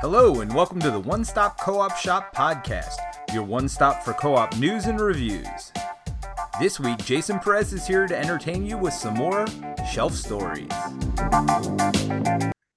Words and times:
Hello, 0.00 0.42
and 0.42 0.52
welcome 0.52 0.78
to 0.80 0.90
the 0.90 1.00
One 1.00 1.24
Stop 1.24 1.58
Co 1.58 1.80
op 1.80 1.96
Shop 1.96 2.34
podcast, 2.36 2.98
your 3.32 3.44
one 3.44 3.66
stop 3.66 4.02
for 4.02 4.12
co 4.12 4.34
op 4.34 4.54
news 4.58 4.84
and 4.84 5.00
reviews. 5.00 5.72
This 6.60 6.78
week, 6.78 6.98
Jason 6.98 7.38
Perez 7.38 7.72
is 7.72 7.86
here 7.86 8.06
to 8.06 8.14
entertain 8.14 8.66
you 8.66 8.76
with 8.76 8.92
some 8.92 9.14
more 9.14 9.46
shelf 9.90 10.12
stories. 10.12 10.68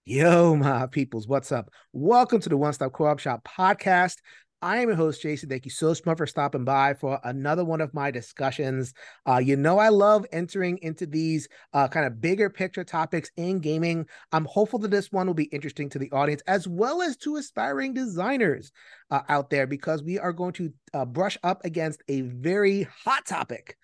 Yo, 0.05 0.55
my 0.55 0.87
peoples, 0.87 1.27
what's 1.27 1.51
up? 1.51 1.69
Welcome 1.91 2.39
to 2.39 2.47
the 2.47 2.55
One 2.55 2.71
Stop 2.71 2.93
Co 2.93 3.07
op 3.07 3.19
Shop 3.19 3.45
podcast. 3.45 4.15
I 4.61 4.79
am 4.79 4.89
your 4.89 4.97
host, 4.97 5.21
Jason. 5.21 5.47
Thank 5.47 5.63
you 5.63 5.71
so 5.71 5.95
much 6.05 6.17
for 6.17 6.27
stopping 6.27 6.65
by 6.65 6.93
for 6.93 7.17
another 7.23 7.63
one 7.63 7.79
of 7.79 7.93
my 7.93 8.11
discussions. 8.11 8.93
Uh, 9.25 9.37
you 9.37 9.55
know, 9.55 9.79
I 9.79 9.87
love 9.87 10.25
entering 10.33 10.79
into 10.81 11.05
these 11.05 11.47
uh, 11.73 11.87
kind 11.87 12.05
of 12.05 12.19
bigger 12.19 12.49
picture 12.49 12.83
topics 12.83 13.31
in 13.37 13.59
gaming. 13.59 14.05
I'm 14.33 14.43
hopeful 14.43 14.79
that 14.79 14.91
this 14.91 15.13
one 15.13 15.27
will 15.27 15.33
be 15.33 15.45
interesting 15.45 15.89
to 15.91 15.99
the 15.99 16.11
audience 16.11 16.41
as 16.45 16.67
well 16.67 17.01
as 17.01 17.15
to 17.17 17.37
aspiring 17.37 17.93
designers 17.93 18.73
uh, 19.11 19.21
out 19.29 19.49
there 19.49 19.65
because 19.65 20.03
we 20.03 20.19
are 20.19 20.33
going 20.33 20.53
to 20.53 20.73
uh, 20.93 21.05
brush 21.05 21.37
up 21.41 21.63
against 21.63 22.03
a 22.09 22.21
very 22.21 22.85
hot 23.05 23.25
topic 23.25 23.77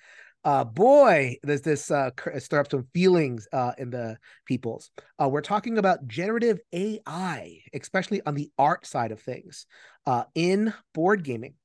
uh, 0.46 0.64
boy, 0.64 1.38
does 1.44 1.62
this 1.62 1.90
uh, 1.90 2.12
stir 2.38 2.60
up 2.60 2.70
some 2.70 2.88
feelings 2.94 3.48
uh, 3.52 3.72
in 3.80 3.90
the 3.90 4.18
peoples. 4.46 4.92
Uh, 5.20 5.28
we're 5.28 5.42
talking 5.42 5.80
about 5.80 6.08
generative 6.08 6.60
AI, 6.72 7.58
especially 7.74 8.22
on 8.28 8.36
the 8.36 8.52
art 8.60 8.86
side 8.86 9.12
of 9.12 9.20
things 9.20 9.66
uh, 10.06 10.24
in 10.36 10.72
board 10.94 11.24
gaming. 11.24 11.56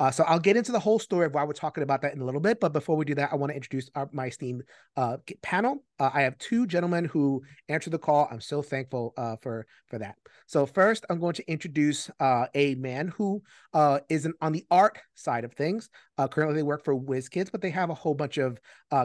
Uh, 0.00 0.10
so 0.10 0.24
I'll 0.24 0.40
get 0.40 0.56
into 0.56 0.72
the 0.72 0.80
whole 0.80 0.98
story 0.98 1.26
of 1.26 1.34
why 1.34 1.44
we're 1.44 1.52
talking 1.52 1.82
about 1.82 2.00
that 2.00 2.14
in 2.14 2.22
a 2.22 2.24
little 2.24 2.40
bit. 2.40 2.58
But 2.58 2.72
before 2.72 2.96
we 2.96 3.04
do 3.04 3.14
that, 3.16 3.30
I 3.30 3.36
want 3.36 3.50
to 3.50 3.54
introduce 3.54 3.90
our, 3.94 4.08
my 4.12 4.28
esteemed 4.28 4.62
uh, 4.96 5.18
panel. 5.42 5.84
Uh, 5.98 6.08
I 6.14 6.22
have 6.22 6.38
two 6.38 6.66
gentlemen 6.66 7.04
who 7.04 7.42
answered 7.68 7.90
the 7.90 7.98
call. 7.98 8.26
I'm 8.30 8.40
so 8.40 8.62
thankful 8.62 9.12
uh, 9.18 9.36
for 9.42 9.66
for 9.88 9.98
that. 9.98 10.16
So 10.46 10.64
first, 10.64 11.04
I'm 11.10 11.20
going 11.20 11.34
to 11.34 11.52
introduce 11.52 12.10
uh, 12.18 12.46
a 12.54 12.76
man 12.76 13.08
who 13.08 13.42
uh, 13.74 14.00
is 14.08 14.24
an, 14.24 14.32
on 14.40 14.52
the 14.52 14.64
art 14.70 14.98
side 15.16 15.44
of 15.44 15.52
things. 15.52 15.90
currently, 16.30 16.56
they 16.56 16.62
work 16.62 16.82
for 16.82 16.98
WizKids, 16.98 17.52
but 17.52 17.60
they 17.60 17.70
have 17.70 17.90
a 17.90 17.94
whole 17.94 18.14
bunch 18.14 18.38
of 18.38 18.58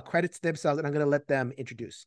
credits 0.05 0.39
themselves, 0.39 0.77
and 0.77 0.87
I'm 0.87 0.93
going 0.93 1.05
to 1.05 1.11
let 1.11 1.27
them 1.27 1.51
introduce. 1.57 2.05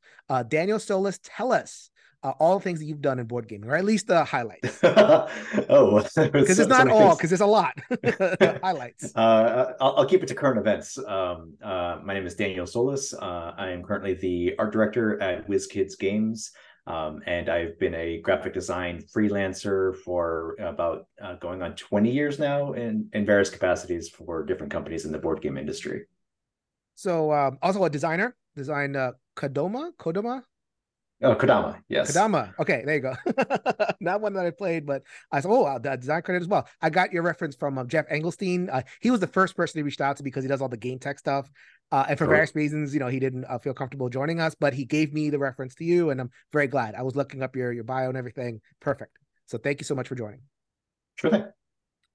Daniel 0.49 0.79
Solis, 0.79 1.21
tell 1.23 1.53
us 1.53 1.91
uh, 2.23 2.31
all 2.39 2.59
the 2.59 2.65
things 2.65 2.81
that 2.81 2.87
you've 2.87 3.01
done 3.01 3.19
in 3.19 3.27
board 3.27 3.47
gaming, 3.49 3.71
or 3.71 3.77
at 3.77 3.85
least 3.85 4.09
the 4.09 4.25
highlights. 4.25 4.81
oh, 4.83 6.03
because 6.03 6.13
so, 6.13 6.23
it's 6.25 6.67
not 6.67 6.87
so 6.89 6.93
all, 6.93 7.17
because 7.17 7.31
there's 7.31 7.41
a 7.41 7.47
lot. 7.47 7.79
highlights. 8.63 9.15
Uh, 9.15 9.73
I'll, 9.81 9.99
I'll, 9.99 10.07
keep 10.07 10.23
it 10.23 10.27
to 10.27 10.35
current 10.35 10.59
events. 10.59 10.99
Um, 10.99 11.55
uh, 11.63 11.99
my 12.05 12.15
name 12.15 12.27
is 12.27 12.35
Daniel 12.35 12.67
Solis. 12.67 13.15
Uh, 13.15 13.55
I 13.57 13.71
am 13.71 13.83
currently 13.85 14.15
the 14.15 14.55
art 14.59 14.73
director 14.73 15.21
at 15.23 15.49
WizKids 15.49 15.99
Games. 15.99 16.51
Um, 16.89 17.21
and 17.27 17.51
I've 17.51 17.79
been 17.79 17.95
a 17.95 18.19
graphic 18.23 18.55
design 18.55 19.03
freelancer 19.15 19.95
for 19.99 20.57
about 20.59 21.07
uh, 21.23 21.35
going 21.35 21.61
on 21.61 21.77
20 21.77 22.11
years 22.11 22.39
now 22.39 22.73
in, 22.73 23.11
in 23.13 23.27
various 23.27 23.51
capacities 23.51 24.09
for 24.09 24.43
different 24.43 24.73
companies 24.73 25.05
in 25.05 25.13
the 25.13 25.19
board 25.19 25.43
game 25.43 25.59
industry. 25.59 26.07
So, 26.95 27.31
um, 27.31 27.59
also 27.61 27.85
a 27.85 27.91
designer, 27.91 28.35
designed 28.57 28.97
uh, 28.97 29.13
Kodama, 29.37 29.91
Kodama, 30.01 30.43
Oh, 31.21 31.35
Kodama, 31.35 31.83
yes. 31.89 32.13
Kodama. 32.13 32.53
Okay, 32.61 32.83
there 32.87 32.95
you 32.95 33.01
go. 33.01 33.15
Not 34.01 34.21
one 34.21 34.35
that 34.35 34.47
I 34.47 34.51
played, 34.51 34.87
but 34.87 35.03
I 35.33 35.41
said, 35.41 35.51
oh, 35.51 35.65
wow, 35.65 35.79
the 35.79 35.97
design 35.97 36.23
credit 36.23 36.43
as 36.43 36.49
well. 36.49 36.69
I 36.81 36.91
got 36.91 37.13
your 37.13 37.25
reference 37.25 37.57
from 37.57 37.77
um, 37.77 37.89
Geoff 37.89 38.07
Engelstein. 38.09 38.69
Uh, 38.73 38.83
he 39.01 39.11
was 39.11 39.19
the 39.19 39.27
first 39.27 39.57
person 39.57 39.81
he 39.81 39.83
reached 39.83 40.01
out 40.01 40.17
to 40.19 40.23
because 40.23 40.45
he 40.45 40.49
does 40.49 40.63
all 40.63 40.69
the 40.69 40.77
game 40.77 41.01
tech 41.01 41.19
stuff. 41.19 41.51
Uh, 41.91 42.05
and 42.09 42.19
for 42.19 42.25
sure. 42.25 42.35
various 42.35 42.55
reasons, 42.55 42.95
you 42.95 43.01
know, 43.01 43.09
he 43.09 43.19
didn't 43.19 43.47
uh, 43.47 43.59
feel 43.59 43.75
comfortable 43.75 44.09
joining 44.09 44.41
us, 44.41 44.55
but 44.55 44.75
he 44.75 44.85
gave 44.85 45.13
me 45.13 45.29
the 45.31 45.39
reference 45.39 45.75
to 45.77 45.85
you, 45.85 46.11
and 46.11 46.21
I'm 46.21 46.31
very 46.53 46.69
glad. 46.69 46.95
I 46.95 47.03
was 47.03 47.17
looking 47.17 47.43
up 47.43 47.57
your 47.57 47.73
your 47.73 47.85
bio 47.85 48.09
and 48.09 48.17
everything. 48.17 48.61
Perfect. 48.81 49.19
So 49.47 49.59
thank 49.59 49.81
you 49.81 49.85
so 49.85 49.95
much 49.95 50.07
for 50.07 50.15
joining. 50.15 50.43
Sure 51.17 51.31
thing. 51.31 51.47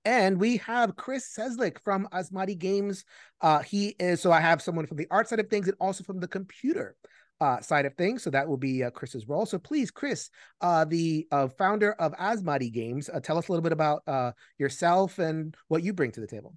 And 0.06 0.38
we 0.40 0.58
have 0.58 0.96
Chris 0.96 1.34
Cieslik 1.36 1.78
from 1.84 2.08
Asmadi 2.14 2.58
Games. 2.58 3.06
Uh, 3.42 3.60
he 3.60 3.96
is 4.00 4.22
so 4.22 4.32
I 4.32 4.42
have 4.42 4.62
someone 4.62 4.86
from 4.86 4.98
the 4.98 5.08
art 5.10 5.28
side 5.28 5.40
of 5.40 5.50
things 5.50 5.68
and 5.68 5.78
also 5.80 6.04
from 6.04 6.20
the 6.20 6.28
computer 6.28 6.96
uh, 7.44 7.60
side 7.60 7.86
of 7.86 7.94
things. 7.96 8.24
So 8.24 8.30
that 8.30 8.48
will 8.48 8.58
be 8.58 8.86
uh, 8.86 8.90
Chris's 8.90 9.28
role. 9.28 9.46
So 9.46 9.60
please, 9.60 9.92
Chris, 9.92 10.30
uh, 10.62 10.86
the 10.86 11.28
uh, 11.30 11.50
founder 11.50 11.92
of 11.94 12.14
Asmadi 12.14 12.72
Games, 12.72 13.10
uh, 13.10 13.20
tell 13.20 13.38
us 13.38 13.50
a 13.50 13.52
little 13.52 13.62
bit 13.62 13.74
about 13.74 14.02
uh, 14.08 14.32
yourself 14.58 15.20
and 15.20 15.54
what 15.68 15.84
you 15.84 15.92
bring 15.92 16.12
to 16.12 16.22
the 16.22 16.28
table. 16.28 16.56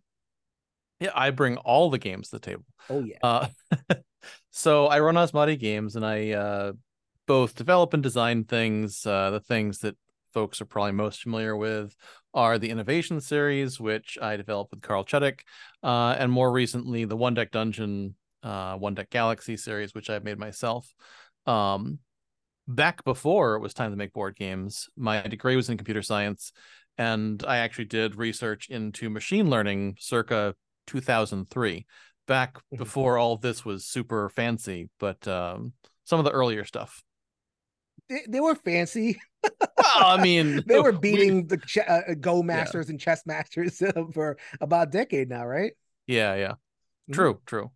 Yeah, 1.00 1.10
I 1.12 1.30
bring 1.30 1.56
all 1.56 1.90
the 1.90 1.98
games 1.98 2.28
to 2.28 2.36
the 2.36 2.40
table. 2.40 2.64
Oh 2.88 3.04
yeah. 3.04 3.48
so 4.50 4.86
I 4.86 5.00
run 5.00 5.16
Asmadi 5.16 5.58
Games, 5.58 5.96
and 5.96 6.06
I 6.06 6.72
both 7.26 7.56
develop 7.56 7.92
and 7.92 8.02
design 8.02 8.44
things. 8.44 9.02
the 9.02 9.42
things 9.46 9.80
that 9.80 9.96
folks 10.32 10.60
are 10.60 10.66
probably 10.66 10.92
most 10.92 11.22
familiar 11.22 11.56
with 11.56 11.96
are 12.32 12.58
the 12.58 12.70
Innovation 12.70 13.20
series, 13.20 13.80
which 13.80 14.16
I 14.22 14.36
developed 14.36 14.70
with 14.70 14.82
Carl 14.82 15.04
Chudyk, 15.04 15.40
and 15.82 16.30
more 16.30 16.50
recently 16.50 17.04
the 17.04 17.16
One 17.16 17.34
Deck 17.34 17.50
Dungeon 17.50 18.14
uh, 18.46 18.76
One 18.76 18.94
Deck 18.94 19.10
Galaxy 19.10 19.56
series, 19.56 19.94
which 19.94 20.08
I've 20.08 20.24
made 20.24 20.38
myself. 20.38 20.94
Um, 21.46 21.98
back 22.68 23.04
before 23.04 23.56
it 23.56 23.60
was 23.60 23.74
time 23.74 23.90
to 23.90 23.96
make 23.96 24.12
board 24.12 24.36
games, 24.36 24.88
my 24.96 25.20
degree 25.22 25.56
was 25.56 25.68
in 25.68 25.76
computer 25.76 26.02
science, 26.02 26.52
and 26.96 27.42
I 27.46 27.58
actually 27.58 27.86
did 27.86 28.16
research 28.16 28.68
into 28.68 29.10
machine 29.10 29.50
learning 29.50 29.96
circa 29.98 30.54
2003, 30.86 31.86
back 32.28 32.54
mm-hmm. 32.54 32.76
before 32.76 33.18
all 33.18 33.36
this 33.36 33.64
was 33.64 33.84
super 33.84 34.28
fancy, 34.28 34.88
but 35.00 35.26
um, 35.26 35.72
some 36.04 36.20
of 36.20 36.24
the 36.24 36.30
earlier 36.30 36.64
stuff. 36.64 37.02
They, 38.08 38.22
they 38.28 38.40
were 38.40 38.54
fancy. 38.54 39.18
well, 39.42 39.52
I 39.96 40.22
mean, 40.22 40.62
they 40.66 40.78
were 40.78 40.92
beating 40.92 41.36
we, 41.36 41.42
the 41.42 41.56
ch- 41.58 41.78
uh, 41.78 42.14
Go 42.20 42.44
masters 42.44 42.86
yeah. 42.86 42.92
and 42.92 43.00
chess 43.00 43.26
masters 43.26 43.82
for 44.12 44.38
about 44.60 44.88
a 44.88 44.90
decade 44.92 45.28
now, 45.28 45.44
right? 45.44 45.72
Yeah, 46.06 46.36
yeah. 46.36 46.52
True, 47.12 47.34
mm-hmm. 47.34 47.44
true. 47.46 47.70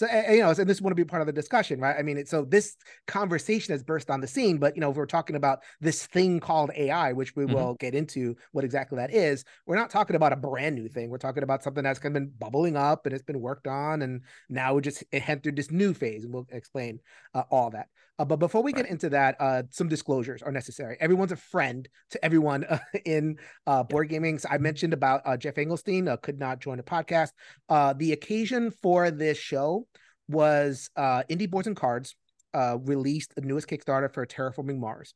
So 0.00 0.06
you 0.30 0.40
know, 0.40 0.48
and 0.48 0.66
this 0.66 0.80
want 0.80 0.92
to 0.92 0.94
be 0.94 1.04
part 1.04 1.20
of 1.20 1.26
the 1.26 1.32
discussion, 1.34 1.78
right? 1.78 1.94
I 1.94 2.00
mean, 2.00 2.24
so 2.24 2.46
this 2.46 2.74
conversation 3.06 3.74
has 3.74 3.82
burst 3.82 4.08
on 4.08 4.22
the 4.22 4.26
scene, 4.26 4.56
but 4.56 4.74
you 4.74 4.80
know, 4.80 4.90
if 4.90 4.96
we're 4.96 5.04
talking 5.04 5.36
about 5.36 5.58
this 5.78 6.06
thing 6.06 6.40
called 6.40 6.70
AI, 6.74 7.12
which 7.12 7.36
we 7.36 7.44
mm-hmm. 7.44 7.52
will 7.52 7.74
get 7.74 7.94
into 7.94 8.34
what 8.52 8.64
exactly 8.64 8.96
that 8.96 9.12
is, 9.12 9.44
we're 9.66 9.76
not 9.76 9.90
talking 9.90 10.16
about 10.16 10.32
a 10.32 10.36
brand 10.36 10.74
new 10.74 10.88
thing. 10.88 11.10
We're 11.10 11.18
talking 11.18 11.42
about 11.42 11.62
something 11.62 11.84
that's 11.84 11.98
kind 11.98 12.16
of 12.16 12.22
been 12.22 12.32
bubbling 12.38 12.78
up 12.78 13.04
and 13.04 13.14
it's 13.14 13.22
been 13.22 13.42
worked 13.42 13.66
on, 13.66 14.00
and 14.00 14.22
now 14.48 14.72
we 14.72 14.80
just 14.80 15.04
it 15.12 15.28
entered 15.28 15.56
this 15.56 15.70
new 15.70 15.92
phase, 15.92 16.24
and 16.24 16.32
we'll 16.32 16.46
explain 16.50 17.00
uh, 17.34 17.42
all 17.50 17.68
that. 17.68 17.88
Uh, 18.20 18.24
but 18.26 18.36
before 18.36 18.62
we 18.62 18.70
right. 18.74 18.84
get 18.84 18.90
into 18.90 19.08
that, 19.08 19.34
uh, 19.40 19.62
some 19.70 19.88
disclosures 19.88 20.42
are 20.42 20.52
necessary. 20.52 20.94
Everyone's 21.00 21.32
a 21.32 21.36
friend 21.36 21.88
to 22.10 22.22
everyone 22.22 22.64
uh, 22.64 22.78
in 23.06 23.38
uh, 23.66 23.82
board 23.82 24.10
gaming. 24.10 24.38
So 24.38 24.48
I 24.50 24.58
mentioned 24.58 24.92
about 24.92 25.22
uh, 25.24 25.38
Geoff 25.38 25.54
Engelstein 25.54 26.06
uh, 26.06 26.18
could 26.18 26.38
not 26.38 26.60
join 26.60 26.76
the 26.76 26.82
podcast. 26.82 27.30
the 27.96 28.12
occasion 28.12 28.72
for 28.82 29.10
this 29.10 29.38
show 29.38 29.86
was 30.30 30.90
Indie 30.96 31.50
Boards 31.50 31.66
and 31.66 31.76
Cards 31.76 32.14
released 32.54 33.34
the 33.34 33.42
newest 33.42 33.68
Kickstarter 33.68 34.12
for 34.12 34.26
Terraforming 34.26 34.78
Mars. 34.78 35.14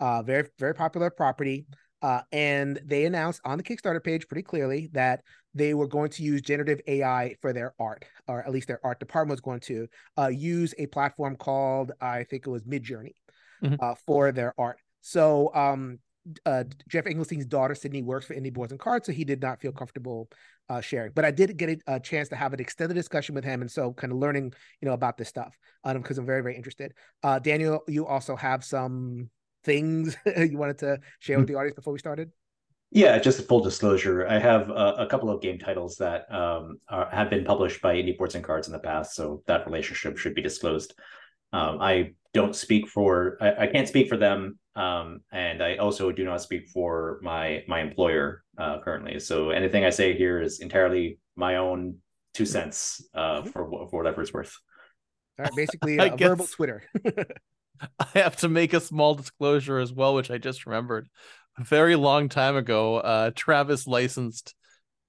very 0.00 0.48
very 0.58 0.74
popular 0.74 1.10
property. 1.10 1.66
Uh, 2.04 2.20
and 2.32 2.78
they 2.84 3.06
announced 3.06 3.40
on 3.46 3.56
the 3.56 3.64
Kickstarter 3.64 4.04
page 4.04 4.28
pretty 4.28 4.42
clearly 4.42 4.90
that 4.92 5.22
they 5.54 5.72
were 5.72 5.86
going 5.86 6.10
to 6.10 6.22
use 6.22 6.42
generative 6.42 6.78
AI 6.86 7.34
for 7.40 7.54
their 7.54 7.72
art, 7.80 8.04
or 8.28 8.40
at 8.40 8.50
least 8.50 8.68
their 8.68 8.84
art 8.84 9.00
department 9.00 9.30
was 9.32 9.40
going 9.40 9.60
to 9.60 9.88
uh, 10.18 10.28
use 10.28 10.74
a 10.76 10.84
platform 10.88 11.34
called, 11.34 11.92
I 12.02 12.24
think 12.24 12.46
it 12.46 12.50
was 12.50 12.62
Midjourney, 12.64 13.14
mm-hmm. 13.62 13.76
uh, 13.80 13.94
for 14.06 14.32
their 14.32 14.52
art. 14.58 14.76
So 15.00 15.50
um, 15.54 15.98
uh, 16.46 16.64
Geoff 16.88 17.06
Engelstein's 17.06 17.46
daughter 17.46 17.74
Sydney 17.74 18.02
works 18.02 18.26
for 18.26 18.34
Indie 18.34 18.52
Boards 18.52 18.72
and 18.72 18.80
Cards, 18.80 19.06
so 19.06 19.12
he 19.12 19.24
did 19.24 19.40
not 19.42 19.60
feel 19.60 19.72
comfortable 19.72 20.28
uh, 20.68 20.80
sharing. 20.80 21.12
But 21.12 21.24
I 21.24 21.30
did 21.30 21.56
get 21.56 21.82
a, 21.86 22.00
chance 22.00 22.28
to 22.30 22.36
have 22.36 22.52
an 22.52 22.60
extended 22.60 22.94
discussion 22.94 23.34
with 23.34 23.44
him, 23.44 23.60
and 23.60 23.70
so 23.70 23.92
kind 23.92 24.12
of 24.12 24.18
learning, 24.18 24.52
you 24.80 24.88
know, 24.88 24.94
about 24.94 25.16
this 25.16 25.28
stuff 25.28 25.56
because 25.84 26.18
I'm 26.18 26.26
very, 26.26 26.42
very 26.42 26.56
interested. 26.56 26.92
Uh, 27.22 27.38
Daniel, 27.38 27.82
you 27.88 28.06
also 28.06 28.36
have 28.36 28.64
some 28.64 29.30
things 29.64 30.16
you 30.36 30.58
wanted 30.58 30.78
to 30.78 30.98
share 31.20 31.38
with 31.38 31.46
mm. 31.46 31.52
the 31.52 31.58
audience 31.58 31.74
before 31.74 31.92
we 31.92 31.98
started? 31.98 32.30
Yeah, 32.90 33.18
just 33.18 33.40
a 33.40 33.42
full 33.42 33.60
disclosure. 33.60 34.26
I 34.28 34.38
have 34.38 34.70
a, 34.70 34.94
a 34.98 35.06
couple 35.08 35.28
of 35.28 35.42
game 35.42 35.58
titles 35.58 35.96
that 35.96 36.32
um, 36.32 36.78
are, 36.88 37.08
have 37.10 37.28
been 37.28 37.44
published 37.44 37.82
by 37.82 37.96
Indie 37.96 38.16
Boards 38.16 38.36
and 38.36 38.44
Cards 38.44 38.68
in 38.68 38.72
the 38.72 38.78
past, 38.78 39.16
so 39.16 39.42
that 39.46 39.66
relationship 39.66 40.16
should 40.16 40.34
be 40.34 40.42
disclosed. 40.42 40.94
Um, 41.52 41.78
I 41.80 42.12
don't 42.34 42.54
speak 42.54 42.88
for, 42.88 43.36
I, 43.40 43.64
I 43.64 43.66
can't 43.66 43.88
speak 43.88 44.08
for 44.08 44.16
them, 44.16 44.58
um, 44.76 45.20
and 45.32 45.62
I 45.62 45.76
also 45.76 46.10
do 46.10 46.24
not 46.24 46.42
speak 46.42 46.68
for 46.68 47.20
my 47.22 47.64
my 47.68 47.80
employer 47.80 48.42
uh, 48.58 48.80
currently. 48.80 49.20
So 49.20 49.50
anything 49.50 49.84
I 49.84 49.90
say 49.90 50.16
here 50.16 50.40
is 50.40 50.60
entirely 50.60 51.18
my 51.36 51.56
own 51.56 51.96
two 52.32 52.46
cents 52.46 53.02
uh, 53.14 53.40
mm-hmm. 53.40 53.50
for 53.50 53.88
for 53.88 53.98
whatever 53.98 54.22
it's 54.22 54.32
worth. 54.32 54.56
All 55.38 55.44
right, 55.44 55.56
basically 55.56 55.98
a 55.98 56.16
guess... 56.16 56.28
verbal 56.28 56.46
Twitter. 56.46 56.84
I 57.98 58.06
have 58.18 58.36
to 58.36 58.48
make 58.48 58.72
a 58.72 58.80
small 58.80 59.14
disclosure 59.14 59.78
as 59.78 59.92
well, 59.92 60.14
which 60.14 60.30
I 60.30 60.38
just 60.38 60.66
remembered. 60.66 61.08
A 61.58 61.64
very 61.64 61.96
long 61.96 62.28
time 62.28 62.56
ago, 62.56 62.96
uh, 62.98 63.30
Travis 63.34 63.86
licensed 63.86 64.54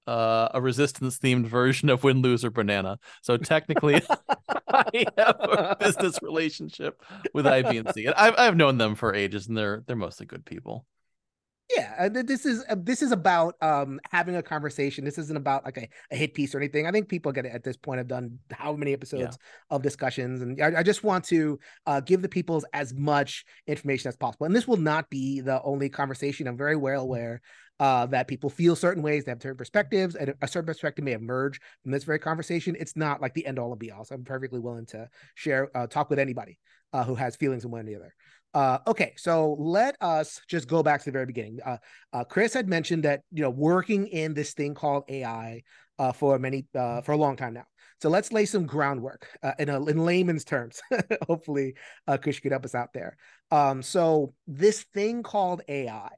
uh, 0.06 0.48
a 0.54 0.60
resistance 0.60 1.18
themed 1.18 1.46
version 1.46 1.88
of 1.88 2.04
Win, 2.04 2.22
Lose, 2.22 2.44
or 2.44 2.50
Banana. 2.50 2.98
So 3.22 3.36
technically, 3.36 4.02
I 4.68 5.04
have 5.16 5.36
a 5.40 5.76
business 5.78 6.18
relationship 6.22 7.02
with 7.32 7.46
IBNC, 7.46 8.06
and 8.06 8.14
I've 8.14 8.34
I've 8.38 8.56
known 8.56 8.78
them 8.78 8.94
for 8.94 9.14
ages, 9.14 9.46
and 9.48 9.56
they're 9.56 9.82
they're 9.86 9.96
mostly 9.96 10.26
good 10.26 10.44
people. 10.44 10.86
Yeah, 11.74 12.08
this 12.08 12.46
is 12.46 12.64
uh, 12.68 12.76
this 12.78 13.02
is 13.02 13.10
about 13.10 13.56
um 13.60 13.98
having 14.10 14.36
a 14.36 14.42
conversation. 14.42 15.04
This 15.04 15.18
isn't 15.18 15.36
about 15.36 15.64
like 15.64 15.76
a, 15.78 15.88
a 16.12 16.16
hit 16.16 16.32
piece 16.34 16.54
or 16.54 16.58
anything. 16.58 16.86
I 16.86 16.92
think 16.92 17.08
people 17.08 17.32
get 17.32 17.44
it 17.44 17.52
at 17.52 17.64
this 17.64 17.76
point 17.76 17.98
i've 17.98 18.06
done 18.06 18.38
how 18.52 18.74
many 18.74 18.92
episodes 18.92 19.36
yeah. 19.40 19.76
of 19.76 19.82
discussions, 19.82 20.42
and 20.42 20.62
I, 20.62 20.80
I 20.80 20.82
just 20.84 21.02
want 21.02 21.24
to 21.24 21.58
uh, 21.86 22.00
give 22.00 22.22
the 22.22 22.28
people's 22.28 22.64
as 22.72 22.94
much 22.94 23.44
information 23.66 24.08
as 24.08 24.16
possible. 24.16 24.46
And 24.46 24.54
this 24.54 24.68
will 24.68 24.76
not 24.76 25.10
be 25.10 25.40
the 25.40 25.60
only 25.62 25.88
conversation. 25.88 26.46
I'm 26.46 26.56
very 26.56 26.76
well 26.76 27.02
aware 27.02 27.40
uh, 27.78 28.06
that 28.06 28.28
people 28.28 28.48
feel 28.48 28.76
certain 28.76 29.02
ways, 29.02 29.24
they 29.24 29.32
have 29.32 29.42
certain 29.42 29.56
perspectives, 29.56 30.14
and 30.14 30.34
a 30.40 30.48
certain 30.48 30.66
perspective 30.66 31.04
may 31.04 31.12
emerge 31.12 31.60
from 31.82 31.92
this 31.92 32.04
very 32.04 32.18
conversation. 32.18 32.76
It's 32.78 32.96
not 32.96 33.20
like 33.20 33.34
the 33.34 33.46
end 33.46 33.58
all 33.58 33.72
and 33.72 33.78
be 33.78 33.90
all. 33.90 34.04
So 34.04 34.14
I'm 34.14 34.24
perfectly 34.24 34.60
willing 34.60 34.86
to 34.86 35.08
share, 35.34 35.76
uh, 35.76 35.86
talk 35.86 36.10
with 36.10 36.18
anybody 36.18 36.58
uh, 36.92 37.04
who 37.04 37.14
has 37.14 37.36
feelings 37.36 37.64
in 37.64 37.70
one 37.70 37.82
or 37.82 37.84
the 37.84 37.96
other. 37.96 38.14
Uh, 38.54 38.78
okay, 38.86 39.12
so 39.16 39.54
let 39.58 39.96
us 40.00 40.40
just 40.48 40.66
go 40.66 40.82
back 40.82 41.00
to 41.00 41.06
the 41.06 41.12
very 41.12 41.26
beginning. 41.26 41.58
Uh, 41.64 41.76
uh, 42.12 42.24
Chris 42.24 42.54
had 42.54 42.68
mentioned 42.68 43.02
that 43.02 43.20
you 43.30 43.42
know 43.42 43.50
working 43.50 44.06
in 44.06 44.32
this 44.32 44.54
thing 44.54 44.74
called 44.74 45.04
AI 45.08 45.62
uh, 45.98 46.12
for 46.12 46.38
many 46.38 46.66
uh, 46.74 47.02
for 47.02 47.12
a 47.12 47.16
long 47.16 47.36
time 47.36 47.54
now. 47.54 47.66
So 48.00 48.08
let's 48.08 48.32
lay 48.32 48.44
some 48.46 48.66
groundwork 48.66 49.28
uh, 49.42 49.52
in 49.58 49.68
a, 49.68 49.84
in 49.86 50.04
layman's 50.04 50.44
terms. 50.44 50.80
Hopefully, 51.26 51.74
uh, 52.06 52.16
Chris 52.16 52.40
could 52.40 52.52
help 52.52 52.64
us 52.64 52.74
out 52.74 52.92
there. 52.94 53.16
Um, 53.50 53.82
so 53.82 54.32
this 54.46 54.84
thing 54.94 55.22
called 55.22 55.62
AI, 55.68 56.08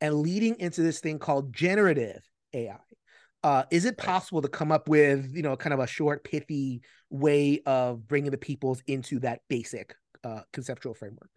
and 0.00 0.14
leading 0.20 0.58
into 0.60 0.82
this 0.82 1.00
thing 1.00 1.18
called 1.18 1.52
generative 1.52 2.22
AI. 2.54 2.78
Uh, 3.42 3.64
is 3.70 3.84
it 3.84 3.98
possible 3.98 4.40
to 4.40 4.48
come 4.48 4.72
up 4.72 4.88
with 4.88 5.34
you 5.34 5.42
know 5.42 5.54
kind 5.54 5.74
of 5.74 5.80
a 5.80 5.86
short 5.86 6.24
pithy 6.24 6.80
way 7.10 7.60
of 7.66 8.08
bringing 8.08 8.30
the 8.30 8.38
peoples 8.38 8.82
into 8.86 9.20
that 9.20 9.40
basic 9.50 9.94
uh, 10.24 10.40
conceptual 10.52 10.94
framework 10.94 11.28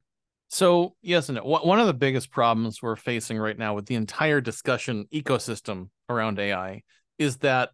so 0.49 0.95
yes 1.01 1.29
and 1.29 1.37
no. 1.37 1.43
One 1.43 1.79
of 1.79 1.87
the 1.87 1.93
biggest 1.93 2.31
problems 2.31 2.81
we're 2.81 2.95
facing 2.95 3.37
right 3.37 3.57
now 3.57 3.73
with 3.75 3.85
the 3.85 3.95
entire 3.95 4.41
discussion 4.41 5.05
ecosystem 5.13 5.89
around 6.09 6.39
AI 6.39 6.83
is 7.17 7.37
that 7.37 7.71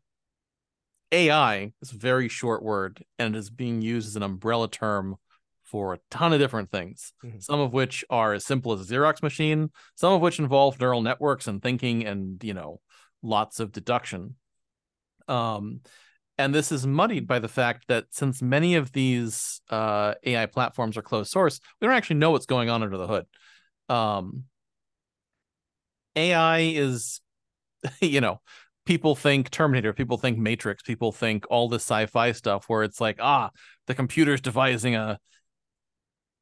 AI 1.12 1.72
is 1.81 1.92
a 1.92 1.98
very 1.98 2.28
short 2.28 2.64
word 2.64 3.04
and 3.20 3.36
is 3.36 3.50
being 3.50 3.81
used 3.81 4.08
as 4.08 4.16
an 4.16 4.24
umbrella 4.24 4.70
term 4.70 5.16
for 5.64 5.94
a 5.94 6.00
ton 6.10 6.34
of 6.34 6.40
different 6.40 6.72
things. 6.72 7.14
Mm-hmm. 7.24 7.40
Some 7.40 7.60
of 7.60 7.74
which 7.74 8.04
are 8.10 8.34
as 8.34 8.46
simple 8.46 8.74
as 8.74 8.81
a 8.81 8.94
Xerox 8.94 9.22
machine, 9.22 9.72
some 9.96 10.14
of 10.14 10.22
which 10.22 10.40
involve 10.40 10.80
neural 10.80 11.02
networks 11.02 11.48
and 11.48 11.62
thinking 11.62 12.06
and 12.06 12.44
you 12.44 12.54
know 12.54 12.80
lots 13.22 13.60
of 13.60 13.72
deduction. 13.72 14.36
Um, 15.28 15.81
and 16.38 16.54
this 16.54 16.72
is 16.72 16.88
muddied 16.88 17.28
by 17.28 17.40
the 17.40 17.48
fact 17.48 17.88
that 17.88 18.06
since 18.12 18.42
many 18.42 18.76
of 18.76 18.92
these 18.92 19.62
uh, 19.70 20.16
AI 20.24 20.46
platforms 20.48 20.98
are 20.98 21.02
closed 21.02 21.32
source, 21.32 21.60
we 21.80 21.88
don't 21.88 21.96
actually 21.96 22.18
know 22.18 22.32
what's 22.32 22.46
going 22.46 22.70
on 22.70 22.82
under 22.82 22.98
the 22.98 23.08
hood. 23.08 23.26
Um, 23.90 24.46
AI 26.16 26.60
is, 26.60 27.22
you 28.02 28.22
know, 28.22 28.42
people 28.86 29.16
think 29.16 29.50
Terminator, 29.50 29.94
people 29.94 30.18
think 30.18 30.38
Matrix, 30.38 30.84
people 30.84 31.12
think 31.12 31.46
all 31.50 31.70
this 31.70 31.84
sci-fi 31.84 32.32
stuff 32.32 32.66
where 32.68 32.84
it's 32.84 33.00
like, 33.00 33.18
ah, 33.20 33.52
the 33.88 33.96
computer's 33.96 34.42
devising 34.42 34.96
a 34.96 35.20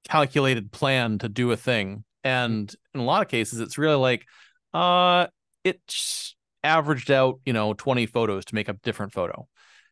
calculated 0.08 0.72
plan 0.72 1.18
to 1.20 1.30
do 1.30 1.52
a 1.52 1.58
thing. 1.58 2.04
And 2.24 2.74
in 2.94 3.02
a 3.02 3.04
lot 3.04 3.22
of 3.22 3.28
cases, 3.28 3.60
it's 3.60 3.78
really 3.78 3.96
like, 3.96 4.26
uh, 4.74 5.28
it 5.64 5.80
averaged 6.64 7.12
out, 7.12 7.40
you 7.46 7.54
know, 7.54 7.74
20 7.74 8.06
photos 8.06 8.46
to 8.46 8.56
make 8.56 8.70
a 8.70 8.74
different 8.74 9.14
photo. 9.14 9.48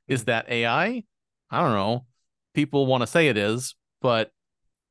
Is 0.09 0.25
that 0.25 0.49
AI? 0.49 1.03
I 1.49 1.61
don't 1.61 1.73
know. 1.73 2.05
People 2.53 2.85
want 2.85 3.01
to 3.01 3.07
say 3.07 3.27
it 3.27 3.37
is, 3.37 3.75
but 4.01 4.31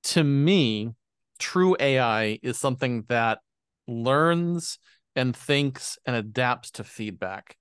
to 0.04 0.24
me, 0.24 0.94
true 1.38 1.76
AI 1.78 2.38
is 2.42 2.58
something 2.58 3.04
that 3.08 3.40
learns 3.86 4.78
and 5.16 5.36
thinks 5.36 5.98
and 6.06 6.14
adapts 6.14 6.70
to 6.72 6.84
feedback. 6.84 7.56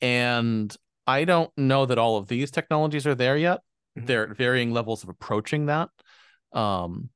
And 0.00 0.74
I 1.06 1.24
don't 1.24 1.50
know 1.56 1.86
that 1.86 1.98
all 1.98 2.16
of 2.16 2.28
these 2.28 2.50
technologies 2.50 3.06
are 3.06 3.14
there 3.14 3.36
yet. 3.36 3.60
Mm-hmm. 3.96 4.06
They're 4.06 4.30
at 4.30 4.36
varying 4.36 4.72
levels 4.72 5.02
of 5.02 5.08
approaching 5.08 5.66
that. 5.66 5.88
Um, 6.52 7.08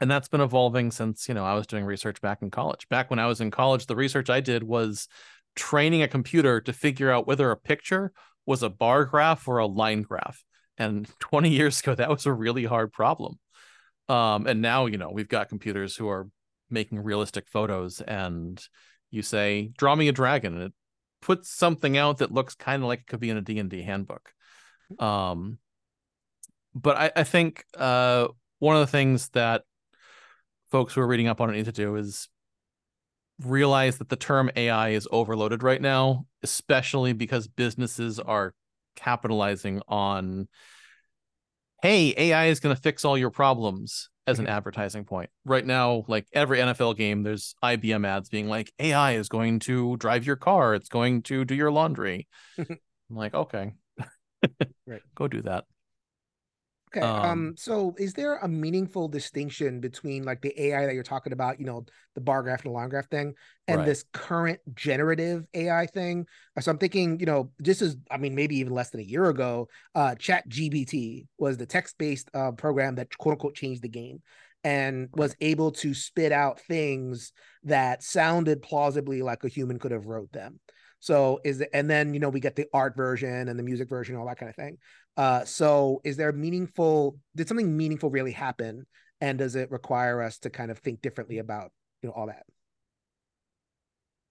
and 0.00 0.10
that's 0.10 0.28
been 0.28 0.40
evolving 0.40 0.90
since, 0.90 1.28
you 1.28 1.34
know, 1.34 1.44
I 1.44 1.54
was 1.54 1.66
doing 1.66 1.84
research 1.84 2.20
back 2.20 2.42
in 2.42 2.50
college. 2.50 2.88
Back 2.88 3.10
when 3.10 3.18
I 3.18 3.26
was 3.26 3.40
in 3.40 3.50
college, 3.50 3.86
the 3.86 3.96
research 3.96 4.30
I 4.30 4.40
did 4.40 4.62
was 4.62 5.08
training 5.56 6.02
a 6.02 6.08
computer 6.08 6.60
to 6.60 6.72
figure 6.72 7.10
out 7.10 7.26
whether 7.26 7.50
a 7.50 7.56
picture 7.56 8.12
was 8.48 8.62
a 8.62 8.70
bar 8.70 9.04
graph 9.04 9.46
or 9.46 9.58
a 9.58 9.66
line 9.66 10.00
graph. 10.02 10.42
And 10.78 11.06
20 11.20 11.50
years 11.50 11.80
ago, 11.80 11.94
that 11.94 12.08
was 12.08 12.26
a 12.26 12.32
really 12.32 12.64
hard 12.64 12.92
problem. 12.92 13.38
Um, 14.08 14.46
and 14.46 14.62
now, 14.62 14.86
you 14.86 14.96
know, 14.96 15.10
we've 15.12 15.28
got 15.28 15.50
computers 15.50 15.94
who 15.94 16.08
are 16.08 16.28
making 16.70 17.02
realistic 17.02 17.46
photos 17.46 18.00
and 18.00 18.60
you 19.10 19.20
say, 19.20 19.70
draw 19.76 19.94
me 19.94 20.08
a 20.08 20.12
dragon. 20.12 20.54
And 20.54 20.62
it 20.64 20.72
puts 21.20 21.50
something 21.50 21.98
out 21.98 22.18
that 22.18 22.32
looks 22.32 22.54
kind 22.54 22.82
of 22.82 22.88
like 22.88 23.00
it 23.00 23.06
could 23.06 23.20
be 23.20 23.28
in 23.28 23.36
a 23.36 23.42
D&D 23.42 23.82
handbook. 23.82 24.32
Um, 24.98 25.58
but 26.74 26.96
I, 26.96 27.12
I 27.16 27.24
think 27.24 27.64
uh, 27.76 28.28
one 28.60 28.76
of 28.76 28.80
the 28.80 28.90
things 28.90 29.28
that 29.30 29.64
folks 30.70 30.94
who 30.94 31.02
are 31.02 31.06
reading 31.06 31.28
up 31.28 31.42
on 31.42 31.50
it 31.50 31.54
need 31.54 31.66
to 31.66 31.72
do 31.72 31.96
is 31.96 32.28
realize 33.44 33.98
that 33.98 34.08
the 34.08 34.16
term 34.16 34.50
AI 34.56 34.90
is 34.90 35.08
overloaded 35.10 35.62
right 35.62 35.80
now, 35.80 36.26
especially 36.42 37.12
because 37.12 37.46
businesses 37.46 38.18
are 38.18 38.54
capitalizing 38.96 39.80
on, 39.88 40.48
hey, 41.82 42.14
AI 42.16 42.46
is 42.46 42.60
going 42.60 42.74
to 42.74 42.82
fix 42.82 43.04
all 43.04 43.16
your 43.16 43.30
problems 43.30 44.10
as 44.26 44.38
an 44.38 44.44
mm-hmm. 44.44 44.54
advertising 44.54 45.04
point. 45.04 45.30
Right 45.44 45.64
now, 45.64 46.04
like 46.08 46.26
every 46.32 46.58
NFL 46.58 46.96
game, 46.96 47.22
there's 47.22 47.54
IBM 47.62 48.06
ads 48.06 48.28
being 48.28 48.48
like, 48.48 48.72
AI 48.78 49.12
is 49.12 49.28
going 49.28 49.60
to 49.60 49.96
drive 49.96 50.26
your 50.26 50.36
car, 50.36 50.74
it's 50.74 50.88
going 50.88 51.22
to 51.22 51.44
do 51.44 51.54
your 51.54 51.70
laundry. 51.70 52.28
I'm 52.58 52.76
like, 53.08 53.34
okay, 53.34 53.72
right. 54.86 55.02
go 55.14 55.28
do 55.28 55.42
that. 55.42 55.64
Okay. 56.88 57.00
Um, 57.00 57.24
um, 57.24 57.54
so 57.56 57.94
is 57.98 58.14
there 58.14 58.38
a 58.38 58.48
meaningful 58.48 59.08
distinction 59.08 59.80
between 59.80 60.24
like 60.24 60.40
the 60.40 60.58
AI 60.60 60.86
that 60.86 60.94
you're 60.94 61.02
talking 61.02 61.32
about, 61.32 61.60
you 61.60 61.66
know, 61.66 61.84
the 62.14 62.20
bar 62.20 62.42
graph 62.42 62.64
and 62.64 62.70
the 62.70 62.74
line 62.74 62.88
graph 62.88 63.08
thing, 63.08 63.34
and 63.66 63.78
right. 63.78 63.86
this 63.86 64.04
current 64.12 64.60
generative 64.74 65.44
AI 65.54 65.86
thing? 65.86 66.26
So 66.60 66.70
I'm 66.70 66.78
thinking, 66.78 67.20
you 67.20 67.26
know, 67.26 67.50
this 67.58 67.82
is, 67.82 67.96
I 68.10 68.16
mean, 68.16 68.34
maybe 68.34 68.56
even 68.56 68.72
less 68.72 68.90
than 68.90 69.00
a 69.00 69.04
year 69.04 69.26
ago, 69.26 69.68
uh, 69.94 70.14
Chat 70.14 70.48
GPT 70.48 71.26
was 71.38 71.56
the 71.56 71.66
text-based 71.66 72.30
uh, 72.34 72.52
program 72.52 72.94
that 72.96 73.16
quote 73.18 73.32
unquote 73.32 73.54
changed 73.54 73.82
the 73.82 73.88
game 73.88 74.22
and 74.64 75.08
was 75.14 75.36
able 75.40 75.70
to 75.70 75.94
spit 75.94 76.32
out 76.32 76.60
things 76.60 77.32
that 77.64 78.02
sounded 78.02 78.62
plausibly 78.62 79.22
like 79.22 79.44
a 79.44 79.48
human 79.48 79.78
could 79.78 79.92
have 79.92 80.06
wrote 80.06 80.32
them. 80.32 80.58
So 81.00 81.40
is 81.44 81.60
it, 81.60 81.70
and 81.72 81.88
then 81.88 82.14
you 82.14 82.20
know 82.20 82.28
we 82.28 82.40
get 82.40 82.56
the 82.56 82.66
art 82.72 82.96
version 82.96 83.48
and 83.48 83.58
the 83.58 83.62
music 83.62 83.88
version, 83.88 84.16
all 84.16 84.26
that 84.26 84.38
kind 84.38 84.50
of 84.50 84.56
thing. 84.56 84.78
Uh, 85.16 85.44
so 85.44 86.00
is 86.04 86.16
there 86.16 86.32
meaningful? 86.32 87.18
Did 87.36 87.48
something 87.48 87.76
meaningful 87.76 88.10
really 88.10 88.32
happen? 88.32 88.86
And 89.20 89.38
does 89.38 89.56
it 89.56 89.70
require 89.70 90.22
us 90.22 90.38
to 90.38 90.50
kind 90.50 90.70
of 90.70 90.78
think 90.78 91.02
differently 91.02 91.38
about 91.38 91.72
you 92.02 92.08
know 92.08 92.14
all 92.14 92.26
that? 92.26 92.44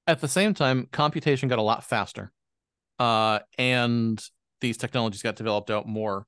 At 0.06 0.22
the 0.22 0.28
same 0.28 0.54
time, 0.54 0.88
computation 0.92 1.50
got 1.50 1.60
a 1.60 1.64
lot 1.64 1.84
faster, 1.84 2.32
uh, 3.00 3.40
and 3.58 4.22
these 4.62 4.78
technologies 4.78 5.22
got 5.22 5.36
developed 5.36 5.70
out 5.70 5.88
more. 5.88 6.26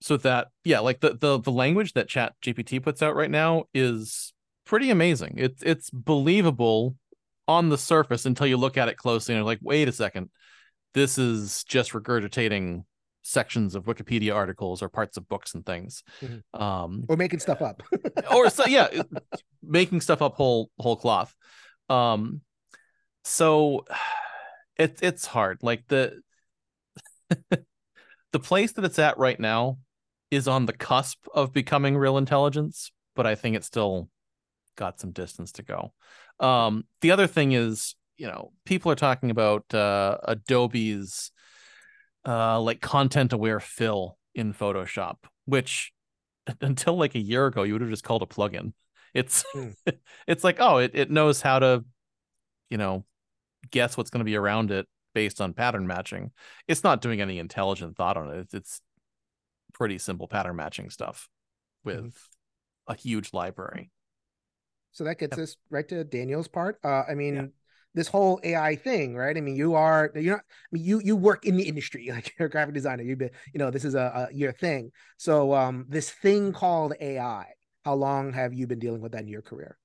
So 0.00 0.16
that 0.18 0.48
yeah, 0.64 0.80
like 0.80 1.00
the 1.00 1.14
the 1.14 1.40
the 1.40 1.52
language 1.52 1.94
that 1.94 2.08
Chat 2.08 2.34
GPT 2.42 2.82
puts 2.82 3.02
out 3.02 3.16
right 3.16 3.30
now 3.30 3.64
is 3.74 4.32
pretty 4.64 4.90
amazing. 4.90 5.34
It's 5.36 5.62
it's 5.62 5.90
believable 5.90 6.96
on 7.48 7.68
the 7.68 7.78
surface 7.78 8.26
until 8.26 8.46
you 8.46 8.56
look 8.56 8.76
at 8.76 8.88
it 8.88 8.96
closely 8.96 9.34
and 9.34 9.40
you're 9.40 9.46
like, 9.46 9.58
wait 9.62 9.88
a 9.88 9.92
second, 9.92 10.30
this 10.94 11.18
is 11.18 11.64
just 11.64 11.92
regurgitating 11.92 12.84
sections 13.22 13.74
of 13.74 13.84
Wikipedia 13.84 14.34
articles 14.34 14.82
or 14.82 14.88
parts 14.88 15.16
of 15.16 15.28
books 15.28 15.54
and 15.54 15.64
things. 15.64 16.02
Mm-hmm. 16.20 16.62
Um, 16.62 17.04
or 17.08 17.16
making 17.16 17.40
stuff 17.40 17.62
up. 17.62 17.82
or 18.32 18.50
so 18.50 18.66
yeah, 18.66 18.88
making 19.62 20.00
stuff 20.00 20.22
up 20.22 20.34
whole 20.34 20.70
whole 20.78 20.96
cloth. 20.96 21.34
Um 21.88 22.40
so 23.24 23.84
it's 24.76 25.02
it's 25.02 25.26
hard. 25.26 25.58
Like 25.62 25.84
the 25.88 26.20
the 27.50 28.40
place 28.40 28.72
that 28.72 28.84
it's 28.84 28.98
at 28.98 29.18
right 29.18 29.38
now 29.38 29.78
is 30.30 30.48
on 30.48 30.66
the 30.66 30.72
cusp 30.72 31.26
of 31.34 31.52
becoming 31.52 31.96
real 31.96 32.18
intelligence, 32.18 32.90
but 33.14 33.26
I 33.26 33.34
think 33.34 33.56
it's 33.56 33.66
still 33.66 34.08
got 34.76 35.00
some 35.00 35.12
distance 35.12 35.52
to 35.52 35.62
go. 35.62 35.92
Um 36.40 36.84
the 37.00 37.10
other 37.10 37.26
thing 37.26 37.52
is, 37.52 37.94
you 38.16 38.26
know, 38.26 38.52
people 38.64 38.90
are 38.92 38.96
talking 38.96 39.30
about 39.30 39.72
uh 39.74 40.18
Adobe's 40.24 41.30
uh 42.26 42.60
like 42.60 42.80
content 42.80 43.32
aware 43.32 43.60
fill 43.60 44.18
in 44.34 44.54
Photoshop, 44.54 45.16
which 45.44 45.92
until 46.60 46.96
like 46.96 47.14
a 47.14 47.20
year 47.20 47.46
ago 47.46 47.62
you 47.62 47.72
would 47.72 47.82
have 47.82 47.90
just 47.90 48.04
called 48.04 48.22
a 48.22 48.26
plugin. 48.26 48.72
It's 49.14 49.44
mm. 49.54 49.74
it's 50.26 50.44
like, 50.44 50.56
oh, 50.60 50.78
it, 50.78 50.92
it 50.94 51.10
knows 51.10 51.42
how 51.42 51.58
to, 51.58 51.84
you 52.70 52.78
know, 52.78 53.04
guess 53.70 53.96
what's 53.96 54.10
going 54.10 54.20
to 54.20 54.24
be 54.24 54.36
around 54.36 54.70
it 54.70 54.86
based 55.14 55.40
on 55.40 55.52
pattern 55.52 55.86
matching. 55.86 56.30
It's 56.66 56.82
not 56.82 57.02
doing 57.02 57.20
any 57.20 57.38
intelligent 57.38 57.96
thought 57.96 58.16
on 58.16 58.30
it. 58.30 58.48
It's, 58.54 58.80
pretty 59.72 59.98
simple 59.98 60.28
pattern 60.28 60.56
matching 60.56 60.90
stuff 60.90 61.28
with 61.84 62.04
mm. 62.04 62.12
a 62.86 62.94
huge 62.94 63.32
library. 63.32 63.90
So 64.92 65.04
that 65.04 65.18
gets 65.18 65.36
yep. 65.36 65.44
us 65.44 65.56
right 65.70 65.88
to 65.88 66.04
Daniel's 66.04 66.48
part. 66.48 66.78
Uh, 66.84 67.02
I 67.08 67.14
mean, 67.14 67.34
yeah. 67.34 67.46
this 67.94 68.08
whole 68.08 68.40
AI 68.44 68.76
thing, 68.76 69.16
right? 69.16 69.36
I 69.36 69.40
mean, 69.40 69.56
you 69.56 69.74
are 69.74 70.10
you're 70.14 70.36
not. 70.36 70.44
I 70.44 70.68
mean, 70.72 70.84
you 70.84 71.00
you 71.02 71.16
work 71.16 71.44
in 71.46 71.56
the 71.56 71.64
industry, 71.64 72.08
like 72.12 72.32
you're 72.38 72.46
a 72.46 72.50
graphic 72.50 72.74
designer. 72.74 73.02
You've 73.02 73.18
been, 73.18 73.30
you 73.52 73.58
know, 73.58 73.70
this 73.70 73.84
is 73.84 73.94
a, 73.94 74.28
a 74.30 74.34
your 74.34 74.52
thing. 74.52 74.92
So, 75.16 75.54
um, 75.54 75.86
this 75.88 76.10
thing 76.10 76.52
called 76.52 76.94
AI. 77.00 77.46
How 77.84 77.94
long 77.94 78.32
have 78.32 78.54
you 78.54 78.66
been 78.68 78.78
dealing 78.78 79.00
with 79.00 79.12
that 79.12 79.22
in 79.22 79.28
your 79.28 79.42
career? 79.42 79.76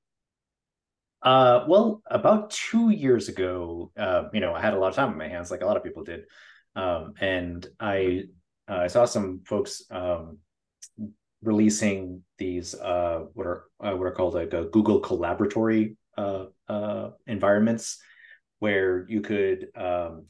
Uh, 1.23 1.65
well, 1.67 2.03
about 2.05 2.51
two 2.51 2.91
years 2.91 3.27
ago, 3.27 3.91
uh, 3.97 4.25
you 4.33 4.39
know, 4.39 4.53
I 4.53 4.61
had 4.61 4.73
a 4.73 4.77
lot 4.77 4.89
of 4.89 4.95
time 4.95 5.09
on 5.09 5.17
my 5.17 5.27
hands, 5.27 5.49
like 5.49 5.61
a 5.61 5.65
lot 5.65 5.75
of 5.75 5.83
people 5.83 6.03
did, 6.03 6.25
um, 6.75 7.13
and 7.19 7.65
I 7.79 8.25
uh, 8.69 8.75
I 8.75 8.87
saw 8.87 9.05
some 9.05 9.41
folks 9.45 9.83
um, 9.89 10.37
releasing 11.43 12.23
these 12.37 12.73
uh, 12.75 13.25
what 13.33 13.47
are 13.47 13.63
uh, 13.79 13.95
what 13.95 14.05
are 14.05 14.11
called 14.11 14.33
like 14.33 14.53
a 14.53 14.65
Google 14.65 15.01
Colaboratory 15.01 15.95
uh, 16.17 16.45
uh, 16.67 17.11
environments, 17.25 17.99
where 18.59 19.05
you 19.07 19.21
could. 19.21 19.67
Um, 19.75 20.25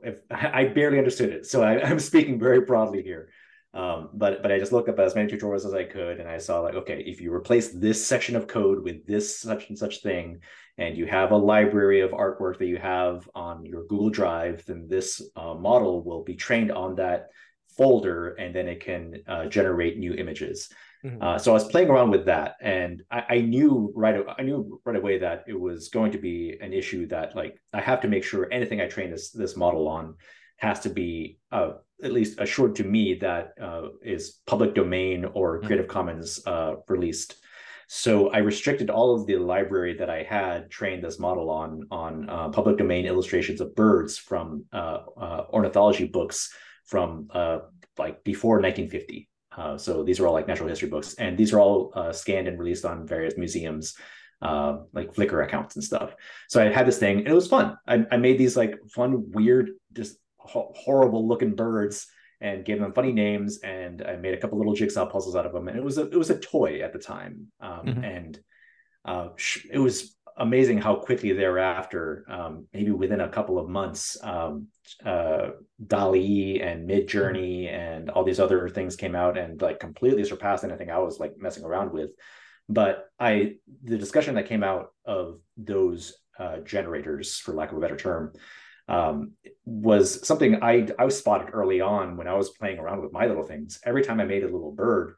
if 0.00 0.16
I 0.30 0.66
barely 0.66 0.98
understood 0.98 1.30
it, 1.30 1.46
so 1.46 1.62
I, 1.62 1.82
I'm 1.88 2.00
speaking 2.00 2.38
very 2.38 2.60
broadly 2.60 3.02
here. 3.02 3.28
Um, 3.74 4.08
but 4.14 4.42
but 4.42 4.50
I 4.50 4.58
just 4.58 4.72
looked 4.72 4.88
up 4.88 4.98
as 4.98 5.14
many 5.14 5.30
tutorials 5.30 5.66
as 5.66 5.74
I 5.74 5.84
could, 5.84 6.18
and 6.18 6.28
I 6.28 6.38
saw 6.38 6.60
like, 6.60 6.74
okay, 6.74 7.02
if 7.06 7.20
you 7.20 7.32
replace 7.32 7.72
this 7.72 8.04
section 8.06 8.34
of 8.36 8.46
code 8.46 8.82
with 8.82 9.06
this 9.06 9.38
such 9.38 9.68
and 9.68 9.76
such 9.76 10.02
thing, 10.02 10.40
and 10.78 10.96
you 10.96 11.06
have 11.06 11.30
a 11.30 11.36
library 11.36 12.00
of 12.00 12.12
artwork 12.12 12.58
that 12.58 12.66
you 12.66 12.78
have 12.78 13.28
on 13.34 13.66
your 13.66 13.84
Google 13.86 14.10
Drive, 14.10 14.64
then 14.66 14.86
this 14.88 15.20
uh, 15.36 15.54
model 15.54 16.02
will 16.02 16.24
be 16.24 16.36
trained 16.36 16.72
on 16.72 16.94
that 16.96 17.28
folder, 17.76 18.34
and 18.34 18.54
then 18.54 18.68
it 18.68 18.80
can 18.80 19.22
uh, 19.26 19.46
generate 19.46 19.98
new 19.98 20.14
images. 20.14 20.68
Mm-hmm. 21.04 21.22
Uh, 21.22 21.38
so 21.38 21.52
I 21.52 21.54
was 21.54 21.68
playing 21.68 21.88
around 21.88 22.10
with 22.10 22.26
that, 22.26 22.56
and 22.60 23.02
I, 23.10 23.24
I, 23.28 23.40
knew 23.40 23.92
right 23.94 24.24
I 24.38 24.42
knew 24.42 24.80
right 24.84 24.96
away 24.96 25.18
that 25.18 25.44
it 25.46 25.58
was 25.58 25.88
going 25.88 26.10
to 26.12 26.18
be 26.18 26.58
an 26.60 26.72
issue 26.72 27.06
that 27.08 27.36
like 27.36 27.60
I 27.72 27.80
have 27.80 28.00
to 28.00 28.08
make 28.08 28.24
sure 28.24 28.48
anything 28.50 28.80
I 28.80 28.86
train 28.86 29.10
this 29.10 29.30
this 29.30 29.56
model 29.56 29.88
on 29.88 30.14
has 30.56 30.80
to 30.80 30.88
be 30.88 31.38
uh, 31.52 31.72
at 32.02 32.12
least 32.12 32.40
assured 32.40 32.76
to 32.76 32.84
me 32.84 33.14
that 33.14 33.52
uh, 33.60 33.88
is 34.02 34.40
public 34.46 34.74
domain 34.74 35.24
or 35.24 35.58
mm-hmm. 35.58 35.66
Creative 35.66 35.88
Commons 35.88 36.44
uh, 36.46 36.76
released. 36.88 37.36
So 37.88 38.30
I 38.30 38.38
restricted 38.38 38.90
all 38.90 39.14
of 39.14 39.26
the 39.26 39.36
library 39.36 39.94
that 39.98 40.10
I 40.10 40.24
had 40.24 40.70
trained 40.70 41.04
this 41.04 41.20
model 41.20 41.50
on 41.50 41.86
on 41.90 42.28
uh, 42.28 42.48
public 42.48 42.78
domain 42.78 43.06
illustrations 43.06 43.60
of 43.60 43.76
birds 43.76 44.18
from 44.18 44.64
uh, 44.72 45.00
uh, 45.16 45.44
ornithology 45.50 46.06
books 46.06 46.52
from 46.86 47.28
uh, 47.32 47.58
like 47.98 48.24
before 48.24 48.60
1950. 48.60 49.28
so 49.78 50.02
these 50.02 50.20
are 50.20 50.26
all 50.26 50.32
like 50.32 50.48
natural 50.48 50.68
history 50.68 50.88
books, 50.88 51.14
and 51.14 51.36
these 51.36 51.52
are 51.52 51.60
all 51.60 52.12
scanned 52.12 52.48
and 52.48 52.58
released 52.58 52.84
on 52.84 53.06
various 53.06 53.36
museums. 53.36 53.94
Uh, 54.42 54.80
like 54.92 55.14
Flickr 55.14 55.42
accounts 55.42 55.76
and 55.76 55.82
stuff. 55.82 56.14
So 56.48 56.62
I 56.62 56.70
had 56.70 56.86
this 56.86 56.98
thing, 56.98 57.20
and 57.20 57.28
it 57.28 57.32
was 57.32 57.48
fun. 57.48 57.78
I, 57.88 58.04
I 58.10 58.18
made 58.18 58.36
these 58.36 58.54
like 58.54 58.76
fun, 58.86 59.30
weird, 59.30 59.70
just 59.94 60.18
ho- 60.36 60.72
horrible 60.76 61.26
looking 61.26 61.54
birds 61.54 62.06
and 62.40 62.64
gave 62.64 62.80
them 62.80 62.92
funny 62.92 63.12
names 63.12 63.58
and 63.58 64.02
I 64.02 64.16
made 64.16 64.34
a 64.34 64.36
couple 64.36 64.58
little 64.58 64.74
jigsaw 64.74 65.06
puzzles 65.06 65.36
out 65.36 65.46
of 65.46 65.52
them 65.52 65.68
and 65.68 65.76
it 65.76 65.84
was 65.84 65.98
a 65.98 66.02
it 66.02 66.16
was 66.16 66.30
a 66.30 66.38
toy 66.38 66.80
at 66.82 66.92
the 66.92 66.98
time 66.98 67.46
um, 67.60 67.86
mm-hmm. 67.86 68.04
and 68.04 68.40
uh, 69.04 69.28
it 69.70 69.78
was 69.78 70.15
amazing 70.38 70.78
how 70.78 70.94
quickly 70.96 71.32
thereafter 71.32 72.24
um, 72.28 72.66
maybe 72.72 72.90
within 72.90 73.20
a 73.20 73.28
couple 73.28 73.58
of 73.58 73.68
months 73.68 74.16
um, 74.22 74.68
uh, 75.04 75.48
DALL-E 75.86 76.60
and 76.60 76.88
Midjourney 76.88 77.72
and 77.72 78.10
all 78.10 78.24
these 78.24 78.40
other 78.40 78.68
things 78.68 78.96
came 78.96 79.14
out 79.16 79.38
and 79.38 79.60
like 79.62 79.80
completely 79.80 80.24
surpassed 80.24 80.64
anything 80.64 80.90
I 80.90 80.98
was 80.98 81.18
like 81.18 81.34
messing 81.38 81.64
around 81.64 81.92
with 81.92 82.10
but 82.68 83.10
I 83.18 83.54
the 83.84 83.98
discussion 83.98 84.34
that 84.34 84.48
came 84.48 84.62
out 84.62 84.88
of 85.04 85.40
those 85.56 86.16
uh, 86.38 86.58
generators 86.58 87.38
for 87.38 87.54
lack 87.54 87.70
of 87.70 87.78
a 87.78 87.80
better 87.80 87.96
term 87.96 88.32
um, 88.88 89.32
was 89.64 90.26
something 90.26 90.62
I 90.62 90.88
I 90.98 91.04
was 91.04 91.18
spotted 91.18 91.50
early 91.52 91.80
on 91.80 92.16
when 92.16 92.28
I 92.28 92.34
was 92.34 92.50
playing 92.50 92.78
around 92.78 93.02
with 93.02 93.12
my 93.12 93.26
little 93.26 93.44
things. 93.44 93.80
Every 93.84 94.02
time 94.02 94.20
I 94.20 94.24
made 94.24 94.44
a 94.44 94.50
little 94.50 94.72
bird, 94.72 95.14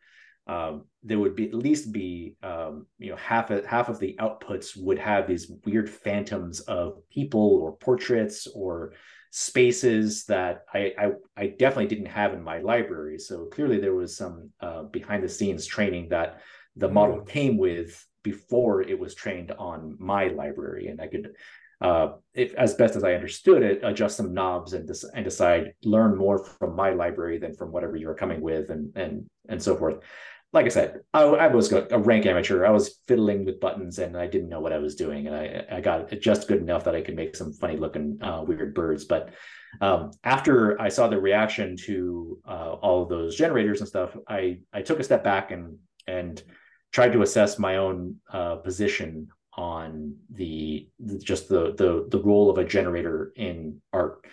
um, 0.46 0.84
there 1.08 1.18
would 1.18 1.34
be 1.34 1.46
at 1.46 1.54
least 1.54 1.92
be 1.92 2.36
um, 2.42 2.86
you 2.98 3.10
know 3.10 3.16
half 3.16 3.50
of, 3.50 3.64
half 3.64 3.88
of 3.88 3.98
the 3.98 4.14
outputs 4.20 4.76
would 4.76 4.98
have 4.98 5.26
these 5.26 5.50
weird 5.64 5.88
phantoms 5.88 6.60
of 6.60 7.02
people 7.10 7.58
or 7.62 7.76
portraits 7.76 8.46
or 8.54 8.92
spaces 9.30 10.24
that 10.24 10.64
I, 10.72 10.92
I, 10.98 11.06
I 11.36 11.46
definitely 11.48 11.88
didn't 11.88 12.06
have 12.06 12.32
in 12.32 12.42
my 12.42 12.58
library. 12.58 13.18
So 13.18 13.46
clearly 13.46 13.78
there 13.78 13.94
was 13.94 14.16
some 14.16 14.50
uh, 14.60 14.84
behind 14.84 15.22
the 15.22 15.28
scenes 15.28 15.66
training 15.66 16.08
that 16.10 16.40
the 16.76 16.88
model 16.88 17.20
mm. 17.20 17.28
came 17.28 17.58
with 17.58 18.04
before 18.22 18.82
it 18.82 18.98
was 18.98 19.14
trained 19.14 19.52
on 19.52 19.96
my 19.98 20.28
library, 20.28 20.88
and 20.88 21.00
I 21.00 21.06
could 21.06 21.34
uh, 21.80 22.14
if 22.34 22.54
as 22.54 22.74
best 22.74 22.96
as 22.96 23.04
I 23.04 23.14
understood 23.14 23.62
it, 23.62 23.80
adjust 23.84 24.16
some 24.16 24.34
knobs 24.34 24.72
and 24.72 24.86
des- 24.86 25.08
and 25.14 25.24
decide 25.24 25.74
learn 25.84 26.16
more 26.16 26.44
from 26.44 26.74
my 26.74 26.90
library 26.90 27.38
than 27.38 27.54
from 27.54 27.70
whatever 27.70 27.96
you 27.96 28.08
are 28.08 28.14
coming 28.14 28.40
with, 28.40 28.70
and 28.70 28.96
and 28.96 29.26
and 29.48 29.62
so 29.62 29.76
forth. 29.76 30.02
Like 30.52 30.64
I 30.64 30.70
said, 30.70 31.00
I, 31.12 31.22
I 31.24 31.46
was 31.48 31.70
a 31.72 31.98
rank 31.98 32.24
amateur. 32.24 32.64
I 32.64 32.70
was 32.70 33.00
fiddling 33.06 33.44
with 33.44 33.60
buttons 33.60 33.98
and 33.98 34.16
I 34.16 34.26
didn't 34.26 34.48
know 34.48 34.60
what 34.60 34.72
I 34.72 34.78
was 34.78 34.94
doing, 34.94 35.26
and 35.26 35.36
I 35.36 35.64
I 35.70 35.80
got 35.80 36.10
just 36.20 36.48
good 36.48 36.62
enough 36.62 36.84
that 36.84 36.94
I 36.94 37.02
could 37.02 37.16
make 37.16 37.36
some 37.36 37.52
funny 37.52 37.76
looking 37.76 38.18
uh, 38.22 38.42
weird 38.46 38.74
birds. 38.74 39.04
But 39.04 39.34
um, 39.82 40.12
after 40.24 40.80
I 40.80 40.88
saw 40.88 41.08
the 41.08 41.20
reaction 41.20 41.76
to 41.84 42.38
uh, 42.48 42.72
all 42.80 43.02
of 43.02 43.10
those 43.10 43.36
generators 43.36 43.80
and 43.80 43.88
stuff, 43.88 44.16
I 44.26 44.60
I 44.72 44.80
took 44.80 45.00
a 45.00 45.04
step 45.04 45.22
back 45.22 45.50
and 45.50 45.76
and 46.06 46.42
tried 46.92 47.12
to 47.12 47.22
assess 47.22 47.58
my 47.58 47.76
own 47.76 48.16
uh, 48.32 48.56
position 48.56 49.28
on 49.52 50.14
the, 50.32 50.88
the 51.00 51.18
just 51.18 51.48
the, 51.48 51.74
the 51.74 52.06
the 52.10 52.22
role 52.22 52.48
of 52.48 52.58
a 52.58 52.64
generator 52.64 53.32
in 53.36 53.82
art. 53.92 54.24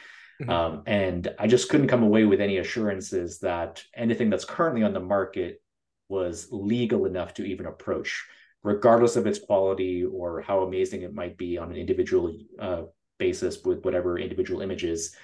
Mm-hmm. 0.42 0.50
Um, 0.50 0.84
and 0.86 1.34
I 1.40 1.48
just 1.48 1.70
couldn't 1.70 1.88
come 1.88 2.04
away 2.04 2.26
with 2.26 2.42
any 2.42 2.58
assurances 2.58 3.40
that 3.40 3.82
anything 3.96 4.30
that's 4.30 4.46
currently 4.46 4.84
on 4.84 4.94
the 4.94 5.00
market 5.00 5.62
was 6.10 6.48
legal 6.52 7.06
enough 7.06 7.34
to 7.36 7.44
even 7.44 7.66
approach, 7.66 8.26
regardless 8.64 9.16
of 9.16 9.28
its 9.28 9.40
quality 9.40 10.04
or 10.04 10.42
how 10.42 10.62
amazing 10.62 11.02
it 11.02 11.14
might 11.14 11.38
be 11.38 11.58
on 11.58 11.72
an 11.72 11.78
individual 11.78 12.36
uh, 12.60 12.84
basis 13.18 13.64
with 13.64 13.84
whatever 13.84 14.20
individual 14.20 14.62
images. 14.62 15.16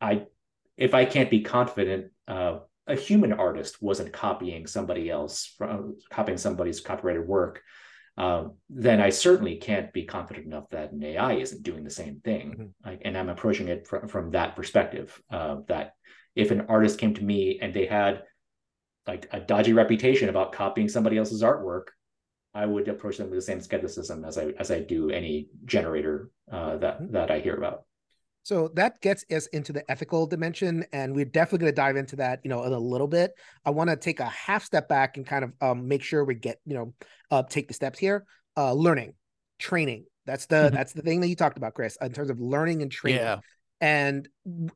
I, 0.00 0.26
if 0.76 0.94
I 0.94 1.04
can't 1.04 1.30
be 1.30 1.42
confident, 1.42 2.10
uh, 2.28 2.60
a 2.86 2.96
human 2.96 3.32
artist 3.32 3.80
wasn't 3.80 4.12
copying 4.12 4.66
somebody 4.66 5.08
else 5.08 5.54
from 5.56 5.96
copying 6.10 6.38
somebody's 6.38 6.80
copyrighted 6.80 7.26
work 7.26 7.62
uh, 8.16 8.44
then 8.68 9.00
I 9.00 9.10
certainly 9.10 9.56
can't 9.56 9.92
be 9.92 10.04
confident 10.04 10.46
enough 10.46 10.68
that 10.70 10.92
an 10.92 11.02
AI 11.02 11.34
isn't 11.34 11.62
doing 11.62 11.82
the 11.82 11.90
same 11.90 12.20
thing. 12.20 12.72
Mm-hmm. 12.84 12.94
and 13.04 13.16
I'm 13.16 13.30
approaching 13.30 13.68
it 13.68 13.86
fr- 13.86 14.06
from 14.06 14.32
that 14.32 14.54
perspective. 14.54 15.20
Uh, 15.30 15.58
that 15.68 15.94
if 16.34 16.50
an 16.50 16.66
artist 16.68 16.98
came 16.98 17.14
to 17.14 17.24
me 17.24 17.58
and 17.60 17.72
they 17.72 17.86
had 17.86 18.22
like 19.06 19.28
a 19.32 19.40
dodgy 19.40 19.72
reputation 19.72 20.28
about 20.28 20.52
copying 20.52 20.88
somebody 20.88 21.18
else's 21.18 21.42
artwork, 21.42 21.88
I 22.54 22.66
would 22.66 22.88
approach 22.88 23.16
them 23.16 23.30
with 23.30 23.38
the 23.38 23.42
same 23.42 23.60
skepticism 23.60 24.24
as 24.24 24.38
I 24.38 24.52
as 24.58 24.70
I 24.70 24.80
do 24.80 25.10
any 25.10 25.48
generator 25.64 26.30
uh, 26.50 26.76
that 26.78 27.00
mm-hmm. 27.00 27.12
that 27.12 27.30
I 27.30 27.40
hear 27.40 27.54
about. 27.54 27.84
So 28.44 28.68
that 28.74 29.00
gets 29.00 29.24
us 29.30 29.46
into 29.46 29.72
the 29.72 29.88
ethical 29.88 30.26
dimension, 30.26 30.84
and 30.92 31.14
we're 31.14 31.24
definitely 31.24 31.58
going 31.58 31.72
to 31.72 31.76
dive 31.76 31.96
into 31.96 32.16
that, 32.16 32.40
you 32.42 32.50
know, 32.50 32.64
in 32.64 32.72
a 32.72 32.78
little 32.78 33.06
bit. 33.06 33.32
I 33.64 33.70
want 33.70 33.88
to 33.90 33.96
take 33.96 34.18
a 34.18 34.26
half 34.26 34.64
step 34.64 34.88
back 34.88 35.16
and 35.16 35.24
kind 35.24 35.44
of 35.44 35.52
um, 35.60 35.86
make 35.86 36.02
sure 36.02 36.24
we 36.24 36.34
get, 36.34 36.58
you 36.66 36.74
know, 36.74 36.94
uh, 37.30 37.44
take 37.44 37.68
the 37.68 37.74
steps 37.74 38.00
here. 38.00 38.24
Uh, 38.56 38.72
learning, 38.72 39.14
training. 39.58 40.06
That's 40.26 40.46
the 40.46 40.56
mm-hmm. 40.56 40.74
that's 40.74 40.92
the 40.92 41.02
thing 41.02 41.20
that 41.20 41.28
you 41.28 41.36
talked 41.36 41.56
about, 41.56 41.74
Chris, 41.74 41.96
in 42.02 42.12
terms 42.12 42.30
of 42.30 42.40
learning 42.40 42.82
and 42.82 42.90
training. 42.90 43.22
Yeah. 43.22 43.38
And 43.80 44.28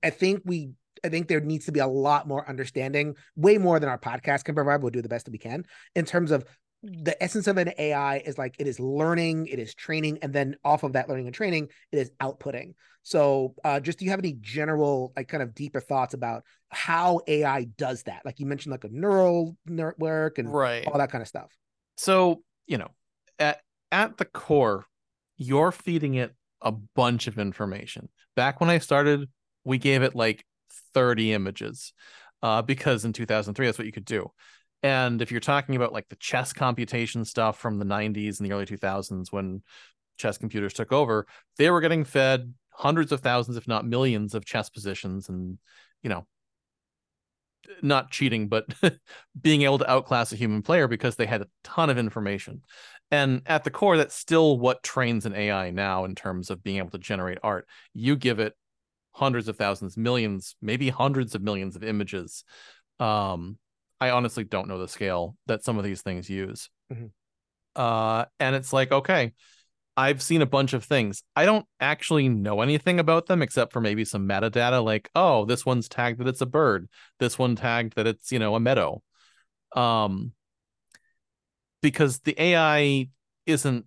I 0.02 0.11
think 0.11 0.42
we 0.45 0.71
I 1.05 1.09
think 1.09 1.29
there 1.29 1.41
needs 1.41 1.67
to 1.67 1.73
be 1.73 1.81
a 1.81 1.87
lot 1.87 2.26
more 2.26 2.49
understanding, 2.49 3.15
way 3.37 3.59
more 3.59 3.79
than 3.81 3.88
our 3.88 3.99
podcast 3.99 4.45
can 4.45 4.55
provide. 4.55 4.83
We'll 4.83 4.91
do 4.91 5.03
the 5.03 5.09
best 5.09 5.26
that 5.26 5.33
we 5.33 5.38
can 5.38 5.65
in 5.95 6.05
terms 6.05 6.31
of 6.31 6.45
the 6.83 7.21
essence 7.23 7.47
of 7.47 7.57
an 7.57 7.73
AI 7.79 8.19
is 8.19 8.38
like 8.38 8.57
it 8.59 8.67
is 8.67 8.79
learning, 8.79 9.47
it 9.47 9.59
is 9.59 9.75
training, 9.75 10.19
and 10.23 10.33
then 10.33 10.57
off 10.65 10.83
of 10.83 10.93
that 10.93 11.09
learning 11.09 11.26
and 11.26 11.35
training, 11.35 11.69
it 11.91 11.99
is 11.99 12.11
outputting. 12.21 12.75
So, 13.03 13.55
uh, 13.65 13.81
just 13.81 13.99
do 13.99 14.05
you 14.05 14.11
have 14.11 14.21
any 14.21 14.37
general, 14.41 15.12
like, 15.17 15.29
kind 15.29 15.43
of 15.43 15.55
deeper 15.55 15.81
thoughts 15.81 16.15
about 16.15 16.43
how 16.71 17.21
AI 17.26 17.65
does 17.65 18.03
that? 18.05 18.23
Like 18.25 18.41
you 18.41 18.47
mentioned, 18.47 18.73
like 18.73 18.85
a 18.85 18.88
neural 18.88 19.57
network 19.67 20.38
and 20.38 20.53
right. 20.53 20.87
all 20.87 20.99
that 20.99 21.11
kind 21.11 21.23
of 21.23 21.29
stuff. 21.29 21.57
So, 21.97 22.43
you 22.67 22.79
know, 22.79 22.91
at 23.38 23.61
at 23.91 24.17
the 24.19 24.25
core, 24.25 24.87
you're 25.37 25.73
feeding 25.73 26.15
it 26.15 26.35
a 26.61 26.73
bunch 26.73 27.26
of 27.26 27.38
information. 27.38 28.09
Back 28.35 28.61
when 28.61 28.71
I 28.71 28.79
started, 28.79 29.29
we 29.65 29.79
gave 29.79 30.03
it 30.03 30.15
like 30.15 30.45
30 30.95 31.33
images, 31.33 31.92
uh, 32.42 32.62
because 32.62 33.04
in 33.04 33.12
2003, 33.12 33.66
that's 33.66 33.78
what 33.78 33.87
you 33.87 33.92
could 33.92 34.04
do. 34.04 34.30
And 34.83 35.23
if 35.23 35.30
you're 35.30 35.40
talking 35.40 35.76
about 35.76 35.92
like 35.92 36.09
the 36.09 36.16
chess 36.16 36.52
computation 36.52 37.25
stuff 37.25 37.59
from 37.59 37.78
the 37.78 37.85
90s 37.85 38.38
and 38.38 38.49
the 38.49 38.52
early 38.52 38.66
2000s 38.66 39.33
when 39.33 39.62
chess 40.18 40.38
computers 40.38 40.75
took 40.75 40.92
over, 40.92 41.26
they 41.59 41.71
were 41.71 41.80
getting 41.80 42.04
fed 42.04 42.54
hundreds 42.71 43.11
of 43.11 43.21
thousands, 43.21 43.56
if 43.56 43.66
not 43.66 43.87
millions, 43.87 44.35
of 44.35 44.45
chess 44.45 44.68
positions. 44.68 45.28
And, 45.28 45.59
you 46.02 46.11
know, 46.11 46.26
not 47.83 48.11
cheating, 48.11 48.49
but 48.49 48.66
being 49.40 49.62
able 49.62 49.78
to 49.78 49.90
outclass 49.90 50.33
a 50.33 50.37
human 50.37 50.62
player 50.62 50.88
because 50.88 51.16
they 51.16 51.26
had 51.26 51.42
a 51.42 51.49
ton 51.64 51.90
of 51.90 51.99
information. 51.99 52.62
And 53.11 53.42
at 53.47 53.64
the 53.64 53.71
core, 53.71 53.97
that's 53.97 54.14
still 54.14 54.59
what 54.59 54.83
trains 54.83 55.26
an 55.26 55.35
AI 55.35 55.71
now 55.71 56.04
in 56.04 56.14
terms 56.14 56.50
of 56.50 56.62
being 56.62 56.78
able 56.78 56.90
to 56.90 56.99
generate 56.99 57.38
art. 57.42 57.66
You 57.95 58.16
give 58.16 58.40
it 58.40 58.54
hundreds 59.16 59.49
of 59.49 59.56
thousands, 59.56 59.96
millions, 59.96 60.56
maybe 60.61 60.90
hundreds 60.90 61.35
of 61.35 61.42
millions 61.42 61.75
of 61.75 61.82
images. 61.82 62.44
Um, 63.00 63.56
I 63.99 64.11
honestly 64.11 64.44
don't 64.44 64.68
know 64.68 64.78
the 64.78 64.88
scale 64.88 65.37
that 65.46 65.64
some 65.64 65.78
of 65.78 65.85
these 65.85 66.02
things 66.02 66.28
use. 66.28 66.68
Mm-hmm. 66.92 67.06
Uh, 67.75 68.26
and 68.38 68.54
it's 68.54 68.75
like, 68.75 68.92
okay, 68.92 69.32
I've 69.96 70.20
seen 70.20 70.42
a 70.42 70.46
bunch 70.46 70.75
of 70.75 70.85
things. 70.85 71.23
I 71.35 71.46
don't 71.46 71.64
actually 71.80 72.28
know 72.28 72.61
anything 72.61 73.00
about 73.00 73.25
them 73.25 73.40
except 73.40 73.73
for 73.73 73.80
maybe 73.80 74.04
some 74.04 74.28
metadata 74.28 74.85
like, 74.85 75.08
oh, 75.14 75.46
this 75.46 75.64
one's 75.64 75.88
tagged 75.88 76.20
that 76.20 76.28
it's 76.28 76.42
a 76.42 76.46
bird. 76.46 76.87
This 77.18 77.38
one 77.38 77.56
tagged 77.56 77.96
that 77.96 78.06
it's, 78.06 78.30
you 78.30 78.38
know, 78.38 78.54
a 78.54 78.61
meadow. 78.61 79.02
Um 79.75 80.32
because 81.80 82.20
the 82.20 82.35
AI 82.40 83.08
isn't 83.46 83.87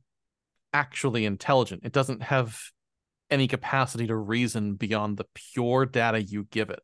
actually 0.74 1.26
intelligent. 1.26 1.82
It 1.84 1.92
doesn't 1.92 2.24
have 2.24 2.60
any 3.30 3.48
capacity 3.48 4.08
to 4.08 4.16
reason 4.16 4.76
beyond 4.76 5.18
the 5.18 5.26
pure 5.34 5.86
data 5.86 6.22
you 6.22 6.46
give 6.50 6.70
it. 6.70 6.82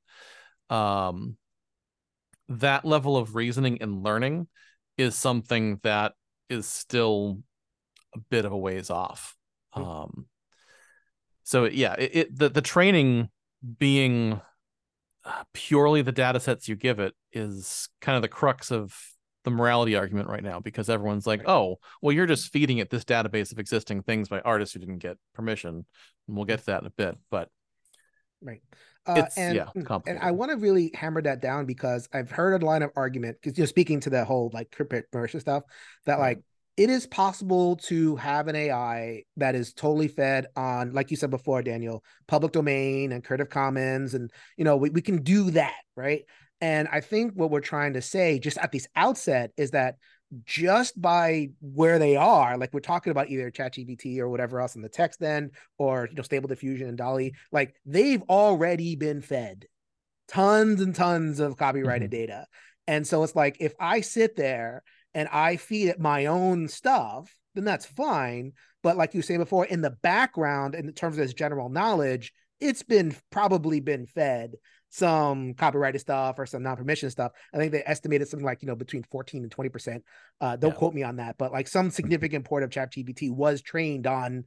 Um 0.70 1.38
that 2.48 2.86
level 2.86 3.18
of 3.18 3.36
reasoning 3.36 3.82
and 3.82 4.04
learning 4.04 4.48
is 4.98 5.16
something 5.16 5.80
that 5.84 6.14
is 6.50 6.68
still 6.68 7.40
a 8.14 8.20
bit 8.20 8.46
of 8.46 8.52
a 8.52 8.58
ways 8.58 8.90
off. 8.90 9.36
Mm-hmm. 9.76 9.90
Um, 9.90 10.26
so 11.44 11.66
yeah, 11.66 11.96
it, 11.98 12.12
it, 12.14 12.38
the 12.38 12.50
the 12.50 12.62
training 12.62 13.30
being 13.78 14.42
uh, 15.24 15.44
purely 15.54 16.02
the 16.02 16.12
data 16.12 16.40
sets 16.40 16.68
you 16.68 16.76
give 16.76 17.00
it 17.00 17.14
is 17.32 17.90
kind 18.02 18.16
of 18.16 18.22
the 18.22 18.28
crux 18.28 18.72
of 18.72 18.96
the 19.46 19.52
morality 19.52 19.96
argument 19.96 20.28
right 20.28 20.44
now 20.44 20.60
because 20.60 20.90
everyone's 20.90 21.26
like, 21.26 21.48
oh, 21.48 21.78
well, 22.02 22.12
you're 22.12 22.26
just 22.26 22.52
feeding 22.52 22.80
it 22.80 22.90
this 22.90 23.06
database 23.06 23.52
of 23.52 23.60
existing 23.60 24.04
things 24.04 24.28
by 24.28 24.42
artists 24.42 24.74
who 24.74 24.80
didn't 24.80 25.00
get 25.00 25.18
permission, 25.34 25.86
and 26.28 26.36
we'll 26.36 26.46
get 26.46 26.60
to 26.60 26.66
that 26.66 26.82
in 26.82 26.88
a 26.88 26.92
bit. 26.92 27.18
But 27.32 27.50
right. 28.42 28.62
Uh, 29.08 29.24
and, 29.38 29.56
yeah, 29.56 29.68
and 30.08 30.18
I 30.20 30.32
want 30.32 30.50
to 30.50 30.58
really 30.58 30.92
hammer 30.96 31.22
that 31.22 31.40
down 31.40 31.68
because 31.68 32.10
I've 32.12 32.32
heard 32.32 32.60
a 32.60 32.66
line 32.66 32.82
of 32.82 32.90
argument 32.96 33.38
because 33.40 33.56
you 33.56 33.62
know 33.62 33.68
speaking 33.68 34.00
to 34.00 34.10
the 34.10 34.26
whole 34.26 34.50
like 34.52 34.72
crypto 34.72 35.04
stuff 35.28 35.64
that 36.08 36.18
like 36.18 36.42
it 36.78 36.90
is 36.90 37.08
possible 37.08 37.78
to 37.78 38.18
have 38.18 38.48
an 38.48 38.56
AI 38.56 39.24
that 39.38 39.56
is 39.56 39.74
totally 39.74 40.10
fed 40.10 40.48
on, 40.56 40.92
like 40.92 41.10
you 41.10 41.16
said 41.16 41.30
before, 41.30 41.62
Daniel, 41.62 42.04
public 42.28 42.52
domain 42.52 43.14
and 43.14 43.24
Creative 43.24 43.50
Commons. 43.50 44.14
And, 44.14 44.30
you 44.58 44.66
know, 44.66 44.76
we, 44.76 44.90
we 44.90 45.02
can 45.02 45.24
do 45.24 45.52
that, 45.52 45.80
right? 45.96 46.24
And 46.66 46.88
I 46.92 47.00
think 47.00 47.34
what 47.36 47.52
we're 47.52 47.60
trying 47.60 47.94
to 47.94 48.02
say 48.02 48.40
just 48.40 48.58
at 48.58 48.72
this 48.72 48.88
outset 48.96 49.52
is 49.56 49.70
that 49.72 49.98
just 50.46 51.00
by 51.00 51.50
where 51.62 52.00
they 52.00 52.16
are, 52.16 52.58
like 52.58 52.74
we're 52.74 52.80
talking 52.80 53.12
about 53.12 53.30
either 53.30 53.52
ChatGPT 53.52 54.18
or 54.18 54.30
whatever 54.30 54.60
else 54.60 54.76
in 54.76 54.82
the 54.82 54.90
text 54.90 55.20
then, 55.20 55.52
or, 55.78 56.08
you 56.10 56.16
know, 56.16 56.24
Stable 56.24 56.48
Diffusion 56.48 56.88
and 56.88 56.98
DALL-E, 56.98 57.36
like 57.52 57.76
they've 57.86 58.24
already 58.24 58.96
been 58.96 59.22
fed 59.22 59.68
tons 60.28 60.82
and 60.82 60.96
tons 60.96 61.40
of 61.40 61.56
copyrighted 61.56 62.10
mm-hmm. 62.10 62.22
data. 62.22 62.48
And 62.88 63.06
so 63.06 63.22
it's 63.22 63.36
like 63.36 63.58
if 63.60 63.76
I 63.80 64.02
sit 64.02 64.36
there 64.36 64.82
and 65.14 65.30
I 65.32 65.58
feed 65.58 65.90
it 65.90 66.00
my 66.00 66.26
own 66.26 66.68
stuff, 66.68 67.32
then 67.54 67.64
that's 67.64 67.86
fine. 67.86 68.54
But 68.82 68.98
like 68.98 69.14
you 69.14 69.22
say 69.22 69.38
before, 69.38 69.66
in 69.66 69.82
the 69.82 69.96
background, 70.02 70.74
in 70.74 70.92
terms 70.94 71.20
of 71.20 71.26
its 71.26 71.36
general 71.36 71.70
knowledge, 71.70 72.34
it's 72.60 72.82
been 72.82 73.16
probably 73.30 73.82
been 73.82 74.08
fed 74.08 74.56
some 74.96 75.54
copyrighted 75.54 76.00
stuff 76.00 76.40
or 76.40 76.46
some 76.46 76.64
non-permission 76.64 77.10
stuff. 77.10 77.34
I 77.54 77.58
think 77.58 77.72
they 77.72 77.84
estimated 77.86 78.28
something 78.30 78.46
like, 78.46 78.62
you 78.62 78.68
know, 78.68 78.76
between 78.76 79.04
14 79.04 79.44
and 79.44 79.52
20%. 79.52 80.02
Uh, 80.40 80.56
don't 80.56 80.72
yeah. 80.72 80.78
quote 80.78 80.94
me 80.94 81.04
on 81.04 81.18
that, 81.18 81.38
but 81.38 81.52
like 81.52 81.68
some 81.68 81.92
significant 81.92 82.46
port 82.46 82.64
of 82.64 82.70
ChatGPT 82.70 83.30
was 83.32 83.62
trained 83.62 84.08
on 84.08 84.46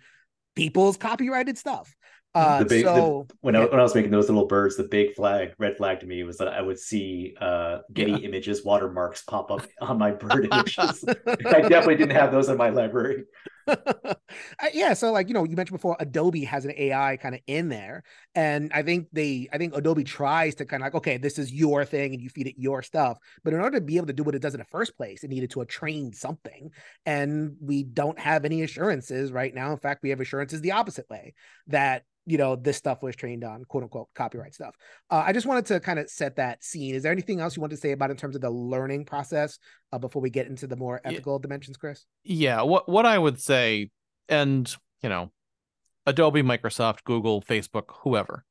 people's 0.57 0.97
copyrighted 0.97 1.59
stuff. 1.59 1.95
Uh, 2.35 2.64
big, 2.64 2.85
so 2.85 3.27
the, 3.29 3.35
when, 3.40 3.55
yeah. 3.55 3.62
I, 3.62 3.64
when 3.66 3.81
I 3.81 3.83
was 3.83 3.94
making 3.94 4.11
those 4.11 4.29
little 4.29 4.46
birds, 4.46 4.77
the 4.77 4.85
big 4.85 5.14
flag, 5.14 5.55
red 5.59 5.77
flag 5.77 6.01
to 6.01 6.07
me 6.07 6.23
was 6.23 6.38
that 6.38 6.49
I 6.49 6.62
would 6.62 6.79
see 6.79 7.35
uh, 7.40 7.79
Getty 7.92 8.12
yeah. 8.12 8.18
Images 8.18 8.64
watermarks 8.64 9.23
pop 9.23 9.51
up 9.51 9.66
on 9.81 9.99
my 9.99 10.11
bird 10.12 10.49
images. 10.51 11.05
I 11.07 11.61
definitely 11.61 11.96
didn't 11.96 12.16
have 12.16 12.33
those 12.33 12.49
in 12.49 12.57
my 12.57 12.70
library. 12.70 13.25
yeah, 14.72 14.94
so 14.94 15.12
like 15.12 15.28
you 15.28 15.35
know, 15.35 15.44
you 15.44 15.57
mentioned 15.57 15.78
before, 15.78 15.96
Adobe 16.00 16.44
has 16.44 16.64
an 16.64 16.72
AI 16.76 17.16
kind 17.16 17.35
of 17.35 17.40
in 17.46 17.68
there, 17.68 18.02
and 18.35 18.70
I 18.72 18.83
think 18.83 19.09
they, 19.12 19.48
I 19.52 19.59
think 19.59 19.76
Adobe 19.76 20.04
tries 20.04 20.54
to 20.57 20.64
kind 20.64 20.83
of 20.83 20.87
like, 20.87 20.94
okay, 20.94 21.16
this 21.16 21.38
is 21.38 21.52
your 21.52 21.85
thing, 21.85 22.14
and 22.14 22.22
you 22.22 22.28
feed 22.28 22.46
it 22.46 22.54
your 22.59 22.83
stuff. 22.83 23.18
But 23.44 23.54
in 23.54 23.61
order 23.61 23.78
to 23.78 23.85
be 23.85 23.96
able 23.96 24.07
to 24.09 24.12
do 24.12 24.22
what 24.22 24.35
it 24.35 24.42
does 24.42 24.54
in 24.54 24.61
the 24.61 24.64
first 24.66 24.96
place, 24.96 25.24
it 25.24 25.31
needed 25.31 25.50
to 25.50 25.61
have 25.61 25.68
trained 25.68 26.14
something, 26.14 26.70
and 27.07 27.57
we 27.61 27.83
don't 27.83 28.18
have 28.18 28.44
any 28.44 28.62
assurances 28.62 29.33
right 29.33 29.54
now. 29.54 29.72
In 29.72 29.78
fact, 29.78 30.02
we 30.02 30.11
have 30.11 30.20
assurances 30.20 30.61
the 30.61 30.72
opposite 30.72 31.09
way 31.11 31.35
that 31.68 32.04
you 32.29 32.37
know 32.37 32.55
this 32.55 32.77
stuff 32.77 33.03
was 33.03 33.17
trained 33.17 33.43
on 33.43 33.64
quote 33.64 33.83
unquote 33.83 34.09
copyright 34.14 34.55
stuff 34.55 34.75
uh, 35.11 35.23
i 35.27 35.33
just 35.33 35.47
wanted 35.47 35.64
to 35.64 35.81
kind 35.81 35.99
of 35.99 36.09
set 36.11 36.37
that 36.37 36.62
scene 36.62 36.95
is 36.95 37.03
there 37.03 37.12
anything 37.12 37.41
else 37.41 37.57
you 37.57 37.61
want 37.61 37.71
to 37.71 37.77
say 37.77 37.93
about 37.93 38.11
in 38.11 38.17
terms 38.17 38.37
of 38.37 38.43
the 38.43 38.51
learning 38.51 39.05
process 39.05 39.59
uh, 39.93 39.99
before 39.99 40.21
we 40.21 40.29
get 40.29 40.47
into 40.47 40.67
the 40.67 40.77
more 40.77 41.01
ethical 41.05 41.35
yeah. 41.35 41.43
dimensions 41.43 41.77
chris 41.77 42.05
yeah 42.25 42.61
what 42.62 42.88
what 42.88 43.07
i 43.07 43.19
would 43.19 43.41
say 43.41 43.91
and 44.29 44.77
you 45.03 45.09
know 45.09 45.33
adobe 46.07 46.43
microsoft 46.43 47.03
google 47.05 47.41
facebook 47.41 47.95
whoever 48.03 48.45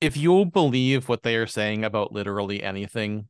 if 0.00 0.16
you 0.16 0.44
believe 0.44 1.08
what 1.08 1.22
they 1.22 1.36
are 1.36 1.46
saying 1.46 1.84
about 1.84 2.12
literally 2.12 2.62
anything 2.62 3.28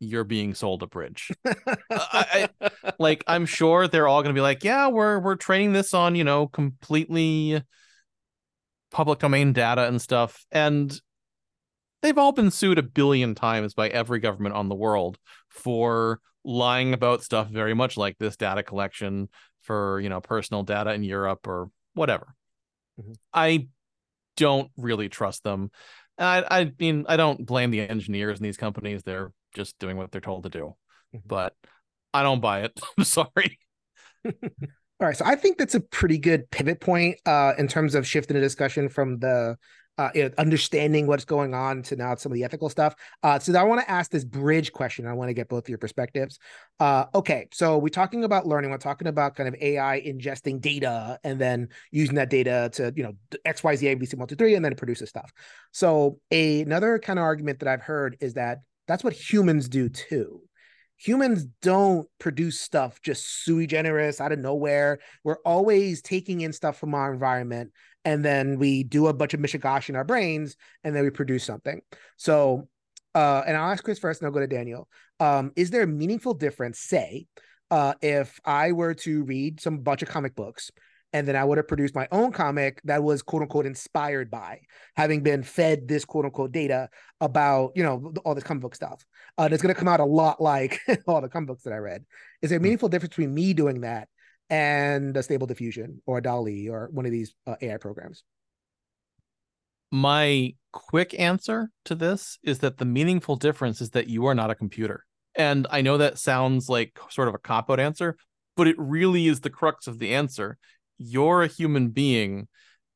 you're 0.00 0.24
being 0.24 0.54
sold 0.54 0.82
a 0.82 0.86
bridge. 0.86 1.30
I, 1.90 2.48
I, 2.60 2.70
like 2.98 3.22
I'm 3.26 3.44
sure 3.44 3.86
they're 3.86 4.08
all 4.08 4.22
going 4.22 4.34
to 4.34 4.38
be 4.38 4.42
like, 4.42 4.64
yeah, 4.64 4.88
we're 4.88 5.18
we're 5.18 5.36
training 5.36 5.74
this 5.74 5.92
on 5.92 6.14
you 6.14 6.24
know 6.24 6.46
completely 6.46 7.62
public 8.90 9.18
domain 9.18 9.52
data 9.52 9.86
and 9.86 10.00
stuff. 10.00 10.44
And 10.50 10.98
they've 12.02 12.18
all 12.18 12.32
been 12.32 12.50
sued 12.50 12.78
a 12.78 12.82
billion 12.82 13.34
times 13.34 13.74
by 13.74 13.88
every 13.88 14.20
government 14.20 14.54
on 14.54 14.68
the 14.68 14.74
world 14.74 15.18
for 15.48 16.20
lying 16.44 16.92
about 16.94 17.22
stuff 17.22 17.48
very 17.48 17.74
much 17.74 17.96
like 17.96 18.16
this 18.18 18.36
data 18.36 18.62
collection 18.62 19.28
for, 19.62 20.00
you 20.00 20.08
know, 20.08 20.20
personal 20.20 20.62
data 20.62 20.92
in 20.92 21.02
Europe 21.02 21.46
or 21.46 21.70
whatever. 21.94 22.34
Mm-hmm. 23.00 23.12
I 23.32 23.68
don't 24.36 24.70
really 24.76 25.08
trust 25.08 25.44
them. 25.44 25.70
I, 26.18 26.44
I 26.50 26.72
mean, 26.78 27.04
I 27.08 27.16
don't 27.16 27.46
blame 27.46 27.70
the 27.70 27.80
engineers 27.80 28.38
in 28.38 28.42
these 28.42 28.56
companies. 28.56 29.02
They're 29.02 29.32
just 29.54 29.78
doing 29.78 29.96
what 29.96 30.10
they're 30.10 30.20
told 30.20 30.44
to 30.44 30.48
do. 30.48 30.74
Mm-hmm. 31.14 31.26
But 31.26 31.54
I 32.12 32.22
don't 32.22 32.40
buy 32.40 32.62
it. 32.62 32.78
I'm 32.98 33.04
sorry. 33.04 33.58
All 35.00 35.06
right, 35.06 35.16
so 35.16 35.24
I 35.24 35.34
think 35.34 35.56
that's 35.56 35.74
a 35.74 35.80
pretty 35.80 36.18
good 36.18 36.50
pivot 36.50 36.78
point 36.78 37.16
uh, 37.24 37.54
in 37.56 37.68
terms 37.68 37.94
of 37.94 38.06
shifting 38.06 38.34
the 38.34 38.40
discussion 38.40 38.90
from 38.90 39.18
the 39.18 39.56
uh, 39.96 40.10
you 40.14 40.24
know, 40.24 40.30
understanding 40.36 41.06
what's 41.06 41.24
going 41.24 41.54
on 41.54 41.82
to 41.82 41.96
now 41.96 42.14
some 42.16 42.30
of 42.32 42.36
the 42.36 42.44
ethical 42.44 42.68
stuff. 42.68 42.94
Uh, 43.22 43.38
so 43.38 43.58
I 43.58 43.62
want 43.62 43.80
to 43.80 43.90
ask 43.90 44.10
this 44.10 44.24
bridge 44.24 44.72
question. 44.72 45.06
I 45.06 45.14
want 45.14 45.30
to 45.30 45.34
get 45.34 45.48
both 45.48 45.70
your 45.70 45.78
perspectives. 45.78 46.38
Uh, 46.78 47.06
okay, 47.14 47.48
so 47.50 47.78
we're 47.78 47.88
talking 47.88 48.24
about 48.24 48.46
learning. 48.46 48.70
We're 48.70 48.76
talking 48.76 49.08
about 49.08 49.36
kind 49.36 49.48
of 49.48 49.54
AI 49.62 50.02
ingesting 50.06 50.60
data 50.60 51.18
and 51.24 51.40
then 51.40 51.68
using 51.90 52.16
that 52.16 52.28
data 52.28 52.68
to 52.74 52.92
you 52.94 53.02
know 53.02 53.12
X, 53.46 53.64
Y, 53.64 53.76
Z, 53.76 53.86
A, 53.88 53.94
B, 53.94 54.04
C, 54.04 54.18
one, 54.18 54.28
two, 54.28 54.36
three, 54.36 54.54
and 54.54 54.62
then 54.62 54.72
it 54.72 54.78
produces 54.78 55.08
stuff. 55.08 55.32
So 55.72 56.18
a, 56.30 56.60
another 56.60 56.98
kind 56.98 57.18
of 57.18 57.22
argument 57.22 57.60
that 57.60 57.68
I've 57.68 57.82
heard 57.82 58.18
is 58.20 58.34
that 58.34 58.58
that's 58.86 59.02
what 59.02 59.14
humans 59.14 59.70
do 59.70 59.88
too 59.88 60.42
humans 61.00 61.46
don't 61.62 62.06
produce 62.18 62.60
stuff 62.60 63.00
just 63.00 63.44
sui 63.44 63.66
generis 63.66 64.20
out 64.20 64.32
of 64.32 64.38
nowhere. 64.38 64.98
We're 65.24 65.40
always 65.44 66.02
taking 66.02 66.42
in 66.42 66.52
stuff 66.52 66.78
from 66.78 66.94
our 66.94 67.12
environment 67.12 67.72
and 68.04 68.24
then 68.24 68.58
we 68.58 68.82
do 68.82 69.06
a 69.06 69.14
bunch 69.14 69.32
of 69.32 69.40
mishigash 69.40 69.88
in 69.88 69.96
our 69.96 70.04
brains 70.04 70.56
and 70.84 70.94
then 70.94 71.02
we 71.02 71.10
produce 71.10 71.44
something. 71.44 71.80
So, 72.16 72.68
uh, 73.14 73.42
and 73.46 73.56
I'll 73.56 73.72
ask 73.72 73.82
Chris 73.82 73.98
first 73.98 74.20
and 74.20 74.26
I'll 74.26 74.32
go 74.32 74.40
to 74.40 74.46
Daniel. 74.46 74.88
Um, 75.18 75.52
is 75.56 75.70
there 75.70 75.82
a 75.82 75.86
meaningful 75.86 76.34
difference, 76.34 76.78
say, 76.78 77.26
uh, 77.70 77.94
if 78.02 78.38
I 78.44 78.72
were 78.72 78.94
to 78.94 79.24
read 79.24 79.60
some 79.60 79.78
bunch 79.78 80.02
of 80.02 80.08
comic 80.08 80.34
books 80.34 80.70
and 81.12 81.26
then 81.26 81.36
I 81.36 81.44
would 81.44 81.58
have 81.58 81.68
produced 81.68 81.94
my 81.94 82.06
own 82.12 82.32
comic 82.32 82.80
that 82.84 83.02
was 83.02 83.22
quote 83.22 83.42
unquote 83.42 83.66
inspired 83.66 84.30
by 84.30 84.60
having 84.96 85.22
been 85.22 85.42
fed 85.42 85.88
this 85.88 86.04
quote 86.04 86.24
unquote 86.24 86.52
data 86.52 86.88
about 87.20 87.72
you 87.74 87.82
know 87.82 88.12
all 88.24 88.34
this 88.34 88.44
comic 88.44 88.62
book 88.62 88.74
stuff. 88.74 89.04
Uh, 89.38 89.42
and 89.42 89.54
it's 89.54 89.62
going 89.62 89.74
to 89.74 89.78
come 89.78 89.88
out 89.88 90.00
a 90.00 90.04
lot 90.04 90.40
like 90.40 90.80
all 91.06 91.20
the 91.20 91.28
comic 91.28 91.48
books 91.48 91.64
that 91.64 91.72
I 91.72 91.78
read. 91.78 92.04
Is 92.42 92.50
there 92.50 92.56
a 92.56 92.60
hmm. 92.60 92.64
meaningful 92.64 92.88
difference 92.88 93.10
between 93.10 93.34
me 93.34 93.52
doing 93.52 93.80
that 93.82 94.08
and 94.48 95.16
a 95.16 95.22
Stable 95.22 95.46
Diffusion 95.46 96.02
or 96.06 96.18
a 96.18 96.22
DALL-E 96.22 96.68
or 96.68 96.88
one 96.92 97.06
of 97.06 97.12
these 97.12 97.34
uh, 97.46 97.56
AI 97.60 97.76
programs? 97.76 98.24
My 99.92 100.54
quick 100.72 101.18
answer 101.18 101.70
to 101.86 101.96
this 101.96 102.38
is 102.44 102.60
that 102.60 102.78
the 102.78 102.84
meaningful 102.84 103.34
difference 103.34 103.80
is 103.80 103.90
that 103.90 104.06
you 104.06 104.26
are 104.26 104.34
not 104.34 104.50
a 104.50 104.54
computer. 104.54 105.04
And 105.34 105.66
I 105.70 105.80
know 105.80 105.98
that 105.98 106.18
sounds 106.18 106.68
like 106.68 106.98
sort 107.08 107.28
of 107.28 107.34
a 107.34 107.38
cop 107.38 107.70
out 107.70 107.80
answer, 107.80 108.16
but 108.56 108.68
it 108.68 108.76
really 108.78 109.26
is 109.26 109.40
the 109.40 109.50
crux 109.50 109.86
of 109.86 109.98
the 109.98 110.14
answer 110.14 110.58
you're 111.00 111.42
a 111.42 111.48
human 111.48 111.88
being 111.88 112.46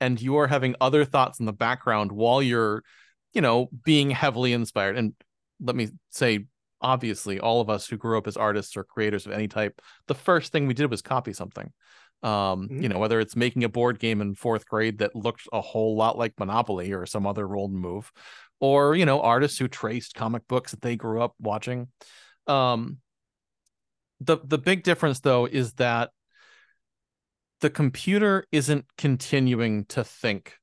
and 0.01 0.23
you're 0.23 0.47
having 0.47 0.77
other 0.81 1.05
thoughts 1.05 1.41
in 1.41 1.47
the 1.47 1.53
background 1.53 2.13
while 2.13 2.41
you're 2.41 2.85
you 3.35 3.41
know, 3.41 3.69
being 3.85 4.11
heavily 4.11 4.53
inspired. 4.53 4.97
And 4.97 5.13
let 5.61 5.77
me 5.77 5.89
say, 6.11 6.47
obviously, 6.81 7.41
all 7.41 7.61
of 7.61 7.69
us 7.69 7.87
who 7.87 7.97
grew 7.97 8.17
up 8.17 8.27
as 8.27 8.37
artists 8.37 8.77
or 8.77 8.85
creators 8.85 9.27
of 9.27 9.33
any 9.33 9.49
type, 9.49 9.83
the 10.07 10.15
first 10.15 10.53
thing 10.53 10.67
we 10.67 10.75
did 10.75 10.91
was 10.91 11.03
copy 11.03 11.33
something. 11.33 11.73
Um, 12.23 12.69
Mhm. 12.69 12.83
you 12.83 12.89
know, 12.89 12.99
whether 12.99 13.21
it's 13.21 13.37
making 13.37 13.65
a 13.65 13.69
board 13.69 13.99
game 13.99 14.21
in 14.21 14.35
fourth 14.35 14.67
grade 14.67 14.99
that 14.99 15.15
looked 15.15 15.49
a 15.53 15.61
whole 15.61 15.97
lot 15.97 16.17
like 16.17 16.39
Monopoly 16.39 16.93
or 16.93 17.05
some 17.07 17.27
other 17.27 17.47
rolled 17.47 17.73
move, 17.73 18.11
or 18.61 18.95
you 18.95 19.05
know, 19.05 19.21
artists 19.21 19.59
who 19.59 19.69
traced 19.69 20.15
comic 20.15 20.47
books 20.49 20.71
that 20.71 20.81
they 20.81 20.97
grew 20.97 21.21
up 21.21 21.35
watching. 21.39 21.89
Um, 22.47 22.99
the 24.21 24.39
the 24.45 24.59
big 24.59 24.85
difference 24.85 25.21
though 25.21 25.45
is 25.45 25.73
that 25.75 26.11
the 27.65 27.71
computer 27.71 28.45
isn't 28.53 28.85
continuing 28.99 29.87
to 29.87 30.05
think 30.05 30.59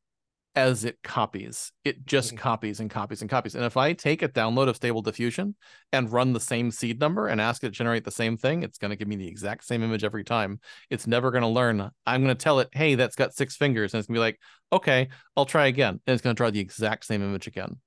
as 0.53 0.85
it 0.85 0.99
copies. 1.01 1.71
It 1.83 2.05
just 2.05 2.35
Mhm. 2.35 2.37
copies 2.37 2.79
and 2.79 2.91
copies 2.91 3.21
and 3.21 3.29
copies. 3.29 3.55
And 3.55 3.65
if 3.65 3.75
I 3.75 3.93
take 3.93 4.21
a 4.21 4.29
download 4.29 4.69
of 4.69 4.75
Stable 4.75 5.01
Diffusion 5.01 5.55
and 5.91 6.11
run 6.11 6.33
the 6.33 6.39
same 6.39 6.69
seed 6.69 6.99
number 6.99 7.27
and 7.27 7.41
ask 7.41 7.63
it 7.63 7.69
to 7.69 7.71
generate 7.71 8.03
the 8.03 8.11
same 8.11 8.37
thing, 8.37 8.61
it's 8.61 8.77
going 8.77 8.91
to 8.91 8.95
give 8.95 9.07
me 9.07 9.15
the 9.15 9.27
exact 9.27 9.63
same 9.63 9.81
image 9.81 10.03
every 10.03 10.23
time. 10.23 10.59
It's 10.91 11.07
never 11.07 11.31
going 11.31 11.41
to 11.41 11.47
learn. 11.47 11.89
I'm 12.05 12.23
going 12.23 12.37
to 12.37 12.43
tell 12.43 12.59
it, 12.59 12.69
hey, 12.71 12.93
that's 12.93 13.15
got 13.15 13.33
six 13.33 13.55
fingers. 13.55 13.95
And 13.95 13.99
it's 13.99 14.07
going 14.07 14.13
to 14.13 14.19
be 14.19 14.23
like, 14.23 14.39
okay, 14.71 15.09
I'll 15.35 15.45
try 15.45 15.65
again. 15.65 15.99
And 16.05 16.13
it's 16.13 16.21
going 16.21 16.35
to 16.35 16.37
draw 16.37 16.51
the 16.51 16.59
exact 16.59 17.05
same 17.05 17.23
image 17.23 17.47
again. 17.47 17.79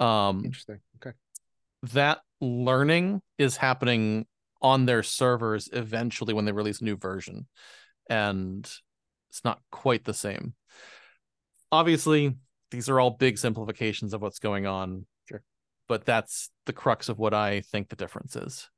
Um, 0.00 0.42
Interesting. 0.42 0.80
Okay. 0.96 1.14
that 1.92 2.22
learning 2.40 3.20
is 3.36 3.58
happening 3.58 4.24
on 4.62 4.86
their 4.86 5.02
servers 5.02 5.68
eventually 5.70 6.32
when 6.32 6.46
they 6.46 6.52
release 6.52 6.80
a 6.80 6.84
new 6.84 6.96
version 6.96 7.46
and 8.08 8.70
it's 9.30 9.44
not 9.44 9.60
quite 9.70 10.04
the 10.04 10.14
same 10.14 10.54
obviously 11.72 12.34
these 12.70 12.88
are 12.88 13.00
all 13.00 13.10
big 13.10 13.38
simplifications 13.38 14.14
of 14.14 14.22
what's 14.22 14.38
going 14.38 14.66
on 14.66 15.06
Sure. 15.28 15.42
but 15.88 16.04
that's 16.04 16.50
the 16.66 16.72
crux 16.72 17.08
of 17.08 17.18
what 17.18 17.34
i 17.34 17.60
think 17.60 17.88
the 17.88 17.96
difference 17.96 18.36
is 18.36 18.68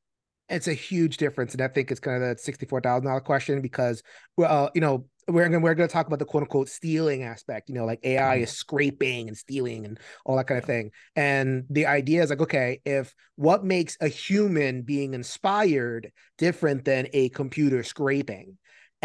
It's 0.48 0.68
a 0.68 0.74
huge 0.74 1.16
difference, 1.16 1.54
and 1.54 1.62
I 1.62 1.66
think 1.66 1.90
it's 1.90 1.98
kind 1.98 2.22
of 2.22 2.22
that 2.22 2.38
sixty-four 2.38 2.80
thousand 2.80 3.06
dollar 3.06 3.20
question 3.20 3.60
because, 3.60 4.00
well, 4.36 4.70
you 4.76 4.80
know, 4.80 5.06
we're 5.26 5.42
gonna 5.48 5.58
we're 5.58 5.74
gonna 5.74 5.88
talk 5.88 6.06
about 6.06 6.20
the 6.20 6.24
quote 6.24 6.44
unquote 6.44 6.68
stealing 6.68 7.24
aspect. 7.24 7.68
You 7.68 7.74
know, 7.74 7.84
like 7.84 7.98
AI 8.04 8.36
mm-hmm. 8.36 8.44
is 8.44 8.52
scraping 8.52 9.26
and 9.26 9.36
stealing 9.36 9.84
and 9.84 9.98
all 10.24 10.36
that 10.36 10.46
kind 10.46 10.58
of 10.58 10.64
thing. 10.64 10.92
And 11.16 11.64
the 11.68 11.86
idea 11.86 12.22
is 12.22 12.30
like, 12.30 12.42
okay, 12.42 12.80
if 12.84 13.12
what 13.34 13.64
makes 13.64 13.96
a 14.00 14.06
human 14.06 14.82
being 14.82 15.14
inspired 15.14 16.12
different 16.38 16.84
than 16.84 17.08
a 17.12 17.28
computer 17.30 17.82
scraping? 17.82 18.56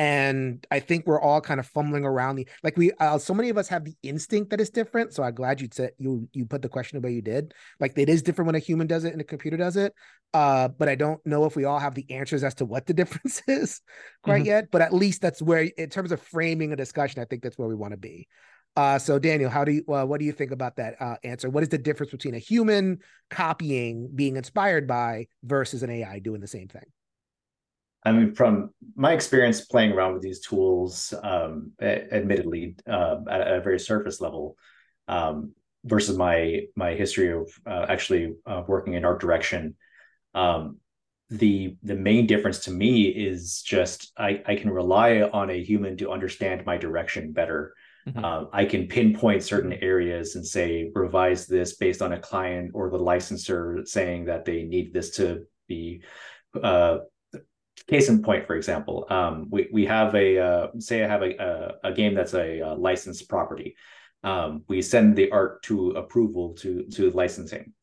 And 0.01 0.65
I 0.71 0.79
think 0.79 1.05
we're 1.05 1.21
all 1.21 1.41
kind 1.41 1.59
of 1.59 1.67
fumbling 1.67 2.05
around 2.05 2.35
the 2.37 2.47
like 2.63 2.75
we 2.75 2.91
uh, 2.99 3.19
so 3.19 3.33
many 3.35 3.49
of 3.49 3.57
us 3.57 3.67
have 3.67 3.83
the 3.85 3.95
instinct 4.01 4.49
that 4.49 4.59
it's 4.59 4.71
different. 4.71 5.13
So 5.13 5.21
I'm 5.21 5.35
glad 5.35 5.61
you 5.61 5.67
said 5.71 5.91
you 5.99 6.27
you 6.33 6.45
put 6.45 6.61
the 6.63 6.69
question 6.69 6.99
the 6.99 7.05
way 7.07 7.13
you 7.13 7.21
did. 7.21 7.53
Like 7.79 7.93
it 7.97 8.09
is 8.09 8.23
different 8.23 8.47
when 8.47 8.55
a 8.55 8.59
human 8.59 8.87
does 8.87 9.03
it 9.03 9.11
and 9.13 9.21
a 9.21 9.23
computer 9.23 9.57
does 9.57 9.77
it 9.77 9.93
uh 10.33 10.67
but 10.69 10.87
i 10.87 10.95
don't 10.95 11.19
know 11.25 11.43
if 11.45 11.55
we 11.55 11.65
all 11.65 11.79
have 11.79 11.93
the 11.93 12.09
answers 12.09 12.43
as 12.43 12.53
to 12.55 12.65
what 12.65 12.85
the 12.85 12.93
difference 13.01 13.41
is 13.47 13.81
quite 14.23 14.43
Mhm. 14.43 14.45
yet 14.45 14.71
but 14.71 14.81
at 14.81 14.93
least 14.93 15.21
that's 15.21 15.41
where 15.41 15.63
in 15.77 15.89
terms 15.89 16.11
of 16.11 16.21
framing 16.21 16.71
a 16.71 16.75
discussion 16.75 17.21
i 17.21 17.25
think 17.25 17.43
that's 17.43 17.57
where 17.57 17.67
we 17.67 17.75
want 17.75 17.91
to 17.91 17.97
be 17.97 18.27
uh 18.77 18.97
so 18.97 19.19
daniel 19.19 19.49
how 19.49 19.65
do 19.65 19.73
you 19.73 19.83
uh, 19.93 20.05
what 20.05 20.19
do 20.19 20.25
you 20.25 20.31
think 20.31 20.51
about 20.51 20.77
that 20.77 20.95
uh 21.01 21.17
answer 21.23 21.49
what 21.49 21.63
is 21.63 21.69
the 21.69 21.77
difference 21.77 22.11
between 22.11 22.33
a 22.33 22.39
human 22.39 22.99
copying 23.29 24.09
being 24.15 24.37
inspired 24.37 24.87
by 24.87 25.27
versus 25.43 25.83
an 25.83 25.89
ai 25.89 26.19
doing 26.19 26.39
the 26.39 26.47
same 26.47 26.69
thing 26.69 26.85
I 28.03 28.11
mean, 28.11 28.33
from 28.33 28.71
my 28.95 29.13
experience 29.13 29.61
playing 29.61 29.91
around 29.91 30.13
with 30.13 30.23
these 30.23 30.39
tools, 30.39 31.13
um, 31.21 31.71
admittedly 31.81 32.75
uh, 32.87 33.17
at, 33.29 33.47
a 33.47 33.61
very 33.61 33.79
surface 33.79 34.19
level, 34.19 34.57
um, 35.07 35.53
versus 35.83 36.17
my 36.17 36.61
my 36.75 36.93
history 36.93 37.31
of 37.31 37.51
uh, 37.65 37.85
actually 37.89 38.33
uh, 38.45 38.63
working 38.67 38.93
in 38.93 39.05
art 39.05 39.19
direction, 39.19 39.75
um, 40.33 40.77
the 41.29 41.77
the 41.83 41.95
main 41.95 42.25
difference 42.25 42.59
to 42.65 42.71
me 42.71 43.03
is 43.07 43.61
just 43.61 44.11
I, 44.17 44.41
I 44.45 44.55
can 44.55 44.71
rely 44.71 45.21
on 45.21 45.49
a 45.49 45.63
human 45.63 45.95
to 45.97 46.11
understand 46.11 46.65
my 46.65 46.77
direction 46.77 47.31
better. 47.33 47.73
Mhm. 48.07 48.23
Uh, 48.23 48.47
I 48.51 48.65
can 48.65 48.87
pinpoint 48.87 49.43
certain 49.43 49.73
areas 49.73 50.35
and 50.35 50.45
say 50.45 50.89
revise 50.95 51.45
this 51.45 51.75
based 51.75 52.01
on 52.01 52.13
a 52.13 52.19
client 52.19 52.71
or 52.73 52.89
the 52.89 52.97
licensor 52.97 53.83
saying 53.85 54.25
that 54.25 54.43
they 54.43 54.63
need 54.63 54.91
this 54.91 55.17
to 55.17 55.45
be 55.67 56.01
uh, 56.61 56.97
case 57.87 58.09
in 58.09 58.21
point, 58.21 58.47
for 58.47 58.55
example, 58.55 59.05
um, 59.09 59.47
we 59.49 59.69
we 59.71 59.85
have 59.85 60.13
a 60.15 60.39
uh, 60.39 60.67
say 60.79 61.03
I 61.03 61.07
have 61.07 61.21
a, 61.23 61.35
a 61.37 61.89
a 61.89 61.93
game 61.93 62.13
that's 62.13 62.33
a, 62.33 62.61
uh 62.61 62.75
licensed 62.75 63.29
property. 63.29 63.75
Um, 64.23 64.63
we 64.67 64.81
send 64.81 65.15
the 65.15 65.31
art 65.31 65.63
to 65.63 65.91
approval 65.91 66.53
to 66.55 66.83
to 66.95 67.11
licensing. 67.11 67.73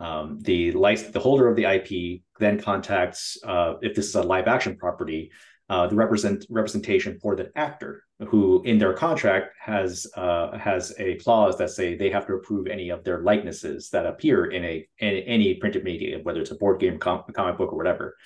Um, 0.00 0.40
the 0.40 0.72
license 0.72 1.12
the 1.12 1.20
holder 1.20 1.48
of 1.48 1.56
the 1.56 1.64
IP 1.64 2.22
then 2.38 2.60
contacts 2.60 3.38
uh, 3.44 3.74
if 3.82 3.94
this 3.94 4.08
is 4.08 4.14
a 4.14 4.22
live 4.22 4.48
action 4.48 4.76
property, 4.76 5.30
uh, 5.68 5.86
the 5.86 5.94
represent 5.94 6.44
representation 6.50 7.18
for 7.20 7.36
the 7.36 7.50
actor 7.56 8.04
who 8.28 8.62
in 8.64 8.78
their 8.78 8.92
contract 8.92 9.54
has 9.60 10.06
uh, 10.16 10.56
has 10.58 10.92
a 10.98 11.16
clause 11.16 11.56
that 11.58 11.70
say 11.70 11.96
they 11.96 12.10
have 12.10 12.26
to 12.26 12.34
approve 12.34 12.66
any 12.66 12.90
of 12.90 13.04
their 13.04 13.22
likenesses 13.22 13.90
that 13.90 14.06
appear 14.06 14.46
in 14.46 14.64
a 14.64 14.86
in 14.98 15.14
any 15.24 15.54
printed 15.54 15.84
media, 15.84 16.18
whether 16.22 16.40
it's 16.40 16.50
a 16.50 16.56
board 16.56 16.80
game, 16.80 16.98
com- 16.98 17.24
comic 17.32 17.56
book, 17.56 17.72
or 17.72 17.76
whatever. 17.76 18.16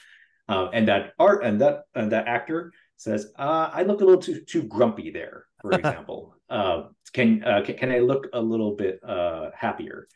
Uh, 0.49 0.69
and 0.73 0.87
that 0.89 1.13
art 1.19 1.45
and 1.45 1.61
that 1.61 1.83
and 1.95 2.13
that 2.13 2.29
actor 2.29 2.73
says, 2.97 3.33
uh, 3.39 3.71
"I 3.73 3.83
look 3.83 4.01
a 4.01 4.05
little 4.05 4.21
too 4.23 4.41
too 4.41 4.63
grumpy 4.63 5.11
there." 5.11 5.47
For 5.63 5.73
example, 5.79 6.35
uh, 6.49 6.85
can, 7.13 7.43
uh, 7.45 7.63
can 7.65 7.77
can 7.77 7.93
I 7.93 7.99
look 7.99 8.29
a 8.33 8.41
little 8.41 8.77
bit 8.77 9.01
uh, 9.05 9.51
happier? 9.55 10.09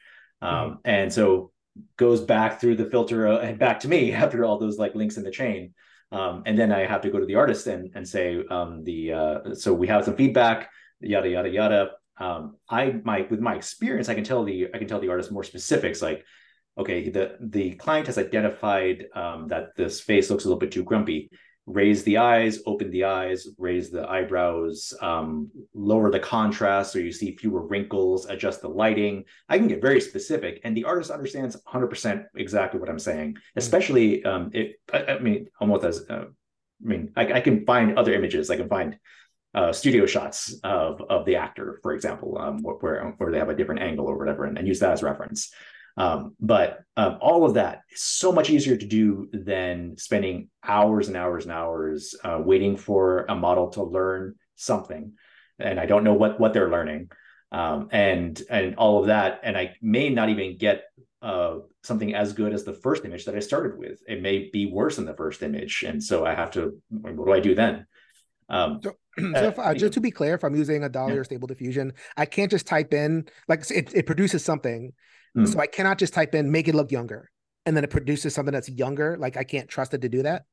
Um, 0.43 0.79
And 0.85 1.13
so 1.13 1.53
goes 1.97 2.21
back 2.21 2.61
through 2.61 2.77
the 2.77 2.87
filter 2.87 3.29
uh, 3.29 3.39
and 3.39 3.59
back 3.67 3.81
to 3.81 3.89
me 3.89 4.13
after 4.25 4.45
all 4.45 4.59
those 4.59 4.79
like 4.79 4.95
links 4.95 5.17
in 5.17 5.25
the 5.25 5.31
chain. 5.31 5.75
Um, 6.13 6.43
and 6.45 6.59
then 6.59 6.73
I 6.73 6.87
have 6.87 7.03
to 7.03 7.11
go 7.11 7.21
to 7.21 7.27
the 7.27 7.37
artist 7.37 7.67
and 7.67 7.91
and 7.95 8.07
say 8.07 8.43
um, 8.51 8.83
the 8.85 9.13
uh, 9.13 9.55
so 9.55 9.73
we 9.73 9.87
have 9.89 10.05
some 10.05 10.17
feedback, 10.17 10.71
yada 11.01 11.29
yada 11.29 11.49
yada. 11.49 11.91
Um, 12.19 12.57
I 12.69 13.01
my 13.05 13.27
with 13.31 13.41
my 13.41 13.55
experience, 13.55 14.09
I 14.09 14.15
can 14.15 14.25
tell 14.25 14.45
the 14.45 14.69
I 14.75 14.79
can 14.79 14.89
tell 14.89 15.01
the 15.01 15.09
artist 15.09 15.31
more 15.31 15.45
specifics 15.45 16.03
like 16.03 16.25
okay, 16.81 17.09
the 17.09 17.37
the 17.41 17.73
client 17.73 18.07
has 18.07 18.19
identified 18.19 19.07
um, 19.15 19.49
that 19.49 19.77
this 19.77 20.01
face 20.01 20.31
looks 20.31 20.45
a 20.45 20.49
little 20.49 20.59
bit 20.59 20.73
too 20.73 20.85
grumpy. 20.85 21.31
Raise 21.67 22.03
the 22.03 22.17
eyes, 22.17 22.59
open 22.67 22.91
the 22.91 23.05
eyes, 23.05 23.47
raise 23.59 23.91
the 23.91 24.09
eyebrows, 24.09 24.93
um, 25.03 25.51
lower 25.73 26.11
the 26.11 26.19
contrast 26.19 26.93
so 26.93 26.99
you 26.99 27.13
see 27.13 27.37
fewer 27.37 27.65
wrinkles, 27.65 28.27
adjust 28.27 28.63
the 28.63 28.69
lighting. 28.69 29.25
I 29.49 29.59
can 29.59 29.69
get 29.69 29.81
very 29.81 30.01
specific, 30.01 30.61
and 30.65 30.77
the 30.77 30.85
artist 30.85 31.11
understands 31.13 31.57
100% 31.69 32.25
exactly 32.35 32.81
what 32.81 32.89
I'm 32.89 32.99
saying. 32.99 33.37
Especially, 33.55 34.25
um, 34.25 34.51
it, 34.53 34.81
I, 34.93 35.05
I 35.05 35.19
mean, 35.21 35.49
almost 35.61 35.85
as 35.85 36.05
uh, 36.09 36.25
I 36.83 36.89
mean, 36.89 37.13
I, 37.15 37.35
I 37.35 37.41
can 37.41 37.65
find 37.67 37.99
other 37.99 38.15
images. 38.15 38.51
I 38.51 38.57
can 38.57 38.69
find 38.69 38.99
uh, 39.55 39.73
studio 39.73 40.07
shots 40.07 40.55
of 40.65 41.03
of 41.11 41.25
the 41.27 41.37
actor, 41.37 41.79
for 41.83 41.93
example, 41.93 42.39
um, 42.39 42.63
where 42.63 43.15
where 43.19 43.31
they 43.31 43.39
have 43.39 43.49
a 43.49 43.55
different 43.55 43.83
angle 43.83 44.07
or 44.07 44.17
whatever, 44.17 44.45
and, 44.45 44.59
and 44.59 44.67
use 44.67 44.81
that 44.81 44.93
as 44.93 45.03
reference. 45.03 45.53
Um, 45.97 46.35
but 46.41 46.81
um, 46.97 47.19
all 47.21 47.45
of 47.45 47.55
that 47.55 47.83
is 47.91 48.03
so 48.03 48.33
much 48.33 48.51
easier 48.51 48.77
to 48.77 48.87
do 48.87 49.29
than 49.33 49.97
spending 49.99 50.49
hours 50.65 51.09
and 51.09 51.17
hours 51.17 51.45
and 51.45 51.53
hours 51.53 52.15
uh, 52.25 52.41
waiting 52.43 52.77
for 52.77 53.27
a 53.29 53.35
model 53.35 53.69
to 53.71 53.83
learn 53.83 54.37
something, 54.55 55.13
and 55.59 55.81
I 55.81 55.87
don't 55.87 56.05
know 56.05 56.15
what 56.15 56.39
what 56.39 56.53
they're 56.53 56.71
learning, 56.71 57.11
um, 57.53 57.89
and 57.91 58.41
and 58.49 58.77
all 58.77 59.01
of 59.01 59.07
that, 59.07 59.41
and 59.43 59.57
I 59.57 59.75
may 59.83 60.11
not 60.11 60.29
even 60.29 60.57
get 60.57 60.85
uh, 61.23 61.59
something 61.83 62.15
as 62.15 62.33
good 62.33 62.53
as 62.53 62.65
the 62.65 62.73
first 62.73 63.05
image 63.05 63.25
that 63.25 63.35
I 63.35 63.41
started 63.41 63.77
with. 63.79 64.01
It 64.07 64.23
may 64.23 64.49
be 64.51 64.67
worse 64.67 64.97
than 64.97 65.05
the 65.07 65.15
first 65.15 65.43
image, 65.43 65.83
and 65.87 66.03
so 66.03 66.25
I 66.25 66.35
have 66.35 66.53
to. 66.53 66.81
What 66.89 67.27
do 67.27 67.33
I 67.33 67.41
do 67.41 67.55
then? 67.55 67.87
Um, 68.49 68.81
so, 68.83 68.93
so 69.19 69.49
if, 69.49 69.59
uh, 69.59 69.75
just 69.75 69.95
to 69.95 70.01
be 70.01 70.11
clear 70.11 70.35
if 70.35 70.45
i'm 70.45 70.55
using 70.55 70.83
a 70.83 70.89
DALL-E 70.89 71.13
Yeah. 71.13 71.21
or 71.21 71.25
stable 71.25 71.47
diffusion 71.47 71.93
i 72.17 72.27
can't 72.27 72.51
just 72.51 72.67
type 72.67 72.93
in 72.93 73.27
like 73.49 73.69
it, 73.71 73.95
it 73.95 74.07
produces 74.07 74.45
something 74.45 74.93
Hmm. 75.35 75.47
so 75.47 75.59
i 75.61 75.67
cannot 75.67 75.99
just 75.99 76.13
type 76.13 76.35
in 76.35 76.51
make 76.51 76.69
it 76.69 76.75
look 76.75 76.91
younger 76.91 77.31
and 77.67 77.77
then 77.77 77.85
it 77.85 77.91
produces 77.91 78.35
something 78.35 78.53
that's 78.53 78.69
younger 78.69 79.17
like 79.19 79.37
i 79.37 79.45
can't 79.45 79.69
trust 79.69 79.95
it 79.95 80.03
to 80.03 80.09
do 80.09 80.23
that 80.23 80.45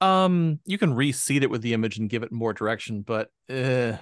um 0.00 0.58
you 0.64 0.78
can 0.78 0.94
reseed 0.94 1.42
it 1.42 1.50
with 1.50 1.62
the 1.62 1.74
image 1.74 1.98
and 1.98 2.08
give 2.08 2.22
it 2.22 2.32
more 2.32 2.52
direction 2.52 3.02
but 3.02 3.30
uh, 3.50 3.96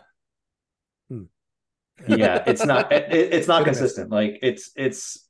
yeah 2.09 2.43
it's 2.47 2.65
not 2.65 2.91
it, 2.93 3.33
it's 3.33 3.49
not 3.49 3.59
Hit 3.59 3.69
or 3.69 3.71
miss. 3.71 3.79
consistent 3.79 4.11
like 4.11 4.39
it's 4.43 4.71
it's 4.77 5.27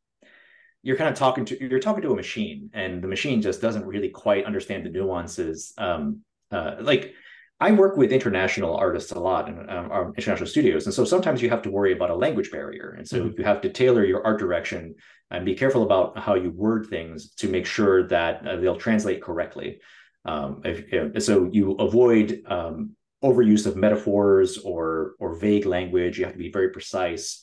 you're 0.83 0.97
kind 0.97 1.11
of 1.11 1.17
talking 1.17 1.45
to 1.45 1.61
you're 1.61 1.81
talking 1.81 2.03
to 2.03 2.13
a 2.13 2.17
machine 2.17 2.71
and 2.73 3.03
the 3.03 3.09
machine 3.09 3.43
just 3.43 3.61
doesn't 3.61 3.85
really 3.85 4.09
quite 4.09 4.45
understand 4.45 4.87
the 4.87 4.91
nuances 4.91 5.73
um 5.79 6.21
uh 6.53 6.77
like 6.81 7.15
i 7.61 7.71
work 7.71 7.97
with 7.97 8.13
international 8.13 8.77
artists 8.77 9.13
a 9.13 9.19
lot 9.19 9.49
and 9.49 9.59
um, 9.71 9.91
our 9.91 10.13
international 10.17 10.47
studios 10.47 10.87
and 10.87 10.95
so 10.95 11.05
sometimes 11.05 11.43
you 11.43 11.51
have 11.51 11.63
to 11.63 11.71
worry 11.71 11.93
about 11.93 12.11
a 12.11 12.15
language 12.15 12.51
barrier 12.51 12.95
and 12.97 13.07
so 13.07 13.17
Mhm. 13.21 13.39
you 13.39 13.45
have 13.45 13.61
to 13.63 13.71
tailor 13.71 14.05
your 14.05 14.25
art 14.27 14.39
direction 14.39 14.95
and 15.31 15.45
be 15.45 15.55
careful 15.55 15.83
about 15.83 16.19
how 16.19 16.35
you 16.35 16.51
word 16.51 16.87
things 16.87 17.35
to 17.37 17.49
make 17.49 17.67
sure 17.67 18.07
that 18.09 18.47
uh, 18.47 18.57
they'll 18.57 18.77
translate 18.87 19.23
correctly 19.23 19.81
um 20.25 20.61
if, 20.65 20.85
if 20.93 21.23
so 21.23 21.49
you 21.53 21.73
avoid 21.73 22.43
um 22.47 22.91
overuse 23.23 23.67
of 23.67 23.77
metaphors 23.77 24.59
or 24.59 25.13
or 25.21 25.35
vague 25.35 25.67
language 25.67 26.19
you 26.19 26.25
have 26.25 26.33
to 26.39 26.39
be 26.47 26.51
very 26.59 26.71
precise 26.71 27.43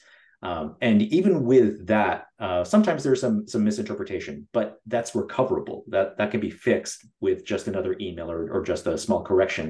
Um, 0.51 0.75
and 0.89 1.01
even 1.01 1.45
with 1.51 1.87
that, 1.87 2.17
uh, 2.45 2.63
sometimes 2.73 3.01
there's 3.03 3.21
some 3.25 3.37
some 3.47 3.63
misinterpretation, 3.67 4.35
but 4.57 4.67
that's 4.93 5.15
recoverable. 5.15 5.79
That 5.93 6.07
that 6.17 6.29
can 6.29 6.41
be 6.47 6.53
fixed 6.69 6.99
with 7.25 7.39
just 7.51 7.65
another 7.67 7.93
email 7.99 8.29
or, 8.29 8.41
or 8.53 8.61
just 8.71 8.85
a 8.85 8.97
small 9.05 9.21
correction. 9.29 9.67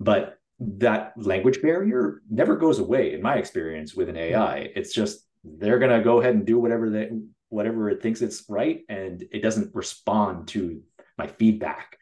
But 0.00 0.38
that 0.60 1.12
language 1.16 1.62
barrier 1.62 2.22
never 2.28 2.56
goes 2.56 2.78
away 2.78 3.14
in 3.14 3.22
my 3.22 3.36
experience 3.36 3.94
with 3.94 4.08
an 4.08 4.16
AI. 4.16 4.70
It's 4.74 4.92
just 4.92 5.24
they're 5.44 5.78
gonna 5.78 6.02
go 6.02 6.20
ahead 6.20 6.34
and 6.34 6.46
do 6.46 6.58
whatever 6.58 6.90
they 6.90 7.10
whatever 7.50 7.88
it 7.88 8.02
thinks 8.02 8.20
it's 8.20 8.44
right, 8.48 8.82
and 8.88 9.24
it 9.30 9.42
doesn't 9.42 9.74
respond 9.74 10.48
to 10.48 10.82
my 11.16 11.26
feedback. 11.26 11.96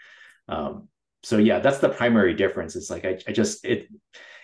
Um, 0.48 0.88
so 1.22 1.38
yeah, 1.38 1.60
that's 1.60 1.78
the 1.78 1.88
primary 1.88 2.34
difference. 2.34 2.76
It's 2.76 2.90
like 2.90 3.04
I, 3.04 3.18
I 3.26 3.32
just 3.32 3.64
it 3.64 3.88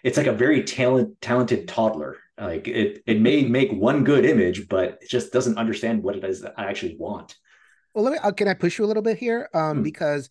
it's 0.05 0.17
like 0.17 0.27
a 0.27 0.33
very 0.33 0.65
talent 0.65 1.21
talented 1.21 1.69
toddler 1.69 2.19
like 2.43 2.67
it, 2.69 3.03
it 3.07 3.21
may 3.21 3.45
make 3.45 3.73
one 3.73 4.05
good 4.05 4.25
image, 4.25 4.69
but 4.69 4.99
it 5.01 5.09
just 5.09 5.33
doesn't 5.33 5.59
understand 5.59 6.03
what 6.03 6.17
it 6.17 6.25
is 6.25 6.41
that 6.43 6.55
I 6.57 6.65
actually 6.65 6.97
want. 6.97 7.37
Well, 7.95 8.05
let 8.05 8.13
me. 8.13 8.19
Uh, 8.19 8.33
can 8.33 8.49
I 8.49 8.55
push 8.55 8.79
you 8.79 8.85
a 8.85 8.87
little 8.87 9.03
bit 9.03 9.19
here? 9.19 9.49
Um, 9.55 9.79
hmm. 9.79 9.83
because 9.83 10.31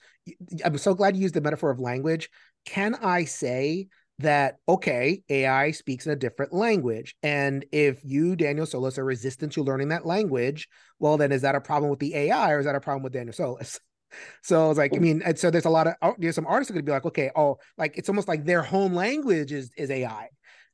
I'm 0.64 0.78
so 0.78 0.94
glad 0.94 1.16
you 1.16 1.24
used 1.24 1.34
the 1.34 1.42
metaphor 1.42 1.70
of 1.70 1.80
language. 1.80 2.30
Can 2.66 2.96
I 2.96 3.26
say 3.26 3.88
that 4.20 4.58
okay, 4.68 5.24
AI 5.30 5.72
speaks 5.72 6.06
in 6.06 6.12
a 6.12 6.16
different 6.16 6.54
language, 6.54 7.16
and 7.24 7.66
if 7.72 8.00
you, 8.04 8.36
Daniel 8.36 8.66
Solis, 8.66 8.98
are 8.98 9.06
resistant 9.06 9.54
to 9.54 9.64
learning 9.64 9.90
that 9.90 10.06
language, 10.06 10.68
well, 11.00 11.18
then 11.18 11.32
is 11.32 11.42
that 11.42 11.56
a 11.56 11.62
problem 11.62 11.90
with 11.90 12.00
the 12.00 12.16
AI 12.16 12.52
or 12.52 12.60
is 12.60 12.66
that 12.66 12.76
a 12.76 12.82
problem 12.82 13.04
with 13.04 13.14
Daniel 13.14 13.34
Solis? 13.34 13.80
So 14.44 14.66
I 14.66 14.68
was 14.68 14.78
like, 14.78 14.94
I 14.94 15.00
mean, 15.00 15.24
so 15.38 15.50
there's 15.50 15.64
a 15.64 15.70
lot 15.70 15.88
of 15.88 16.16
there's 16.18 16.36
some 16.36 16.46
artists 16.46 16.70
are 16.70 16.74
going 16.74 16.84
to 16.86 16.90
be 16.90 16.92
like, 16.92 17.06
okay, 17.06 17.32
oh, 17.34 17.60
like 17.78 17.98
it's 17.98 18.10
almost 18.10 18.28
like 18.28 18.44
their 18.44 18.62
home 18.62 18.94
language 18.94 19.54
is 19.54 19.72
is 19.78 19.90
AI 19.90 20.28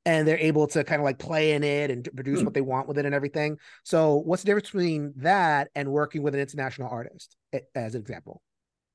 and 0.08 0.26
they're 0.26 0.40
able 0.40 0.68
to 0.68 0.86
kind 0.86 1.02
of 1.02 1.04
like 1.04 1.20
play 1.20 1.52
in 1.52 1.66
it 1.66 1.92
and 1.92 2.08
produce 2.16 2.40
mm. 2.40 2.46
what 2.46 2.54
they 2.54 2.62
want 2.62 2.88
with 2.88 2.98
it 2.98 3.06
and 3.06 3.14
everything. 3.14 3.58
So, 3.84 4.16
what's 4.16 4.42
the 4.42 4.46
difference 4.46 4.68
between 4.68 5.14
that 5.18 5.70
and 5.76 5.92
working 5.92 6.24
with 6.24 6.34
an 6.34 6.40
international 6.40 6.88
artist, 6.88 7.36
as 7.76 7.94
an 7.94 8.02
example? 8.02 8.42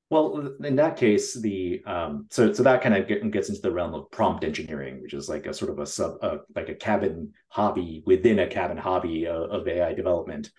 Well, 0.09 0.55
in 0.63 0.75
that 0.77 0.97
case, 0.97 1.39
the 1.39 1.83
um, 1.85 2.25
so 2.31 2.51
so 2.51 2.63
that 2.63 2.81
kind 2.81 2.95
of 2.95 3.07
get, 3.07 3.29
gets 3.31 3.49
into 3.49 3.61
the 3.61 3.71
realm 3.71 3.93
of 3.93 4.09
prompt 4.09 4.43
engineering, 4.43 5.03
which 5.03 5.13
is 5.13 5.29
like 5.29 5.45
a 5.45 5.53
sort 5.53 5.69
of 5.69 5.77
a 5.77 5.85
sub, 5.85 6.15
uh, 6.23 6.37
like 6.55 6.69
a 6.69 6.75
cabin 6.75 7.31
hobby 7.49 8.01
within 8.07 8.39
a 8.39 8.47
cabin 8.47 8.77
hobby 8.77 9.27
of, 9.27 9.51
of 9.51 9.67
AI 9.67 9.93
development, 9.93 10.51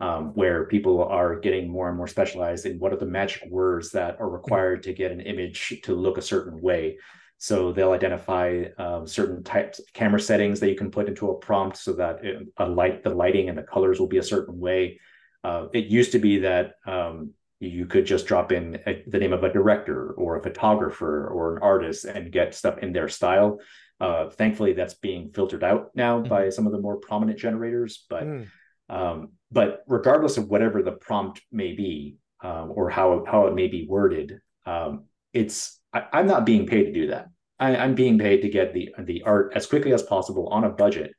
um, 0.00 0.32
where 0.34 0.66
people 0.66 1.04
are 1.04 1.38
getting 1.38 1.70
more 1.70 1.88
and 1.88 1.96
more 1.96 2.08
specialized 2.08 2.66
in 2.66 2.80
what 2.80 2.92
are 2.92 2.98
the 2.98 3.06
magic 3.06 3.48
words 3.48 3.92
that 3.92 4.16
are 4.18 4.28
required 4.28 4.82
to 4.82 4.92
get 4.92 5.12
an 5.12 5.20
image 5.20 5.80
to 5.84 5.94
look 5.94 6.18
a 6.18 6.22
certain 6.22 6.60
way. 6.60 6.98
So 7.40 7.72
they'll 7.72 7.92
identify 7.92 8.64
um, 8.76 9.06
certain 9.06 9.42
types 9.42 9.78
of 9.78 9.90
camera 9.94 10.20
settings 10.20 10.60
that 10.60 10.68
you 10.68 10.76
can 10.76 10.90
put 10.90 11.08
into 11.08 11.30
a 11.30 11.38
prompt 11.38 11.78
so 11.78 11.94
that 11.94 12.22
it, 12.22 12.46
a 12.58 12.68
light, 12.68 13.02
the 13.02 13.14
lighting 13.14 13.48
and 13.48 13.56
the 13.56 13.62
colors 13.62 13.98
will 13.98 14.08
be 14.08 14.18
a 14.18 14.22
certain 14.22 14.60
way. 14.60 15.00
Uh, 15.42 15.68
it 15.72 15.86
used 15.86 16.12
to 16.12 16.18
be 16.18 16.40
that 16.40 16.74
um, 16.86 17.30
you 17.58 17.86
could 17.86 18.04
just 18.04 18.26
drop 18.26 18.52
in 18.52 18.78
a, 18.86 19.02
the 19.06 19.18
name 19.18 19.32
of 19.32 19.42
a 19.42 19.50
director 19.50 20.10
or 20.12 20.36
a 20.36 20.42
photographer 20.42 21.28
or 21.28 21.56
an 21.56 21.62
artist 21.62 22.04
and 22.04 22.30
get 22.30 22.54
stuff 22.54 22.76
in 22.78 22.92
their 22.92 23.08
style. 23.08 23.58
Uh, 23.98 24.28
thankfully, 24.28 24.74
that's 24.74 24.94
being 24.94 25.30
filtered 25.32 25.64
out 25.64 25.92
now 25.94 26.18
mm-hmm. 26.18 26.28
by 26.28 26.50
some 26.50 26.66
of 26.66 26.72
the 26.72 26.78
more 26.78 26.96
prominent 26.98 27.38
generators. 27.38 28.04
But 28.10 28.24
mm. 28.24 28.46
um, 28.90 29.30
but 29.50 29.82
regardless 29.86 30.36
of 30.36 30.48
whatever 30.48 30.82
the 30.82 30.92
prompt 30.92 31.40
may 31.50 31.72
be 31.72 32.16
um, 32.42 32.70
or 32.74 32.90
how 32.90 33.24
how 33.26 33.46
it 33.46 33.54
may 33.54 33.68
be 33.68 33.86
worded, 33.88 34.40
um, 34.66 35.04
it's 35.32 35.79
I, 35.92 36.20
am 36.20 36.26
not 36.26 36.46
being 36.46 36.66
paid 36.66 36.84
to 36.84 36.92
do 36.92 37.06
that. 37.08 37.28
I, 37.58 37.76
am 37.76 37.94
being 37.94 38.18
paid 38.18 38.42
to 38.42 38.48
get 38.48 38.72
the 38.72 38.94
the 38.98 39.22
art 39.22 39.52
as 39.54 39.66
quickly 39.66 39.92
as 39.92 40.02
possible 40.02 40.48
on 40.48 40.64
a 40.64 40.70
budget, 40.70 41.12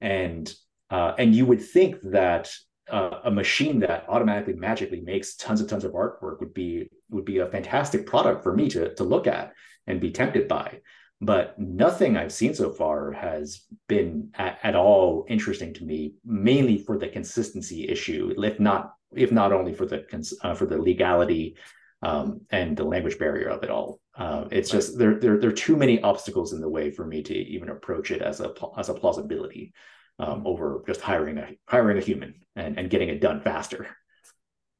and 0.00 0.52
uh, 0.90 1.14
and 1.18 1.34
you 1.34 1.46
would 1.46 1.62
think 1.62 1.96
that 2.02 2.50
uh, 2.90 3.20
a 3.24 3.30
machine 3.30 3.80
that 3.80 4.06
automatically 4.08 4.54
magically 4.54 5.00
makes 5.00 5.36
tons 5.36 5.60
and 5.60 5.68
tons 5.68 5.84
of 5.84 5.92
artwork 5.92 6.40
would 6.40 6.54
be 6.54 6.88
would 7.10 7.24
be 7.24 7.38
a 7.38 7.46
fantastic 7.46 8.06
product 8.06 8.42
for 8.42 8.54
me 8.54 8.68
to 8.68 8.94
to 8.94 9.04
look 9.04 9.26
at 9.26 9.52
and 9.86 10.00
be 10.00 10.10
tempted 10.10 10.48
by. 10.48 10.80
But 11.20 11.58
nothing 11.58 12.16
I've 12.16 12.32
seen 12.32 12.54
so 12.54 12.70
far 12.70 13.10
has 13.10 13.64
been 13.88 14.30
at, 14.34 14.58
at 14.62 14.76
all 14.76 15.26
interesting 15.28 15.74
to 15.74 15.84
me, 15.84 16.14
mainly 16.24 16.78
for 16.78 16.96
the 16.96 17.08
consistency 17.08 17.88
issue, 17.88 18.34
if 18.38 18.60
not 18.60 18.92
if 19.14 19.32
not 19.32 19.52
only 19.52 19.74
for 19.74 19.86
the 19.86 20.04
uh, 20.42 20.54
for 20.54 20.66
the 20.66 20.78
legality 20.78 21.56
um, 22.02 22.42
and 22.50 22.76
the 22.76 22.84
language 22.84 23.18
barrier 23.18 23.48
of 23.48 23.62
it 23.62 23.70
all. 23.70 24.00
Uh, 24.18 24.48
it's 24.50 24.74
right. 24.74 24.80
just 24.80 24.98
there, 24.98 25.14
there 25.14 25.38
there 25.38 25.50
are 25.50 25.52
too 25.52 25.76
many 25.76 26.00
obstacles 26.02 26.52
in 26.52 26.60
the 26.60 26.68
way 26.68 26.90
for 26.90 27.06
me 27.06 27.22
to 27.22 27.34
even 27.34 27.68
approach 27.68 28.10
it 28.10 28.20
as 28.20 28.40
a 28.40 28.52
as 28.76 28.88
a 28.88 28.94
plausibility 28.94 29.72
um, 30.18 30.46
over 30.46 30.82
just 30.86 31.00
hiring 31.00 31.38
a 31.38 31.48
hiring 31.66 31.96
a 31.96 32.00
human 32.00 32.34
and, 32.56 32.78
and 32.78 32.90
getting 32.90 33.08
it 33.08 33.20
done 33.20 33.40
faster. 33.40 33.86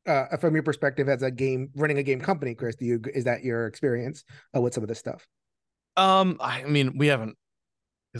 Uh, 0.07 0.37
from 0.39 0.55
your 0.55 0.63
perspective 0.63 1.09
as 1.09 1.23
a 1.23 1.31
game 1.31 1.71
running 1.77 1.99
a 1.99 2.03
game 2.03 2.21
company, 2.21 2.55
Chris, 2.55 2.75
do 2.77 2.85
you 2.85 3.01
is 3.15 3.25
that 3.25 3.45
your 3.45 3.67
experience 3.67 4.25
uh, 4.57 4.61
with 4.61 4.75
some 4.75 4.83
of 4.83 4.89
this 4.89 4.99
stuff? 4.99 5.27
Um, 5.97 6.39
I 6.41 6.65
mean, 6.65 6.97
we 6.97 7.09
haven't, 7.09 7.37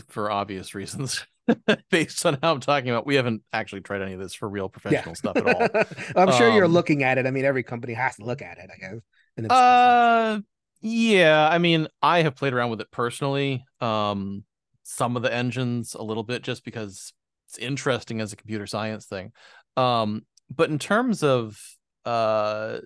for 0.07 0.29
obvious 0.29 0.75
reasons, 0.75 1.25
based 1.89 2.25
on 2.25 2.37
how 2.43 2.53
I'm 2.53 2.59
talking 2.59 2.89
about, 2.89 3.07
we 3.07 3.15
haven't 3.15 3.41
actually 3.51 3.81
tried 3.81 4.01
any 4.01 4.13
of 4.13 4.19
this 4.19 4.33
for 4.33 4.47
real 4.47 4.69
professional 4.69 5.11
yeah. 5.11 5.13
stuff 5.13 5.37
at 5.37 5.47
all. 5.47 5.83
I'm 6.15 6.31
sure 6.33 6.49
um, 6.49 6.55
you're 6.55 6.67
looking 6.67 7.03
at 7.03 7.17
it. 7.17 7.25
I 7.25 7.31
mean, 7.31 7.45
every 7.45 7.63
company 7.63 7.93
has 7.93 8.17
to 8.17 8.25
look 8.25 8.41
at 8.41 8.57
it, 8.57 8.69
I 8.71 8.77
guess. 8.77 9.49
Uh, 9.49 10.39
yeah. 10.81 11.47
I 11.49 11.57
mean, 11.57 11.87
I 12.01 12.21
have 12.21 12.35
played 12.35 12.53
around 12.53 12.71
with 12.71 12.81
it 12.81 12.91
personally. 12.91 13.65
Um, 13.81 14.43
some 14.83 15.15
of 15.15 15.23
the 15.23 15.33
engines 15.33 15.93
a 15.93 16.01
little 16.01 16.23
bit 16.23 16.41
just 16.41 16.63
because 16.65 17.13
it's 17.47 17.57
interesting 17.57 18.21
as 18.21 18.33
a 18.33 18.35
computer 18.35 18.67
science 18.67 19.05
thing. 19.05 19.31
Um, 19.77 20.25
but 20.53 20.69
in 20.69 20.79
terms 20.79 21.23
of 21.23 21.61
uh 22.05 22.79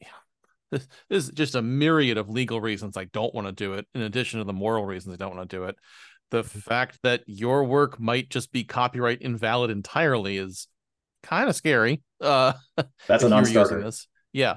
this, 0.70 0.88
this 1.08 1.24
is 1.24 1.30
just 1.30 1.54
a 1.54 1.62
myriad 1.62 2.18
of 2.18 2.28
legal 2.28 2.60
reasons 2.60 2.96
I 2.96 3.04
don't 3.04 3.34
want 3.34 3.46
to 3.46 3.52
do 3.52 3.74
it, 3.74 3.86
in 3.94 4.02
addition 4.02 4.38
to 4.38 4.44
the 4.44 4.52
moral 4.52 4.86
reasons 4.86 5.14
I 5.14 5.16
don't 5.16 5.36
want 5.36 5.48
to 5.48 5.56
do 5.56 5.64
it 5.64 5.76
the 6.32 6.42
fact 6.42 6.98
that 7.02 7.22
your 7.26 7.64
work 7.64 8.00
might 8.00 8.30
just 8.30 8.50
be 8.52 8.64
copyright 8.64 9.20
invalid 9.20 9.70
entirely 9.70 10.38
is 10.38 10.66
kind 11.22 11.48
of 11.48 11.54
scary. 11.54 12.02
Uh, 12.20 12.54
That's 13.06 13.22
a 13.22 13.28
non-starter. 13.28 13.82
This. 13.82 14.08
Yeah, 14.32 14.56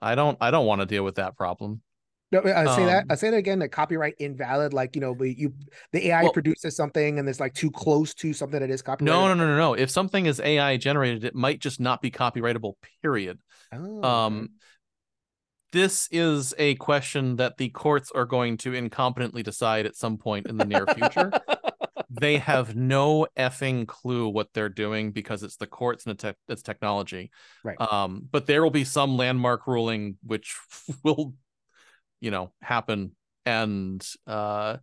I 0.00 0.14
don't. 0.14 0.38
I 0.40 0.50
don't 0.50 0.66
want 0.66 0.80
to 0.80 0.86
deal 0.86 1.04
with 1.04 1.16
that 1.16 1.36
problem. 1.36 1.82
No, 2.30 2.40
I 2.40 2.76
say 2.76 2.82
um, 2.82 2.86
that. 2.86 3.04
I 3.08 3.14
say 3.14 3.30
that 3.30 3.36
again. 3.36 3.58
That 3.60 3.70
copyright 3.70 4.14
invalid, 4.18 4.74
like 4.74 4.94
you 4.94 5.00
know, 5.00 5.16
you 5.22 5.54
the 5.92 6.08
AI 6.08 6.24
well, 6.24 6.32
produces 6.32 6.76
something 6.76 7.18
and 7.18 7.26
it's 7.28 7.40
like 7.40 7.54
too 7.54 7.70
close 7.70 8.12
to 8.14 8.34
something 8.34 8.60
that 8.60 8.70
is 8.70 8.82
copyrighted. 8.82 9.06
No, 9.06 9.28
no, 9.28 9.34
no, 9.34 9.46
no, 9.46 9.56
no. 9.56 9.74
If 9.74 9.90
something 9.90 10.26
is 10.26 10.38
AI 10.38 10.76
generated, 10.76 11.24
it 11.24 11.34
might 11.34 11.60
just 11.60 11.80
not 11.80 12.02
be 12.02 12.10
copyrightable. 12.10 12.74
Period. 13.02 13.38
Oh, 13.72 14.02
um, 14.02 14.50
this 15.72 16.08
is 16.10 16.54
a 16.58 16.74
question 16.76 17.36
that 17.36 17.56
the 17.56 17.70
courts 17.70 18.10
are 18.14 18.26
going 18.26 18.58
to 18.58 18.72
incompetently 18.72 19.42
decide 19.42 19.86
at 19.86 19.96
some 19.96 20.18
point 20.18 20.46
in 20.46 20.58
the 20.58 20.66
near 20.66 20.86
future. 20.86 21.32
they 22.10 22.38
have 22.38 22.74
no 22.74 23.26
effing 23.36 23.86
clue 23.86 24.28
what 24.28 24.48
they're 24.54 24.68
doing 24.68 25.12
because 25.12 25.42
it's 25.42 25.56
the 25.56 25.66
courts 25.66 26.06
and 26.06 26.34
it's 26.48 26.62
technology. 26.62 27.30
Right. 27.62 27.80
Um, 27.80 28.26
but 28.30 28.46
there 28.46 28.62
will 28.62 28.70
be 28.70 28.84
some 28.84 29.16
landmark 29.16 29.66
ruling 29.66 30.16
which 30.24 30.56
will, 31.04 31.34
you 32.20 32.30
know, 32.30 32.52
happen. 32.62 33.12
And 33.44 34.06
uh, 34.26 34.78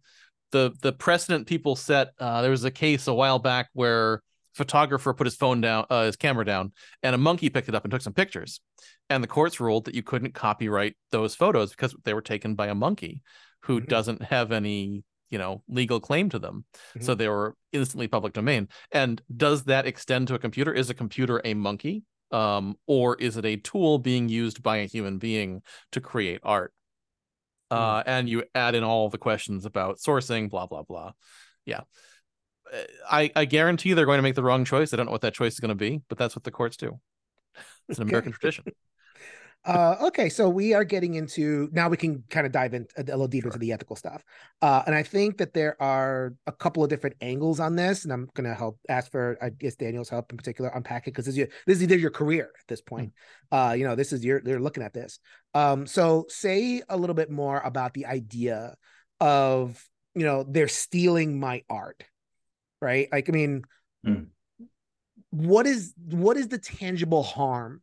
the 0.51 0.73
the 0.81 0.93
precedent 0.93 1.47
people 1.47 1.75
set. 1.75 2.11
Uh, 2.19 2.41
there 2.41 2.51
was 2.51 2.63
a 2.63 2.71
case 2.71 3.07
a 3.07 3.13
while 3.13 3.39
back 3.39 3.69
where 3.73 4.21
photographer 4.55 5.13
put 5.13 5.27
his 5.27 5.35
phone 5.35 5.61
down, 5.61 5.85
uh, 5.89 6.05
his 6.05 6.15
camera 6.15 6.45
down, 6.45 6.71
and 7.03 7.13
a 7.13 7.17
monkey 7.17 7.49
picked 7.49 7.69
it 7.69 7.75
up 7.75 7.83
and 7.83 7.91
took 7.91 8.01
some 8.01 8.13
pictures. 8.13 8.61
And 9.09 9.23
the 9.23 9.27
courts 9.27 9.59
ruled 9.59 9.85
that 9.85 9.95
you 9.95 10.01
couldn't 10.01 10.33
copyright 10.33 10.95
those 11.11 11.35
photos 11.35 11.71
because 11.71 11.93
they 12.05 12.13
were 12.13 12.21
taken 12.21 12.55
by 12.55 12.67
a 12.67 12.75
monkey 12.75 13.21
who 13.63 13.79
mm-hmm. 13.79 13.89
doesn't 13.89 14.23
have 14.23 14.51
any, 14.51 15.03
you 15.29 15.37
know, 15.37 15.63
legal 15.67 15.99
claim 15.99 16.29
to 16.29 16.39
them. 16.39 16.65
Mm-hmm. 16.73 17.05
So 17.05 17.15
they 17.15 17.27
were 17.27 17.55
instantly 17.71 18.07
public 18.07 18.33
domain. 18.33 18.69
And 18.91 19.21
does 19.35 19.63
that 19.65 19.85
extend 19.85 20.27
to 20.29 20.35
a 20.35 20.39
computer? 20.39 20.73
Is 20.73 20.89
a 20.89 20.93
computer 20.93 21.41
a 21.43 21.53
monkey? 21.53 22.03
Um, 22.31 22.75
or 22.87 23.15
is 23.15 23.37
it 23.37 23.45
a 23.45 23.57
tool 23.57 23.99
being 23.99 24.29
used 24.29 24.63
by 24.63 24.77
a 24.77 24.85
human 24.85 25.17
being 25.17 25.61
to 25.91 26.01
create 26.01 26.41
art? 26.43 26.73
Mm-hmm. 27.71 27.81
Uh, 27.81 28.03
and 28.05 28.29
you 28.29 28.43
add 28.53 28.75
in 28.75 28.83
all 28.83 29.09
the 29.09 29.17
questions 29.17 29.65
about 29.65 29.97
sourcing, 29.97 30.49
blah, 30.49 30.65
blah, 30.65 30.83
blah. 30.83 31.13
Yeah. 31.65 31.81
I, 33.09 33.31
I 33.35 33.45
guarantee 33.45 33.93
they're 33.93 34.05
going 34.05 34.17
to 34.17 34.23
make 34.23 34.35
the 34.35 34.43
wrong 34.43 34.65
choice. 34.65 34.93
I 34.93 34.97
don't 34.97 35.05
know 35.05 35.11
what 35.11 35.21
that 35.21 35.33
choice 35.33 35.53
is 35.53 35.59
going 35.59 35.69
to 35.69 35.75
be, 35.75 36.01
but 36.09 36.17
that's 36.17 36.35
what 36.35 36.43
the 36.43 36.51
courts 36.51 36.77
do. 36.77 36.99
It's 37.89 37.99
an 37.99 38.07
American 38.09 38.31
tradition. 38.31 38.65
Uh, 39.65 39.95
okay, 40.01 40.29
so 40.29 40.47
we 40.47 40.73
are 40.73 40.83
getting 40.83 41.15
into 41.15 41.69
now. 41.71 41.89
We 41.89 41.97
can 41.97 42.23
kind 42.29 42.45
of 42.45 42.51
dive 42.51 42.73
in 42.73 42.85
a, 42.97 43.03
little 43.03 43.27
deeper 43.27 43.45
sure. 43.45 43.53
into 43.53 43.59
the 43.59 43.71
ethical 43.71 43.95
stuff, 43.95 44.23
uh, 44.61 44.83
and 44.85 44.93
I 44.93 45.03
think 45.03 45.37
that 45.37 45.53
there 45.53 45.81
are 45.81 46.33
a 46.45 46.51
couple 46.51 46.83
of 46.83 46.89
different 46.89 47.15
angles 47.21 47.59
on 47.59 47.75
this, 47.75 48.03
and 48.03 48.13
I'm 48.13 48.29
going 48.35 48.47
to 48.47 48.53
help 48.53 48.79
ask 48.89 49.11
for 49.11 49.37
I 49.41 49.49
guess 49.49 49.75
Daniel's 49.75 50.09
help 50.09 50.31
in 50.31 50.37
particular 50.37 50.69
unpack 50.73 51.07
it 51.07 51.11
because 51.11 51.25
this 51.25 51.33
is 51.33 51.37
your, 51.39 51.47
this 51.65 51.81
is 51.81 52.01
your 52.01 52.11
career 52.11 52.51
at 52.59 52.67
this 52.67 52.81
point. 52.81 53.13
Mm. 53.51 53.71
Uh, 53.71 53.73
you 53.73 53.85
know, 53.85 53.95
this 53.95 54.13
is 54.13 54.23
your 54.23 54.41
they're 54.41 54.59
looking 54.59 54.83
at 54.83 54.93
this. 54.93 55.19
Um, 55.53 55.87
so 55.87 56.25
say 56.29 56.83
a 56.87 56.97
little 56.97 57.15
bit 57.15 57.31
more 57.31 57.59
about 57.59 57.93
the 57.93 58.05
idea 58.05 58.75
of 59.19 59.83
you 60.13 60.25
know 60.25 60.45
they're 60.47 60.67
stealing 60.67 61.39
my 61.39 61.63
art 61.69 62.03
right? 62.81 63.07
Like, 63.11 63.29
I 63.29 63.31
mean, 63.31 63.63
Mm. 64.05 64.27
what 65.31 65.65
is 65.65 65.93
what 65.97 66.37
is 66.37 66.47
the 66.47 66.59
tangible 66.59 67.23
harm? 67.23 67.81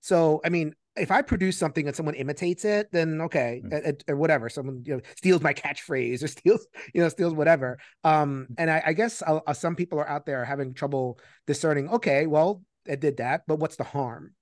So, 0.00 0.40
I 0.44 0.50
mean, 0.50 0.74
if 0.96 1.10
I 1.10 1.22
produce 1.22 1.56
something 1.58 1.86
and 1.86 1.94
someone 1.94 2.14
imitates 2.14 2.64
it, 2.64 2.88
then 2.92 3.20
okay, 3.22 3.62
Mm. 3.64 4.02
or 4.08 4.16
whatever. 4.16 4.48
Someone 4.48 4.82
you 4.86 4.94
know 4.96 5.00
steals 5.16 5.42
my 5.42 5.52
catchphrase 5.62 6.22
or 6.22 6.28
steals 6.28 6.66
you 6.94 7.02
know 7.02 7.08
steals 7.08 7.34
whatever. 7.34 7.78
Um, 8.04 8.48
and 8.58 8.70
I, 8.70 8.82
I 8.86 8.92
guess 8.92 9.22
uh, 9.22 9.40
uh, 9.46 9.52
some 9.52 9.76
people 9.76 9.98
are 9.98 10.08
out 10.08 10.26
there 10.26 10.44
having 10.44 10.74
trouble 10.74 11.18
discerning. 11.46 11.88
Okay, 11.90 12.26
well, 12.26 12.62
it 12.86 13.00
did 13.00 13.18
that, 13.18 13.42
but 13.46 13.58
what's 13.58 13.76
the 13.76 13.84
harm? 13.84 14.32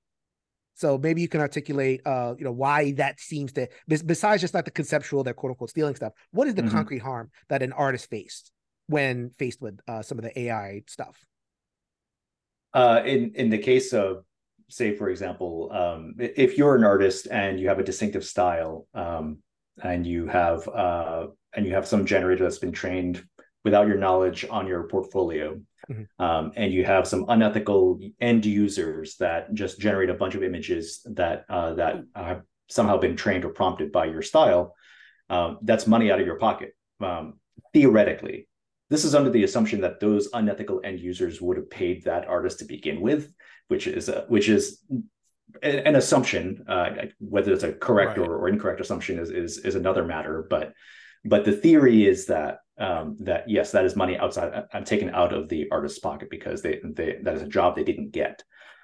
So 0.76 0.98
maybe 0.98 1.20
you 1.20 1.28
can 1.28 1.40
articulate, 1.40 2.00
uh, 2.04 2.34
you 2.36 2.44
know, 2.44 2.50
why 2.52 2.92
that 2.92 3.20
seems 3.20 3.52
to 3.52 3.68
besides 3.86 4.40
just 4.40 4.54
like 4.54 4.64
the 4.64 4.72
conceptual, 4.72 5.22
that 5.24 5.34
quote 5.36 5.50
unquote 5.50 5.70
stealing 5.70 5.94
stuff. 5.94 6.12
What 6.32 6.48
is 6.48 6.54
the 6.54 6.62
Mhm. 6.64 6.70
concrete 6.70 6.98
harm 6.98 7.30
that 7.48 7.62
an 7.62 7.72
artist 7.72 8.10
faced 8.10 8.50
when 8.86 9.30
faced 9.38 9.60
with 9.60 9.78
uh, 9.86 10.02
some 10.02 10.18
of 10.18 10.24
the 10.24 10.36
AI 10.38 10.82
stuff? 10.88 11.16
Uh, 12.72 13.02
in 13.06 13.32
in 13.36 13.50
the 13.50 13.58
case 13.58 13.92
of, 13.92 14.24
say, 14.68 14.94
for 14.94 15.08
example, 15.10 15.70
um, 15.72 16.14
if 16.18 16.56
you're 16.56 16.76
an 16.76 16.84
artist 16.84 17.28
and 17.30 17.60
you 17.60 17.68
have 17.68 17.78
a 17.78 17.84
distinctive 17.84 18.24
style, 18.24 18.86
um, 18.94 19.38
and 19.82 20.06
you 20.06 20.26
have 20.26 20.66
uh, 20.68 21.26
and 21.52 21.66
you 21.66 21.74
have 21.74 21.86
some 21.86 22.06
generator 22.06 22.44
that's 22.44 22.58
been 22.58 22.72
trained 22.72 23.24
without 23.64 23.88
your 23.88 23.96
knowledge 23.96 24.44
on 24.48 24.66
your 24.66 24.84
portfolio, 24.84 25.60
Mhm. 25.90 26.06
um, 26.18 26.52
and 26.56 26.72
you 26.72 26.84
have 26.84 27.06
some 27.06 27.24
unethical 27.28 28.00
end 28.20 28.46
users 28.46 29.16
that 29.16 29.52
just 29.52 29.80
generate 29.80 30.10
a 30.10 30.14
bunch 30.14 30.34
of 30.34 30.42
images 30.42 31.04
that 31.14 31.44
uh, 31.48 31.74
that 31.74 32.04
have 32.14 32.42
somehow 32.68 32.96
been 32.96 33.16
trained 33.16 33.44
or 33.44 33.50
prompted 33.50 33.92
by 33.92 34.06
your 34.06 34.22
style, 34.22 34.74
um, 35.28 35.58
that's 35.62 35.86
money 35.86 36.10
out 36.10 36.20
of 36.20 36.26
your 36.26 36.38
pocket. 36.38 36.74
Um, 37.00 37.38
theoretically, 37.72 38.48
this 38.90 39.04
is 39.04 39.14
under 39.14 39.30
the 39.30 39.44
assumption 39.44 39.80
that 39.82 40.00
those 40.00 40.28
unethical 40.32 40.80
end 40.84 41.00
users 41.00 41.42
would 41.42 41.56
have 41.56 41.68
paid 41.68 42.04
that 42.04 42.26
artist 42.26 42.60
to 42.60 42.64
begin 42.64 43.00
with, 43.00 43.30
which 43.68 43.86
is 43.86 44.08
uh, 44.08 44.24
which 44.28 44.48
is 44.48 44.80
an, 45.62 45.78
an 45.80 45.96
assumption. 45.96 46.64
Uh, 46.68 46.90
whether 47.18 47.52
it's 47.52 47.64
a 47.64 47.72
correct 47.72 48.18
Right. 48.18 48.26
or, 48.28 48.36
or 48.36 48.48
incorrect 48.48 48.80
assumption 48.80 49.18
is, 49.18 49.30
is 49.30 49.58
is 49.58 49.74
another 49.74 50.04
matter. 50.04 50.46
But 50.48 50.72
but 51.24 51.44
the 51.44 51.52
theory 51.52 52.06
is 52.06 52.26
that 52.26 52.58
um, 52.78 53.16
that 53.20 53.48
yes, 53.48 53.72
that 53.72 53.84
is 53.84 53.96
money 53.96 54.16
outside. 54.18 54.64
I'm 54.72 54.84
taken 54.84 55.10
out 55.10 55.32
of 55.32 55.48
the 55.48 55.68
artist's 55.70 55.98
pocket 55.98 56.28
because 56.30 56.62
they 56.62 56.80
they 56.82 57.18
that 57.22 57.34
is 57.34 57.42
a 57.42 57.48
job 57.48 57.76
they 57.76 57.84
didn't 57.84 58.10
get. 58.10 58.42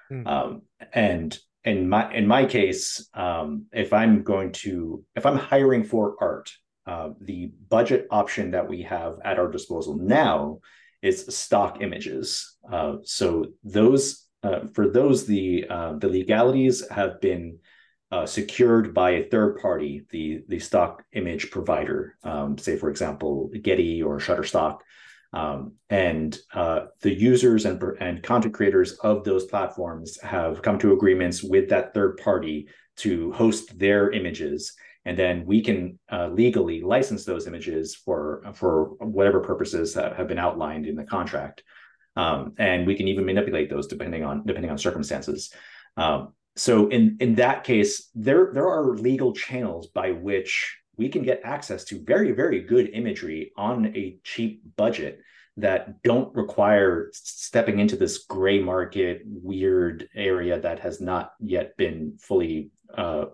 Hmm. 0.09 0.27
Um, 0.27 0.61
and 0.93 1.37
in 1.63 1.87
my 1.89 2.11
in 2.13 2.27
my 2.27 2.45
case, 2.45 3.07
um, 3.13 3.65
if 3.71 3.93
I'm 3.93 4.23
going 4.23 4.51
to 4.53 5.03
if 5.15 5.25
I'm 5.25 5.37
hiring 5.37 5.83
for 5.83 6.15
art, 6.19 6.51
uh, 6.87 7.09
the 7.19 7.51
budget 7.69 8.07
option 8.09 8.51
that 8.51 8.67
we 8.67 8.81
have 8.83 9.17
at 9.23 9.37
our 9.37 9.51
disposal 9.51 9.95
now 9.97 10.59
is 11.01 11.25
stock 11.35 11.81
images. 11.81 12.57
Uh, 12.71 12.97
so 13.03 13.47
those 13.63 14.25
uh, 14.43 14.61
for 14.73 14.89
those 14.89 15.25
the 15.25 15.65
uh, 15.69 15.93
the 15.93 16.07
legalities 16.09 16.87
have 16.89 17.21
been 17.21 17.59
uh, 18.11 18.25
secured 18.25 18.93
by 18.93 19.11
a 19.11 19.29
third 19.29 19.59
party, 19.59 20.05
the 20.09 20.43
the 20.47 20.59
stock 20.59 21.03
image 21.13 21.51
provider, 21.51 22.17
um, 22.23 22.57
say 22.57 22.75
for 22.75 22.89
example 22.89 23.49
Getty 23.61 24.01
or 24.01 24.17
Shutterstock, 24.17 24.79
um, 25.33 25.73
and 25.89 26.37
uh, 26.53 26.87
the 27.01 27.13
users 27.13 27.65
and 27.65 27.81
and 27.99 28.23
content 28.23 28.53
creators 28.53 28.93
of 28.93 29.23
those 29.23 29.45
platforms 29.45 30.19
have 30.21 30.61
come 30.61 30.79
to 30.79 30.93
agreements 30.93 31.43
with 31.43 31.69
that 31.69 31.93
third 31.93 32.17
party 32.17 32.67
to 32.97 33.31
host 33.31 33.77
their 33.77 34.11
images. 34.11 34.73
And 35.05 35.17
then 35.17 35.45
we 35.45 35.61
can 35.61 35.97
uh, 36.11 36.27
legally 36.27 36.81
license 36.81 37.25
those 37.25 37.47
images 37.47 37.95
for 37.95 38.43
for 38.53 38.95
whatever 38.99 39.39
purposes 39.39 39.93
that 39.93 40.15
have 40.15 40.27
been 40.27 40.37
outlined 40.39 40.85
in 40.85 40.95
the 40.95 41.03
contract 41.03 41.63
um, 42.15 42.53
and 42.57 42.85
we 42.85 42.95
can 42.95 43.07
even 43.07 43.25
manipulate 43.25 43.69
those 43.69 43.87
depending 43.87 44.23
on 44.23 44.45
depending 44.45 44.71
on 44.71 44.77
circumstances 44.77 45.53
um, 45.97 46.33
so 46.55 46.87
in 46.89 47.17
in 47.19 47.35
that 47.35 47.63
case 47.63 48.09
there 48.15 48.51
there 48.53 48.67
are 48.67 48.95
legal 48.97 49.33
channels 49.33 49.87
by 49.87 50.11
which 50.11 50.77
we 50.97 51.09
can 51.09 51.23
get 51.23 51.41
access 51.43 51.83
to 51.83 52.03
very 52.03 52.31
very 52.31 52.61
good 52.61 52.89
imagery 52.93 53.51
on 53.57 53.87
a 53.95 54.17
cheap 54.23 54.61
budget 54.75 55.21
that 55.57 56.01
don't 56.03 56.33
require 56.35 57.09
stepping 57.11 57.79
into 57.79 57.95
this 57.95 58.19
gray 58.19 58.59
market 58.59 59.21
weird 59.25 60.07
area 60.15 60.59
that 60.59 60.79
has 60.79 61.01
not 61.01 61.33
yet 61.39 61.75
been 61.77 62.17
fully 62.19 62.71
uh, 62.97 63.25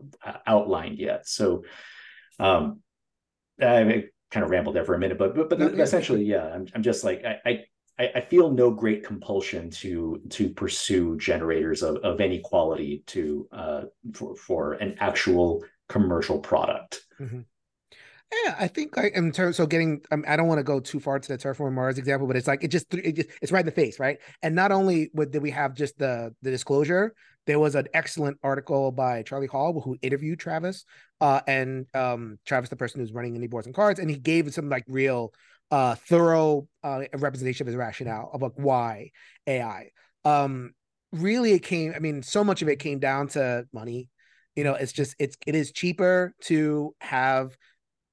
outlined 0.45 0.97
yet. 0.97 1.27
So 1.27 1.63
um, 2.39 2.81
I 3.61 4.05
kind 4.31 4.43
of 4.43 4.49
rambled 4.49 4.75
there 4.75 4.85
for 4.85 4.95
a 4.95 4.99
minute, 4.99 5.17
but 5.17 5.35
but, 5.35 5.49
but 5.49 5.59
No, 5.59 5.67
essentially, 5.67 6.23
yeah, 6.23 6.45
I'm 6.45 6.67
I'm 6.73 6.83
just 6.83 7.03
like 7.03 7.23
I. 7.25 7.49
I 7.49 7.65
I 7.99 8.21
feel 8.21 8.51
no 8.51 8.69
great 8.69 9.03
compulsion 9.03 9.69
to 9.71 10.21
to 10.29 10.49
pursue 10.49 11.17
generators 11.17 11.81
of, 11.81 11.97
of 11.97 12.21
any 12.21 12.39
quality 12.39 13.03
to 13.07 13.47
uh, 13.51 13.81
for 14.13 14.35
for 14.35 14.73
an 14.73 14.95
actual 14.99 15.63
commercial 15.89 16.39
product. 16.39 17.01
Yeah, 17.19 18.55
I 18.59 18.67
think 18.67 18.97
like 18.97 19.13
in 19.13 19.31
terms 19.31 19.55
so 19.55 19.65
getting 19.65 20.01
um, 20.11 20.25
I 20.27 20.35
don't 20.35 20.47
want 20.47 20.59
to 20.59 20.63
go 20.63 20.79
too 20.79 20.99
far 20.99 21.17
to 21.17 21.27
the 21.27 21.37
Terraform 21.37 21.73
Mars 21.73 21.97
example, 21.97 22.27
but 22.27 22.35
it's 22.35 22.47
like 22.47 22.63
it 22.63 22.67
just 22.67 22.93
it 22.93 23.13
just 23.13 23.29
it's 23.41 23.51
right 23.51 23.61
in 23.61 23.65
the 23.65 23.71
face, 23.71 23.99
right? 23.99 24.17
And 24.43 24.53
not 24.53 24.71
only 24.71 25.09
would 25.13 25.31
did 25.31 25.41
we 25.41 25.51
have 25.51 25.73
just 25.73 25.97
the 25.97 26.35
the 26.41 26.51
disclosure, 26.51 27.15
there 27.45 27.57
was 27.57 27.75
an 27.75 27.87
excellent 27.93 28.37
article 28.43 28.91
by 28.91 29.23
Charlie 29.23 29.47
Hall 29.47 29.79
who 29.79 29.97
interviewed 30.01 30.39
Travis, 30.39 30.83
uh, 31.21 31.39
and 31.47 31.87
um 31.93 32.37
Travis, 32.45 32.69
the 32.69 32.75
person 32.75 32.99
who's 32.99 33.13
running 33.13 33.33
Indie 33.33 33.49
Boards 33.49 33.65
and 33.65 33.75
Cards, 33.75 33.99
and 33.99 34.09
he 34.09 34.17
gave 34.17 34.53
some 34.53 34.67
like 34.67 34.83
real 34.87 35.33
uh 35.71 35.95
thorough 35.95 36.67
uh 36.83 37.01
representation 37.13 37.63
of 37.63 37.67
his 37.67 37.75
rationale 37.75 38.29
of 38.33 38.41
like 38.41 38.53
why 38.55 39.11
AI. 39.45 39.89
Um 40.25 40.73
really 41.11 41.53
it 41.53 41.63
came, 41.63 41.93
I 41.95 41.99
mean, 41.99 42.21
so 42.23 42.43
much 42.43 42.61
of 42.61 42.67
it 42.67 42.79
came 42.79 42.99
down 42.99 43.27
to 43.29 43.65
money. 43.73 44.09
You 44.55 44.63
know, 44.63 44.73
it's 44.73 44.91
just 44.91 45.15
it's 45.19 45.37
it 45.45 45.55
is 45.55 45.71
cheaper 45.71 46.33
to 46.43 46.95
have 46.99 47.55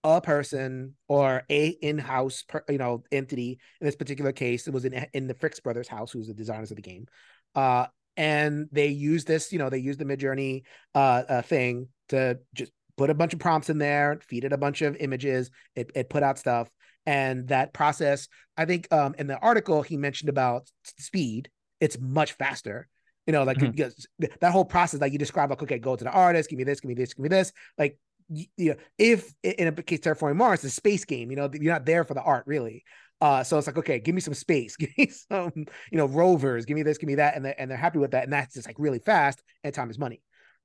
a 0.04 0.20
person 0.20 0.94
or 1.08 1.42
a 1.50 1.68
in-house 1.68 2.44
per, 2.46 2.62
you 2.68 2.76
know 2.76 3.02
entity 3.10 3.58
in 3.80 3.86
this 3.86 3.96
particular 3.96 4.32
case 4.32 4.68
it 4.68 4.74
was 4.74 4.84
in 4.84 5.06
in 5.14 5.26
the 5.26 5.34
Fryx 5.34 5.58
brothers 5.60 5.88
house 5.88 6.12
who's 6.12 6.28
the 6.28 6.34
designers 6.34 6.70
of 6.70 6.76
the 6.76 6.82
game 6.82 7.06
uh 7.54 7.86
and 8.16 8.68
they 8.70 8.88
use 8.88 9.24
this 9.24 9.50
you 9.50 9.58
know 9.58 9.70
they 9.70 9.78
use 9.78 9.96
the 9.96 10.04
midjourney 10.04 10.62
uh, 10.94 11.22
uh 11.26 11.42
thing 11.42 11.88
to 12.10 12.38
just 12.54 12.70
put 12.98 13.08
a 13.10 13.14
bunch 13.14 13.32
of 13.32 13.40
prompts 13.40 13.70
in 13.70 13.78
there 13.78 14.20
feed 14.28 14.44
it 14.44 14.52
a 14.52 14.58
bunch 14.58 14.82
of 14.82 14.94
images 14.96 15.50
it, 15.74 15.90
it 15.94 16.10
put 16.10 16.22
out 16.22 16.38
stuff 16.38 16.68
and 17.06 17.48
that 17.48 17.72
process 17.72 18.28
i 18.56 18.64
think 18.64 18.86
um 18.92 19.14
in 19.18 19.26
the 19.26 19.38
article 19.38 19.82
he 19.82 19.96
mentioned 19.96 20.28
about 20.28 20.68
speed. 20.98 21.48
It's 21.80 21.98
much 22.00 22.32
faster. 22.32 22.88
You 23.26 23.32
know 23.32 23.42
like 23.44 23.58
Mhm. 23.58 23.72
because 23.72 24.06
that 24.40 24.52
whole 24.52 24.64
process 24.64 25.00
like 25.00 25.12
you 25.12 25.18
describe 25.18 25.50
like 25.50 25.62
okay 25.62 25.78
go 25.78 25.96
to 25.96 26.04
the 26.04 26.10
artist 26.10 26.48
give 26.50 26.58
me 26.58 26.64
this 26.64 26.80
give 26.80 26.88
me 26.88 26.94
this 26.94 27.14
give 27.14 27.22
me 27.22 27.28
this. 27.28 27.52
Like 27.78 27.98
you 28.30 28.70
know, 28.70 28.76
if 28.96 29.34
in 29.42 29.68
a 29.68 29.72
case 29.72 30.00
Terraforming 30.00 30.36
Mars, 30.36 30.64
it's 30.64 30.72
a 30.72 30.76
space 30.76 31.04
game, 31.04 31.30
you 31.30 31.36
know, 31.36 31.50
you're 31.52 31.72
not 31.72 31.84
there 31.84 32.04
for 32.04 32.14
the 32.14 32.22
art 32.22 32.44
really. 32.46 32.82
Uh, 33.20 33.44
so 33.44 33.58
it's 33.58 33.66
like, 33.66 33.76
okay, 33.78 33.98
give 33.98 34.14
me 34.14 34.20
some 34.20 34.34
space, 34.34 34.76
give 34.82 34.90
me 34.96 35.08
some, 35.08 35.52
you 35.54 35.98
know, 35.98 36.06
rovers, 36.06 36.64
give 36.64 36.74
me 36.74 36.82
this, 36.82 36.98
give 36.98 37.06
me 37.06 37.16
that, 37.16 37.36
and 37.36 37.44
they're, 37.44 37.54
and 37.60 37.70
they're 37.70 37.78
happy 37.78 37.98
with 37.98 38.12
that, 38.12 38.24
and 38.24 38.32
that's 38.32 38.54
just 38.54 38.66
like 38.66 38.76
really 38.78 38.98
fast, 38.98 39.42
and 39.62 39.74
time 39.74 39.90
is 39.90 39.98
money. 39.98 40.22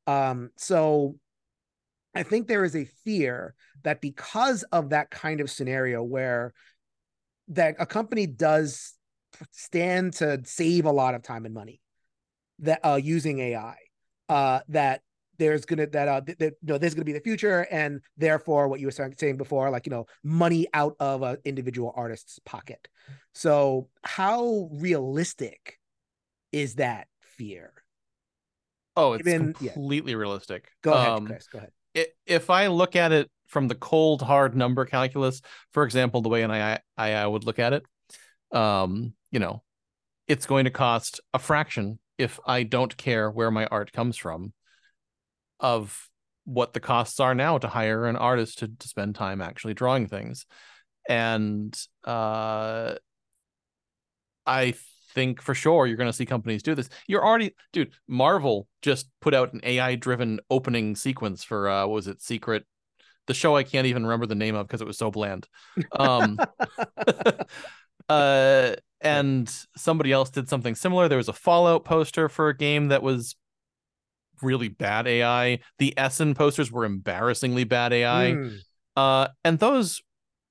Um, 0.07 0.49
so 0.57 1.15
I 2.15 2.23
think 2.23 2.47
there 2.47 2.63
is 2.63 2.75
a 2.75 2.85
fear 2.85 3.53
that 3.83 4.01
because 4.01 4.63
of 4.63 4.89
that 4.89 5.09
kind 5.09 5.41
of 5.41 5.49
scenario 5.49 6.03
where 6.03 6.53
that 7.49 7.75
a 7.79 7.85
company 7.85 8.27
does 8.27 8.93
stand 9.51 10.13
to 10.13 10.41
save 10.43 10.85
a 10.85 10.91
lot 10.91 11.15
of 11.15 11.21
time 11.23 11.45
and 11.45 11.53
money 11.53 11.81
that 12.59 12.79
uh 12.83 12.99
using 13.01 13.39
AI, 13.39 13.75
uh, 14.27 14.59
that 14.69 15.01
there's 15.37 15.65
gonna 15.65 15.87
that 15.87 16.07
uh 16.07 16.21
th- 16.21 16.37
th- 16.37 16.53
you 16.61 16.73
know 16.73 16.77
there's 16.77 16.93
gonna 16.93 17.05
be 17.05 17.13
the 17.13 17.21
future 17.21 17.65
and 17.71 18.01
therefore 18.17 18.67
what 18.67 18.79
you 18.79 18.87
were 18.87 18.91
saying 19.17 19.37
before 19.37 19.69
like 19.69 19.85
you 19.85 19.89
know 19.89 20.05
money 20.23 20.67
out 20.73 20.95
of 20.99 21.21
an 21.23 21.37
individual 21.45 21.93
artist's 21.95 22.39
pocket 22.45 22.87
so 23.33 23.87
how 24.03 24.69
realistic 24.73 25.79
is 26.51 26.75
that 26.75 27.07
fear 27.21 27.71
Oh, 28.97 29.13
it's 29.13 29.23
yeah. 29.25 29.37
completely 29.37 30.13
realistic. 30.15 30.69
go 30.81 30.93
ahead 30.93 31.13
Um, 31.15 31.25
chris 31.25 31.47
go 31.47 31.59
ahead 31.59 31.71
if 31.93 32.49
I 32.49 32.67
look 32.67 32.95
at 32.95 33.11
it 33.11 33.29
from 33.47 33.67
the 33.67 33.75
cold 33.75 34.21
hard 34.21 34.55
number 34.55 34.85
calculus, 34.85 35.41
for 35.71 35.83
example, 35.83 36.21
the 36.21 36.29
way 36.29 36.43
an 36.43 36.51
I 36.51 36.79
I 36.97 37.25
would 37.25 37.45
look 37.45 37.59
at 37.59 37.73
it, 37.73 37.83
um, 38.51 39.13
you 39.31 39.39
know, 39.39 39.63
it's 40.27 40.45
going 40.45 40.65
to 40.65 40.71
cost 40.71 41.19
a 41.33 41.39
fraction 41.39 41.99
if 42.17 42.39
I 42.45 42.63
don't 42.63 42.95
care 42.95 43.31
where 43.31 43.51
my 43.51 43.65
art 43.67 43.91
comes 43.91 44.17
from 44.17 44.53
of 45.59 46.09
what 46.45 46.73
the 46.73 46.79
costs 46.79 47.19
are 47.19 47.35
now 47.35 47.57
to 47.57 47.67
hire 47.67 48.05
an 48.05 48.15
artist 48.15 48.59
to, 48.59 48.67
to 48.67 48.87
spend 48.87 49.15
time 49.15 49.41
actually 49.41 49.73
drawing 49.73 50.07
things. 50.07 50.45
And 51.07 51.77
uh 52.03 52.95
I 54.45 54.73
think 55.13 55.41
for 55.41 55.53
sure 55.53 55.87
you're 55.87 55.97
going 55.97 56.09
to 56.09 56.13
see 56.13 56.25
companies 56.25 56.63
do 56.63 56.75
this. 56.75 56.89
You're 57.07 57.25
already, 57.25 57.55
dude. 57.73 57.91
Marvel 58.07 58.67
just 58.81 59.09
put 59.21 59.33
out 59.33 59.53
an 59.53 59.61
AI-driven 59.63 60.39
opening 60.49 60.95
sequence 60.95 61.43
for 61.43 61.69
uh, 61.69 61.87
what 61.87 61.95
was 61.95 62.07
it 62.07 62.21
Secret, 62.21 62.65
the 63.27 63.33
show 63.33 63.55
I 63.55 63.63
can't 63.63 63.87
even 63.87 64.03
remember 64.03 64.25
the 64.25 64.35
name 64.35 64.55
of 64.55 64.67
because 64.67 64.81
it 64.81 64.87
was 64.87 64.97
so 64.97 65.11
bland. 65.11 65.47
Um, 65.97 66.39
uh, 68.09 68.75
and 69.01 69.65
somebody 69.77 70.11
else 70.11 70.29
did 70.29 70.49
something 70.49 70.75
similar. 70.75 71.07
There 71.07 71.17
was 71.17 71.29
a 71.29 71.33
Fallout 71.33 71.85
poster 71.85 72.27
for 72.27 72.49
a 72.49 72.57
game 72.57 72.87
that 72.87 73.03
was 73.03 73.35
really 74.41 74.67
bad 74.67 75.07
AI. 75.07 75.59
The 75.77 75.97
Essen 75.97 76.33
posters 76.33 76.71
were 76.71 76.85
embarrassingly 76.85 77.65
bad 77.65 77.93
AI. 77.93 78.33
Mm. 78.35 78.57
Uh, 78.95 79.27
and 79.43 79.59
those, 79.59 80.01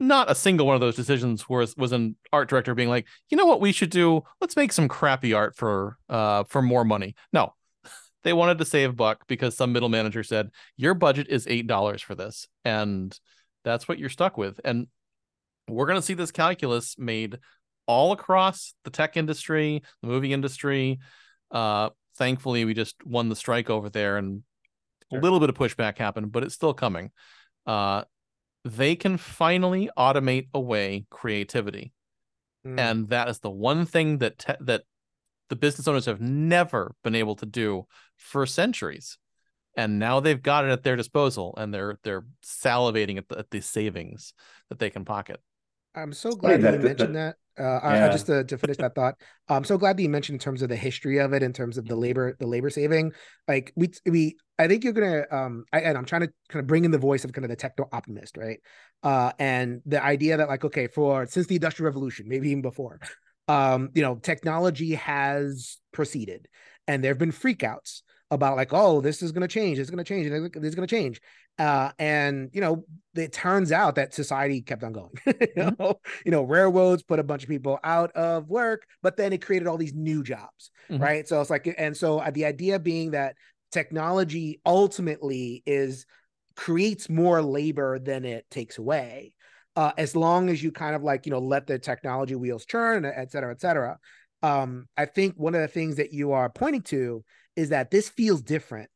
not 0.00 0.30
a 0.30 0.34
single 0.34 0.66
one 0.66 0.74
of 0.74 0.80
those 0.80 0.96
decisions 0.96 1.48
was 1.48 1.76
was 1.76 1.92
an 1.92 2.16
art 2.32 2.48
director 2.48 2.74
being 2.74 2.88
like, 2.88 3.06
you 3.30 3.36
know 3.36 3.46
what 3.46 3.60
we 3.60 3.72
should 3.72 3.90
do? 3.90 4.22
Let's 4.40 4.56
make 4.56 4.72
some 4.72 4.88
crappy 4.88 5.32
art 5.32 5.56
for 5.56 5.96
uh 6.08 6.44
for 6.44 6.62
more 6.62 6.84
money. 6.84 7.14
No, 7.32 7.54
they 8.24 8.32
wanted 8.32 8.58
to 8.58 8.64
save 8.64 8.96
buck 8.96 9.26
because 9.26 9.56
some 9.56 9.72
middle 9.72 9.88
manager 9.88 10.22
said 10.22 10.50
your 10.76 10.94
budget 10.94 11.28
is 11.28 11.46
eight 11.48 11.66
dollars 11.66 12.02
for 12.02 12.14
this, 12.14 12.46
and 12.64 13.18
that's 13.64 13.88
what 13.88 13.98
you're 13.98 14.08
stuck 14.08 14.36
with. 14.38 14.60
And 14.64 14.86
we're 15.68 15.86
gonna 15.86 16.02
see 16.02 16.14
this 16.14 16.30
calculus 16.30 16.96
made 16.98 17.38
all 17.86 18.12
across 18.12 18.74
the 18.84 18.90
tech 18.90 19.16
industry, 19.16 19.82
the 20.02 20.08
movie 20.08 20.32
industry. 20.32 20.98
Uh, 21.50 21.90
thankfully, 22.16 22.64
we 22.64 22.74
just 22.74 22.94
won 23.04 23.28
the 23.28 23.36
strike 23.36 23.70
over 23.70 23.88
there, 23.90 24.16
and 24.16 24.42
Sure. 25.10 25.18
a 25.18 25.22
little 25.22 25.40
bit 25.40 25.48
of 25.48 25.54
pushback 25.56 25.96
happened, 25.96 26.30
but 26.32 26.42
it's 26.42 26.54
still 26.54 26.74
coming. 26.74 27.10
Uh, 27.66 28.04
they 28.64 28.96
can 28.96 29.16
finally 29.16 29.90
automate 29.96 30.48
away 30.54 31.06
creativity, 31.10 31.92
Mm. 32.66 32.78
and 32.78 33.08
that 33.10 33.28
is 33.28 33.38
the 33.38 33.50
one 33.50 33.86
thing 33.86 34.18
that 34.18 34.38
te- 34.38 34.52
that 34.60 34.82
the 35.48 35.56
business 35.56 35.86
owners 35.88 36.06
have 36.06 36.20
never 36.20 36.94
been 37.04 37.14
able 37.14 37.36
to 37.36 37.46
do 37.46 37.86
for 38.16 38.44
centuries. 38.46 39.16
And 39.76 39.98
now 40.00 40.18
they've 40.20 40.42
got 40.42 40.64
it 40.64 40.70
at 40.72 40.82
their 40.82 40.96
disposal, 40.96 41.54
and 41.56 41.72
they're 41.72 41.98
they're 42.02 42.24
salivating 42.44 43.16
at 43.16 43.28
the, 43.28 43.38
at 43.38 43.50
the 43.50 43.60
savings 43.60 44.34
that 44.70 44.78
they 44.80 44.90
can 44.90 45.04
pocket. 45.04 45.40
I'm 45.94 46.12
so 46.12 46.32
glad 46.32 46.62
that- 46.62 46.72
that 46.72 46.80
you 46.80 46.86
mentioned 46.88 47.16
that. 47.16 47.36
Uh, 47.58 47.80
I, 47.82 48.06
I 48.06 48.08
just 48.10 48.26
to, 48.26 48.44
to 48.44 48.56
finish 48.58 48.76
that 48.76 48.94
thought, 48.94 49.16
I'm 49.48 49.64
so 49.64 49.78
glad 49.78 49.96
that 49.96 50.02
you 50.02 50.08
mentioned 50.08 50.36
in 50.36 50.40
terms 50.40 50.62
of 50.62 50.68
the 50.68 50.76
history 50.76 51.18
of 51.18 51.32
it, 51.32 51.42
in 51.42 51.52
terms 51.52 51.76
of 51.78 51.86
the 51.86 51.96
labor, 52.04 52.36
the 52.38 52.46
labor 52.46 52.70
saving. 52.70 53.12
Like 53.48 53.72
we, 53.74 53.90
we, 54.06 54.36
I 54.58 54.66
think 54.66 54.84
you're 54.84 54.92
gonna, 54.92 55.24
um, 55.30 55.64
I, 55.72 55.80
and 55.80 55.96
I'm 55.96 56.04
trying 56.04 56.22
to 56.22 56.32
kind 56.48 56.60
of 56.60 56.66
bring 56.66 56.84
in 56.84 56.90
the 56.90 56.98
voice 56.98 57.24
of 57.24 57.32
kind 57.32 57.44
of 57.44 57.48
the 57.50 57.56
techno 57.56 57.88
optimist, 57.92 58.36
right? 58.36 58.60
Uh, 59.02 59.32
and 59.38 59.80
the 59.86 60.02
idea 60.02 60.36
that 60.36 60.48
like, 60.48 60.64
okay, 60.64 60.88
for 60.88 61.26
since 61.26 61.46
the 61.46 61.54
Industrial 61.54 61.86
Revolution, 61.86 62.28
maybe 62.28 62.50
even 62.50 62.62
before, 62.62 63.00
um, 63.46 63.90
you 63.94 64.02
know, 64.02 64.16
technology 64.16 64.94
has 64.94 65.78
proceeded, 65.92 66.48
and 66.86 67.02
there 67.02 67.10
have 67.10 67.18
been 67.18 67.32
freakouts 67.32 68.02
about 68.30 68.56
like, 68.56 68.72
oh, 68.72 69.00
this 69.00 69.22
is 69.22 69.32
gonna 69.32 69.48
change, 69.48 69.78
it's 69.78 69.90
gonna 69.90 70.04
change, 70.04 70.28
this 70.28 70.64
is 70.64 70.74
gonna 70.74 70.86
change, 70.86 71.20
uh, 71.58 71.92
and 71.98 72.50
you 72.52 72.60
know, 72.60 72.84
it 73.14 73.32
turns 73.32 73.72
out 73.72 73.94
that 73.94 74.12
society 74.12 74.60
kept 74.60 74.82
on 74.82 74.92
going. 74.92 75.12
you 75.56 75.72
know, 75.78 76.00
you 76.26 76.30
know, 76.32 76.42
railroads 76.42 77.02
put 77.02 77.18
a 77.18 77.22
bunch 77.24 77.42
of 77.44 77.48
people 77.48 77.78
out 77.84 78.10
of 78.12 78.48
work, 78.48 78.86
but 79.02 79.16
then 79.16 79.32
it 79.32 79.44
created 79.44 79.68
all 79.68 79.78
these 79.78 79.94
new 79.94 80.22
jobs, 80.22 80.70
Mhm. 80.90 81.00
right? 81.00 81.28
So 81.28 81.40
it's 81.40 81.50
like, 81.50 81.72
and 81.78 81.96
so 81.96 82.18
uh, 82.18 82.30
the 82.30 82.44
idea 82.44 82.78
being 82.78 83.12
that 83.12 83.36
technology 83.70 84.60
ultimately 84.64 85.62
is 85.66 86.06
creates 86.56 87.08
more 87.08 87.42
labor 87.42 87.98
than 87.98 88.24
it 88.24 88.44
takes 88.50 88.78
away. 88.78 89.32
Uh, 89.76 89.92
as 89.96 90.16
long 90.16 90.48
as 90.48 90.62
you 90.62 90.72
kind 90.72 90.96
of 90.96 91.02
like, 91.02 91.24
you 91.24 91.30
know, 91.30 91.38
let 91.38 91.66
the 91.66 91.78
technology 91.78 92.34
wheels 92.34 92.64
churn, 92.66 93.04
et 93.04 93.30
cetera, 93.30 93.52
et 93.52 93.60
cetera. 93.60 93.96
Um, 94.42 94.86
I 94.96 95.04
think 95.04 95.34
one 95.36 95.54
of 95.54 95.60
the 95.60 95.68
things 95.68 95.96
that 95.96 96.12
you 96.12 96.32
are 96.32 96.50
pointing 96.50 96.82
to 96.82 97.24
is 97.54 97.68
that 97.68 97.90
this 97.90 98.08
feels 98.08 98.42
different 98.42 98.90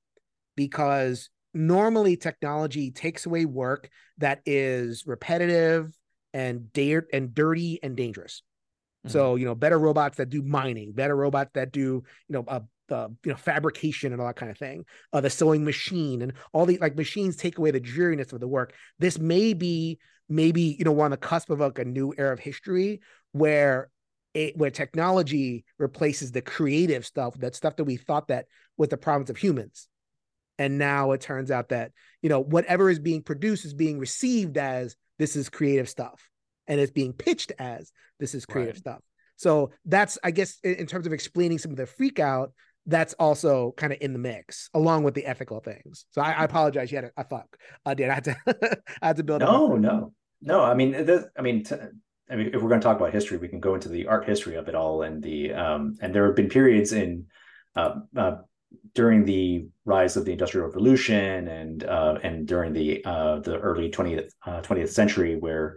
because 0.57 1.31
normally 1.55 2.17
technology 2.17 2.91
takes 2.91 3.27
away 3.27 3.45
work 3.45 3.89
that 4.19 4.41
is 4.47 5.05
repetitive 5.07 5.97
and 6.33 6.73
dare 6.73 7.07
and 7.13 7.35
dirty 7.35 7.79
and 7.83 7.97
dangerous. 7.97 8.43
So 9.09 9.35
you 9.35 9.47
know, 9.47 9.57
better 9.57 9.79
robots 9.81 10.19
that 10.19 10.29
do 10.29 10.43
mining, 10.43 10.93
better 10.93 11.17
robots 11.17 11.51
that 11.55 11.73
do 11.73 11.81
you 11.81 12.05
know 12.29 12.45
uh, 12.47 12.61
uh, 12.91 13.09
you 13.25 13.31
know 13.31 13.37
fabrication 13.37 14.13
and 14.13 14.21
all 14.21 14.27
that 14.27 14.37
kind 14.37 14.51
of 14.51 14.59
thing. 14.59 14.85
Uh, 15.13 15.21
the 15.21 15.31
sewing 15.31 15.65
machine 15.65 16.23
and 16.23 16.33
all 16.53 16.67
the 16.67 16.79
like 16.79 16.97
machines 16.97 17.37
take 17.37 17.59
away 17.59 17.71
the 17.71 17.81
dreariness 17.81 18.33
of 18.33 18.41
the 18.41 18.49
work. 18.49 18.75
This 18.99 19.19
may 19.19 19.55
be 19.55 19.99
maybe 20.29 20.77
you 20.79 20.85
know 20.85 20.93
we're 20.93 21.05
on 21.05 21.11
the 21.11 21.17
cusp 21.17 21.51
of 21.51 21.61
like 21.61 21.79
a 21.79 21.85
new 21.85 22.15
era 22.17 22.33
of 22.33 22.41
history 22.41 23.01
where 23.33 23.91
it 24.35 24.57
where 24.57 24.71
technology 24.71 25.65
replaces 25.79 26.33
the 26.33 26.43
creative 26.43 27.05
stuff, 27.07 27.35
that 27.39 27.55
stuff 27.55 27.77
that 27.77 27.85
we 27.85 27.97
thought 27.97 28.29
that 28.29 28.47
was 28.77 28.89
the 28.89 28.97
province 28.97 29.31
of 29.31 29.37
humans. 29.37 29.89
And 30.59 30.79
now 30.79 31.13
it 31.13 31.21
turns 31.21 31.51
out 31.51 31.71
that 31.71 31.93
you 32.23 32.29
know 32.29 32.41
whatever 32.41 32.91
is 32.91 32.99
being 32.99 33.23
produced 33.23 33.65
is 33.65 33.75
being 33.75 33.99
received 33.99 34.57
as 34.57 34.97
this 35.19 35.37
is 35.37 35.49
creative 35.49 35.89
stuff, 35.89 36.29
and 36.67 36.81
it's 36.81 36.93
being 36.93 37.13
pitched 37.13 37.53
as 37.59 37.93
this 38.19 38.35
is 38.35 38.47
creative 38.47 38.75
Right. 38.75 38.79
stuff. 38.79 39.01
So 39.37 39.73
that's 39.85 40.19
I 40.23 40.31
guess 40.31 40.59
in, 40.63 40.75
in 40.75 40.87
terms 40.87 41.07
of 41.07 41.13
explaining 41.13 41.59
some 41.59 41.73
of 41.73 41.77
the 41.77 41.87
freak 41.87 42.19
out, 42.19 42.53
that's 42.87 43.15
also 43.15 43.73
kind 43.77 43.93
of 43.93 43.99
in 44.01 44.13
the 44.13 44.19
mix 44.19 44.69
along 44.75 45.05
with 45.05 45.15
the 45.15 45.25
ethical 45.25 45.61
things. 45.61 46.07
So 46.11 46.21
I, 46.21 46.33
I 46.33 46.45
apologize. 46.45 46.91
You 46.91 46.97
had 46.99 47.05
a, 47.05 47.13
a 47.17 47.25
fuck, 47.25 47.57
uh, 47.87 47.95
Dan. 47.95 48.11
I 48.11 48.15
had 48.15 48.25
to 48.25 48.37
I 49.03 49.07
had 49.09 49.17
to 49.17 49.23
build. 49.23 49.43
up. 49.43 49.49
No, 49.49 49.77
no, 49.77 50.13
no. 50.41 50.63
I 50.63 50.75
mean, 50.75 50.93
this, 50.93 51.25
I 51.39 51.43
mean, 51.43 51.65
t- 51.65 51.77
I 52.31 52.37
mean, 52.37 52.49
if 52.49 52.63
we're 52.63 52.69
going 52.69 52.81
to 52.81 52.85
talk 52.85 52.97
about 52.97 53.13
history, 53.13 53.39
we 53.39 53.49
can 53.49 53.61
go 53.61 53.75
into 53.75 53.89
the 53.89 54.07
art 54.07 54.27
history 54.27 54.57
of 54.57 54.69
it 54.69 54.75
all, 54.75 55.03
and 55.03 55.23
the 55.23 55.53
um, 55.53 55.97
and 56.01 56.15
there 56.15 56.27
have 56.27 56.37
been 56.37 56.49
periods 56.49 56.93
in 56.93 57.27
uh, 57.77 57.97
uh, 58.17 58.37
during 58.95 59.25
the 59.25 59.67
rise 59.85 60.17
of 60.17 60.25
the 60.25 60.33
Industrial 60.33 60.67
Revolution 60.67 61.49
and 61.49 61.85
uh, 61.85 62.19
and 62.23 62.47
during 62.47 62.73
the 62.73 63.05
uh, 63.05 63.41
the 63.41 63.59
early 63.59 63.91
twentieth 63.91 64.35
twentieth 64.63 64.93
century 64.93 65.37
where 65.37 65.77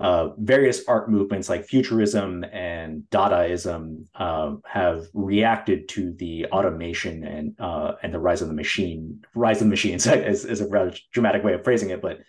uh, 0.00 0.30
various 0.38 0.86
art 0.88 1.10
movements 1.10 1.50
like 1.50 1.66
futurism 1.66 2.42
and 2.44 3.02
Dadaism 3.10 4.06
uh, 4.14 4.56
have 4.66 5.04
reacted 5.12 5.88
to 5.90 6.14
the 6.14 6.46
automation 6.46 7.22
and 7.24 7.54
uh, 7.60 7.92
and 8.02 8.14
the 8.14 8.18
rise 8.18 8.40
of 8.40 8.48
the 8.48 8.54
machine. 8.54 9.22
Rise 9.34 9.60
of 9.60 9.68
machines 9.68 10.06
is, 10.06 10.46
is 10.46 10.62
a 10.62 10.68
rather 10.68 10.94
dramatic 11.12 11.44
way 11.44 11.52
of 11.52 11.64
phrasing 11.64 11.90
it, 11.90 12.00
but 12.00 12.20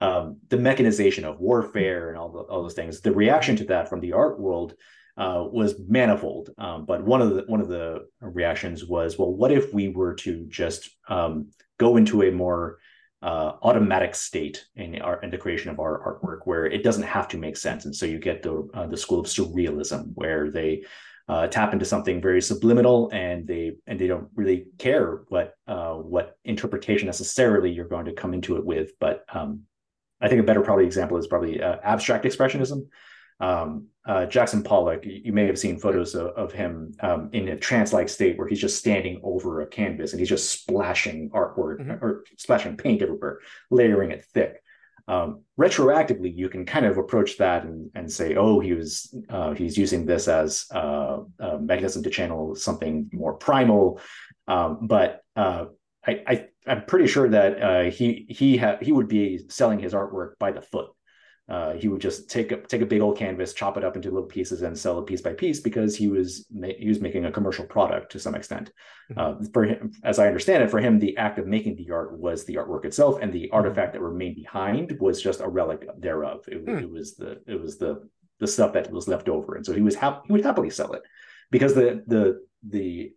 um, 0.00 0.38
the 0.48 0.56
mechanization 0.56 1.24
of 1.24 1.38
warfare 1.38 2.08
and 2.08 2.18
all 2.18 2.30
the, 2.30 2.40
all 2.40 2.62
those 2.62 2.74
things. 2.74 3.00
The 3.00 3.12
reaction 3.12 3.54
to 3.56 3.64
that 3.66 3.88
from 3.88 4.00
the 4.00 4.12
art 4.12 4.40
world 4.40 4.74
uh, 5.16 5.44
was 5.50 5.74
manifold. 5.86 6.50
Um, 6.58 6.84
but 6.84 7.04
one 7.04 7.22
of 7.22 7.34
the 7.34 7.44
one 7.46 7.60
of 7.60 7.68
the 7.68 8.06
reactions 8.20 8.84
was, 8.84 9.18
well, 9.18 9.32
what 9.32 9.52
if 9.52 9.72
we 9.72 9.88
were 9.88 10.14
to 10.16 10.46
just 10.48 10.90
um, 11.08 11.50
go 11.78 11.96
into 11.96 12.22
a 12.22 12.32
more 12.32 12.78
uh, 13.22 13.52
automatic 13.62 14.14
state 14.14 14.66
in 14.76 15.00
art 15.00 15.24
in 15.24 15.30
the 15.30 15.38
creation 15.38 15.70
of 15.70 15.78
our 15.78 16.20
artwork, 16.22 16.40
where 16.46 16.66
it 16.66 16.82
doesn't 16.82 17.02
have 17.02 17.28
to 17.28 17.38
make 17.38 17.56
sense, 17.56 17.84
and 17.84 17.94
so 17.94 18.06
you 18.06 18.18
get 18.18 18.42
the 18.42 18.68
uh, 18.74 18.86
the 18.86 18.96
school 18.96 19.20
of 19.20 19.26
surrealism, 19.26 20.12
where 20.14 20.50
they 20.50 20.84
uh, 21.28 21.46
tap 21.46 21.72
into 21.72 21.84
something 21.84 22.20
very 22.20 22.42
subliminal, 22.42 23.10
and 23.12 23.46
they 23.46 23.76
and 23.86 24.00
they 24.00 24.06
don't 24.06 24.28
really 24.34 24.66
care 24.78 25.22
what 25.28 25.54
uh, 25.68 25.94
what 25.94 26.36
interpretation 26.44 27.06
necessarily 27.06 27.70
you're 27.70 27.84
going 27.84 28.06
to 28.06 28.12
come 28.12 28.34
into 28.34 28.56
it 28.56 28.64
with. 28.64 28.98
But 28.98 29.24
um, 29.32 29.62
I 30.20 30.28
think 30.28 30.40
a 30.40 30.44
better 30.44 30.62
probably 30.62 30.86
example 30.86 31.16
is 31.18 31.26
probably 31.26 31.62
uh, 31.62 31.76
abstract 31.82 32.24
expressionism. 32.24 32.88
Um, 33.40 33.86
uh, 34.06 34.26
Jackson 34.26 34.62
Pollock, 34.62 35.04
you, 35.04 35.32
may 35.32 35.46
have 35.46 35.58
seen 35.58 35.78
photos 35.78 36.14
of, 36.14 36.28
of 36.28 36.52
him 36.52 36.94
um, 37.00 37.28
in 37.32 37.48
a 37.48 37.56
trance-like 37.56 38.08
state 38.08 38.38
where 38.38 38.48
he's 38.48 38.60
just 38.60 38.78
standing 38.78 39.20
over 39.22 39.60
a 39.60 39.66
canvas 39.66 40.12
and 40.12 40.20
he's 40.20 40.28
just 40.28 40.50
splashing 40.50 41.30
artwork 41.30 41.80
Mhm. 41.80 42.02
or 42.02 42.24
splashing 42.36 42.76
paint 42.76 43.02
everywhere, 43.02 43.40
layering 43.70 44.10
it 44.10 44.24
thick. 44.34 44.62
Um, 45.06 45.42
retroactively, 45.58 46.34
you 46.34 46.48
can 46.48 46.64
kind 46.64 46.86
of 46.86 46.96
approach 46.96 47.38
that 47.38 47.64
and, 47.64 47.90
and 47.94 48.10
say, 48.10 48.36
oh, 48.36 48.60
he 48.60 48.74
was 48.74 49.14
uh, 49.28 49.52
he's 49.54 49.76
using 49.76 50.06
this 50.06 50.28
as 50.28 50.66
uh, 50.74 51.18
a 51.38 51.58
mechanism 51.58 52.02
to 52.04 52.10
channel 52.10 52.54
something 52.54 53.10
more 53.12 53.34
primal. 53.34 54.00
Um, 54.46 54.86
but 54.86 55.20
uh, 55.36 55.66
I, 56.06 56.22
I 56.26 56.46
I'm 56.66 56.84
pretty 56.84 57.06
sure 57.08 57.28
that 57.28 57.62
uh, 57.62 57.90
he 57.90 58.26
he 58.28 58.56
ha- 58.56 58.78
he 58.80 58.92
would 58.92 59.08
be 59.08 59.40
selling 59.48 59.78
his 59.80 59.94
artwork 59.94 60.38
by 60.38 60.52
the 60.52 60.62
foot. 60.62 60.90
Uh, 61.50 61.72
he 61.72 61.88
would 61.88 62.00
just 62.00 62.30
take 62.30 62.52
a 62.52 62.58
take 62.62 62.80
a 62.80 62.86
big 62.86 63.00
old 63.00 63.18
canvas, 63.18 63.52
chop 63.52 63.76
it 63.76 63.82
up 63.84 63.96
into 63.96 64.08
little 64.10 64.28
pieces, 64.28 64.62
and 64.62 64.78
sell 64.78 64.98
it 65.00 65.06
piece 65.06 65.20
by 65.20 65.32
piece 65.32 65.58
because 65.60 65.96
he 65.96 66.06
was 66.06 66.46
ma- 66.52 66.68
he 66.78 66.88
was 66.88 67.00
making 67.00 67.24
a 67.24 67.32
commercial 67.32 67.64
product 67.66 68.12
to 68.12 68.20
some 68.20 68.36
extent. 68.36 68.70
Uh, 69.16 69.34
for 69.52 69.64
him, 69.64 69.90
as 70.04 70.20
I 70.20 70.28
understand 70.28 70.62
it, 70.62 70.70
for 70.70 70.78
him, 70.78 70.98
the 71.00 71.16
act 71.16 71.38
of 71.40 71.46
making 71.48 71.74
the 71.74 71.90
art 71.90 72.16
was 72.16 72.44
the 72.44 72.54
artwork 72.54 72.84
itself, 72.84 73.18
and 73.20 73.32
the 73.32 73.50
artifact 73.50 73.92
that 73.94 74.00
remained 74.00 74.36
behind 74.36 74.96
was 75.00 75.20
just 75.20 75.40
a 75.40 75.48
relic 75.48 75.88
thereof. 75.98 76.44
It, 76.46 76.58
Hmm. 76.64 76.78
it 76.78 76.90
was 76.90 77.16
the 77.16 77.40
it 77.48 77.60
was 77.60 77.78
the 77.78 78.08
the 78.38 78.46
stuff 78.46 78.72
that 78.74 78.90
was 78.92 79.08
left 79.08 79.28
over, 79.28 79.56
and 79.56 79.66
so 79.66 79.72
he 79.72 79.82
was 79.82 79.96
hap- 79.96 80.26
he 80.26 80.32
would 80.32 80.44
happily 80.44 80.70
sell 80.70 80.92
it 80.92 81.02
because 81.50 81.74
the 81.74 82.04
the 82.06 82.40
the 82.68 83.12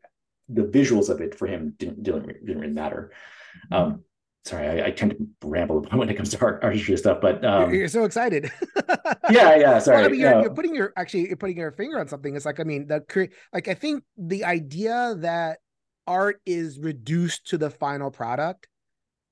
the 0.50 0.64
visuals 0.64 1.10
of 1.10 1.22
it 1.22 1.36
for 1.36 1.48
him 1.48 1.76
didn't 1.78 2.02
didn't, 2.02 2.28
didn't 2.46 2.62
really 2.62 2.74
matter. 2.74 3.12
Um, 3.72 4.04
sorry, 4.46 4.82
I, 4.82 4.88
I 4.88 4.91
tend 4.91 5.12
to 5.12 5.48
ramble 5.48 5.82
when 5.91 6.10
it 6.10 6.16
comes 6.16 6.30
to 6.32 6.41
art, 6.41 6.64
art 6.64 6.74
history 6.74 6.98
stuff, 6.98 7.20
but 7.22 7.44
um, 7.46 7.70
you're, 7.70 7.80
you're 7.80 7.88
so 7.88 8.04
excited. 8.04 8.52
yeah, 9.30 9.56
yeah, 9.56 9.80
sorry. 9.80 9.98
Well, 9.98 10.06
I 10.06 10.10
mean, 10.10 10.20
you're, 10.20 10.32
no. 10.32 10.41
you're 10.41 10.54
putting 10.54 10.76
your 10.76 10.94
actually 10.98 11.28
you're 11.28 11.38
putting 11.38 11.58
your 11.58 11.72
finger 11.72 12.00
on 12.00 12.08
something. 12.08 12.36
It's 12.36 12.46
like 12.46 12.60
I 12.60 12.64
mean, 12.64 12.88
the 12.88 13.30
like 13.54 13.68
I 13.68 13.74
think 13.74 14.04
the 14.18 14.46
idea 14.46 15.16
that 15.20 15.60
art 16.08 16.41
is 16.46 16.80
reduced 16.80 17.48
to 17.48 17.58
the 17.58 17.70
final 17.70 18.12
product 18.12 18.68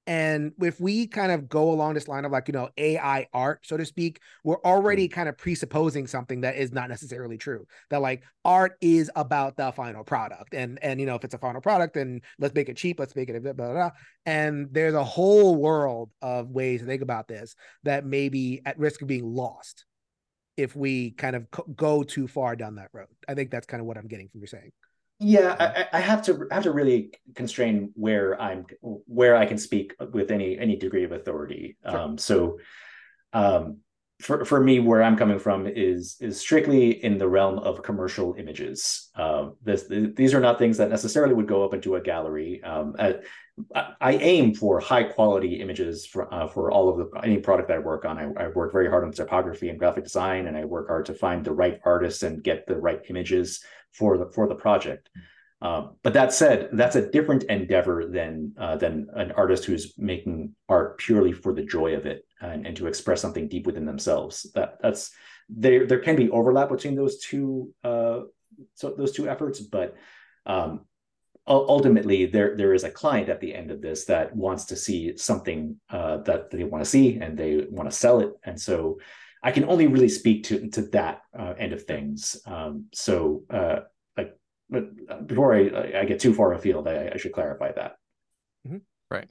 And 0.07 0.53
if 0.59 0.79
we 0.79 1.05
kind 1.05 1.31
of 1.31 1.47
go 1.47 1.71
along 1.71 1.93
this 1.93 2.07
line 2.07 2.25
of 2.25 2.31
like, 2.31 2.47
you 2.47 2.53
know, 2.53 2.69
AI 2.77 3.27
art, 3.33 3.59
so 3.63 3.77
to 3.77 3.85
speak, 3.85 4.19
we're 4.43 4.61
already 4.61 5.05
hmm. 5.07 5.13
kind 5.13 5.29
of 5.29 5.37
presupposing 5.37 6.07
something 6.07 6.41
that 6.41 6.55
is 6.55 6.71
not 6.71 6.89
necessarily 6.89 7.37
true. 7.37 7.65
That 7.89 8.01
like 8.01 8.23
art 8.43 8.77
is 8.81 9.11
about 9.15 9.57
the 9.57 9.71
final 9.71 10.03
product. 10.03 10.53
And 10.53 10.79
and 10.83 10.99
you 10.99 11.05
know, 11.05 11.15
if 11.15 11.23
it's 11.23 11.35
a 11.35 11.39
final 11.39 11.61
product, 11.61 11.93
then 11.93 12.21
let's 12.39 12.55
make 12.55 12.69
it 12.69 12.77
cheap, 12.77 12.99
let's 12.99 13.15
make 13.15 13.29
it 13.29 13.43
blah, 13.43 13.53
blah, 13.53 13.73
blah. 13.73 13.91
And 14.25 14.67
there's 14.71 14.95
a 14.95 15.03
whole 15.03 15.55
world 15.55 16.09
of 16.21 16.49
ways 16.49 16.81
to 16.81 16.87
think 16.87 17.01
about 17.01 17.27
this 17.27 17.55
that 17.83 18.05
may 18.05 18.29
be 18.29 18.61
at 18.65 18.79
risk 18.79 19.01
of 19.01 19.07
being 19.07 19.25
lost 19.25 19.85
if 20.57 20.75
we 20.75 21.11
kind 21.11 21.35
of 21.35 21.47
go 21.75 22.03
too 22.03 22.27
far 22.27 22.55
down 22.55 22.75
that 22.75 22.89
road. 22.93 23.07
I 23.27 23.35
think 23.35 23.51
that's 23.51 23.67
kind 23.67 23.81
of 23.81 23.87
what 23.87 23.97
I'm 23.97 24.07
getting 24.07 24.29
from 24.29 24.41
you 24.41 24.47
saying. 24.47 24.71
Yeah, 25.23 25.55
I, 25.59 25.97
I, 25.97 26.01
have 26.01 26.23
to 26.23 26.47
have 26.49 26.63
to 26.63 26.71
really 26.71 27.11
constrain 27.35 27.91
where 27.93 28.41
I'm 28.41 28.65
where 28.81 29.35
I 29.35 29.45
can 29.45 29.59
speak 29.59 29.93
with 30.11 30.31
any 30.31 30.57
any 30.57 30.75
degree 30.75 31.03
of 31.03 31.11
authority. 31.11 31.77
Sure. 31.87 31.99
Um, 31.99 32.17
so, 32.17 32.57
um, 33.31 33.77
for 34.19 34.45
for 34.45 34.59
me, 34.59 34.79
where 34.79 35.03
I'm 35.03 35.15
coming 35.15 35.37
from 35.37 35.67
is 35.67 36.17
is 36.21 36.39
strictly 36.39 37.03
in 37.03 37.19
the 37.19 37.27
realm 37.27 37.59
of 37.59 37.83
commercial 37.83 38.33
images. 38.33 39.11
Um, 39.13 39.57
this, 39.63 39.85
these 39.87 40.33
are 40.33 40.39
not 40.39 40.57
things 40.57 40.77
that 40.77 40.89
necessarily 40.89 41.35
would 41.35 41.47
go 41.47 41.63
up 41.63 41.75
into 41.75 41.95
a 41.95 42.01
gallery. 42.01 42.63
Um, 42.63 42.95
I, 42.97 43.19
I, 43.99 44.13
aim 44.13 44.55
for 44.55 44.79
high 44.79 45.03
quality 45.03 45.61
images 45.61 46.05
for 46.07 46.33
uh, 46.33 46.47
for 46.47 46.71
all 46.71 46.89
of 46.89 46.97
the 46.97 47.19
any 47.19 47.37
product 47.37 47.67
that 47.67 47.77
I 47.77 47.79
work 47.79 48.05
on. 48.05 48.17
I, 48.17 48.45
I, 48.45 48.47
work 48.47 48.71
very 48.71 48.89
hard 48.89 49.03
on 49.03 49.11
typography 49.11 49.69
and 49.69 49.77
graphic 49.77 50.05
design, 50.05 50.47
and 50.47 50.57
I 50.57 50.65
work 50.65 50.87
hard 50.87 51.05
to 51.07 51.13
find 51.13 51.45
the 51.45 51.53
right 51.53 51.79
artists 51.85 52.23
and 52.23 52.43
get 52.43 52.65
the 52.65 52.77
right 52.77 53.01
images 53.09 53.63
for 53.91 54.17
the 54.17 54.27
for 54.27 54.47
the 54.47 54.55
project. 54.55 55.09
Um, 55.61 55.97
but 56.01 56.13
that 56.13 56.33
said, 56.33 56.69
that's 56.73 56.95
a 56.95 57.09
different 57.09 57.43
endeavor 57.43 58.07
than 58.09 58.53
uh, 58.57 58.77
than 58.77 59.07
an 59.13 59.31
artist 59.33 59.65
who's 59.65 59.93
making 59.97 60.55
art 60.67 60.97
purely 60.97 61.33
for 61.33 61.53
the 61.53 61.63
joy 61.63 61.95
of 61.95 62.07
it 62.07 62.25
and, 62.41 62.65
and 62.65 62.75
to 62.77 62.87
express 62.87 63.21
something 63.21 63.47
deep 63.47 63.67
within 63.67 63.85
themselves. 63.85 64.49
That 64.55 64.79
that's 64.81 65.11
there. 65.49 65.85
There 65.85 65.99
can 65.99 66.15
be 66.15 66.31
overlap 66.31 66.69
between 66.69 66.95
those 66.95 67.19
two 67.19 67.71
uh, 67.83 68.21
so 68.73 68.95
those 68.97 69.11
two 69.11 69.29
efforts, 69.29 69.59
but 69.59 69.95
um, 70.47 70.81
ultimately 71.47 72.25
there 72.25 72.57
there 72.57 72.73
is 72.73 72.83
a 72.83 72.91
client 72.91 73.29
at 73.29 73.39
the 73.39 73.53
end 73.53 73.69
of 73.69 73.81
this 73.81 74.05
that 74.05 74.35
wants 74.35 74.65
to 74.65 74.75
see 74.75 75.15
something 75.17 75.79
uh, 75.91 76.17
that 76.17 76.49
they 76.49 76.63
want 76.63 76.83
to 76.83 76.89
see 76.89 77.19
and 77.19 77.37
they 77.37 77.67
want 77.69 77.89
to 77.89 77.95
sell 77.95 78.19
it, 78.19 78.33
and 78.43 78.59
so 78.59 78.97
I 79.43 79.51
can 79.51 79.65
only 79.65 79.87
really 79.87 80.09
speak 80.09 80.43
to 80.45 80.69
to 80.69 80.81
that 80.89 81.21
uh, 81.37 81.53
end 81.57 81.73
of 81.73 81.83
things. 81.83 82.37
Um, 82.45 82.85
so, 82.93 83.43
uh, 83.49 83.79
like, 84.17 84.37
but 84.69 84.85
uh, 85.09 85.21
before 85.21 85.55
I, 85.55 86.01
I 86.01 86.05
get 86.05 86.19
too 86.19 86.33
far 86.33 86.53
afield, 86.53 86.87
I, 86.87 87.11
I 87.13 87.17
should 87.17 87.33
clarify 87.33 87.71
that. 87.73 87.97
Mm-hmm. 88.67 88.77
Right. 89.09 89.29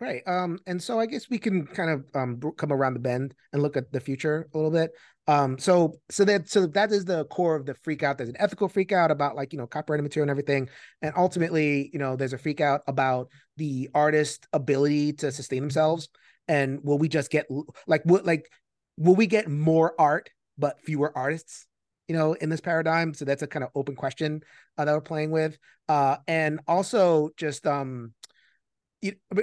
Right. 0.00 0.22
Um, 0.26 0.58
and 0.66 0.82
so 0.82 0.98
I 0.98 1.06
guess 1.06 1.30
we 1.30 1.38
can 1.38 1.66
kind 1.66 1.88
of 1.88 2.04
um 2.14 2.40
come 2.56 2.72
around 2.72 2.94
the 2.94 3.00
bend 3.00 3.32
and 3.52 3.62
look 3.62 3.76
at 3.76 3.92
the 3.92 4.00
future 4.00 4.48
a 4.52 4.56
little 4.56 4.72
bit. 4.72 4.90
Um, 5.26 5.58
so 5.58 5.94
so 6.10 6.24
that 6.24 6.48
so 6.48 6.66
that 6.66 6.90
is 6.90 7.04
the 7.04 7.24
core 7.26 7.54
of 7.54 7.64
the 7.64 7.74
freak 7.74 8.02
out. 8.02 8.18
There's 8.18 8.28
an 8.28 8.36
ethical 8.38 8.68
freak 8.68 8.92
out 8.92 9.10
about 9.10 9.36
like 9.36 9.52
you 9.52 9.58
know 9.58 9.66
copyrighted 9.66 10.02
material 10.02 10.24
and 10.24 10.30
everything, 10.30 10.68
and 11.00 11.14
ultimately 11.16 11.90
you 11.92 11.98
know 11.98 12.16
there's 12.16 12.32
a 12.32 12.38
freak 12.38 12.60
out 12.60 12.82
about 12.88 13.28
the 13.56 13.88
artist 13.94 14.46
ability 14.52 15.14
to 15.14 15.30
sustain 15.30 15.60
themselves. 15.60 16.08
And 16.48 16.80
will 16.82 16.98
we 16.98 17.08
just 17.08 17.30
get 17.30 17.46
like 17.86 18.02
what 18.04 18.26
like 18.26 18.50
will 18.96 19.14
we 19.14 19.26
get 19.26 19.48
more 19.48 19.94
art 19.98 20.30
but 20.56 20.80
fewer 20.80 21.16
artists 21.16 21.66
you 22.08 22.14
know 22.14 22.34
in 22.34 22.48
this 22.48 22.60
paradigm? 22.60 23.14
So 23.14 23.24
that's 23.24 23.42
a 23.42 23.46
kind 23.46 23.64
of 23.64 23.70
open 23.74 23.94
question 23.94 24.42
uh, 24.78 24.84
that 24.84 24.92
we're 24.92 25.00
playing 25.00 25.30
with. 25.30 25.58
Uh 25.88 26.16
and 26.26 26.60
also 26.66 27.30
just 27.36 27.66
um 27.66 28.12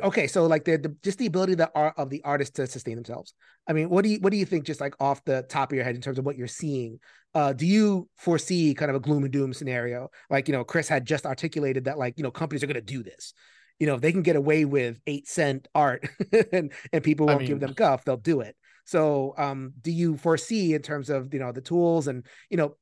okay 0.04 0.26
so 0.26 0.48
like 0.48 0.66
the, 0.66 0.78
the 0.78 0.96
just 1.04 1.20
the 1.20 1.28
ability 1.28 1.54
that 1.54 1.72
are 1.76 1.94
of 1.96 2.10
the 2.10 2.24
artist 2.24 2.56
to 2.56 2.68
sustain 2.68 2.96
themselves. 2.96 3.34
I 3.68 3.74
mean 3.74 3.90
what 3.90 4.04
do 4.04 4.10
you 4.10 4.20
what 4.20 4.32
do 4.32 4.38
you 4.38 4.46
think 4.46 4.66
just 4.66 4.82
like 4.82 4.96
off 5.00 5.24
the 5.26 5.44
top 5.44 5.72
of 5.72 5.76
your 5.76 5.84
head 5.84 5.96
in 5.96 6.02
terms 6.02 6.18
of 6.18 6.26
what 6.26 6.38
you're 6.38 6.48
seeing? 6.48 7.00
Uh 7.34 7.54
do 7.54 7.66
you 7.66 8.10
foresee 8.18 8.74
kind 8.74 8.90
of 8.90 8.96
a 8.96 9.00
gloom 9.00 9.24
and 9.24 9.32
doom 9.32 9.54
scenario? 9.54 10.10
Like 10.30 10.48
you 10.48 10.54
know 10.54 10.64
chris 10.64 10.88
had 10.88 11.06
just 11.06 11.26
articulated 11.26 11.86
that 11.86 11.98
like 12.00 12.16
you 12.18 12.24
know 12.24 12.32
companies 12.32 12.64
are 12.64 12.68
going 12.68 12.76
to 12.76 12.82
do 12.82 13.04
this. 13.04 13.34
You 13.80 13.88
know 13.88 13.96
if 13.96 14.02
they 14.02 14.12
can 14.12 14.24
get 14.24 14.36
away 14.36 14.66
with 14.66 15.00
eight 15.08 15.28
cent 15.28 15.68
art 15.76 16.08
and 16.52 16.72
and 16.92 17.04
people 17.04 17.28
won't 17.28 17.38
I 17.38 17.40
mean, 17.40 17.48
give 17.48 17.60
them 17.60 17.74
guff 17.74 18.04
they'll 18.04 18.18
do 18.18 18.42
it 18.42 18.56
so, 18.92 19.34
um, 19.38 19.72
do 19.82 19.90
you 19.90 20.18
foresee 20.18 20.74
in 20.74 20.82
terms 20.82 21.10
of 21.10 21.34
you 21.34 21.40
know 21.40 21.54
the 21.54 21.62
tools 21.62 22.08
and 22.08 22.26
you 22.50 22.58
know 22.58 22.76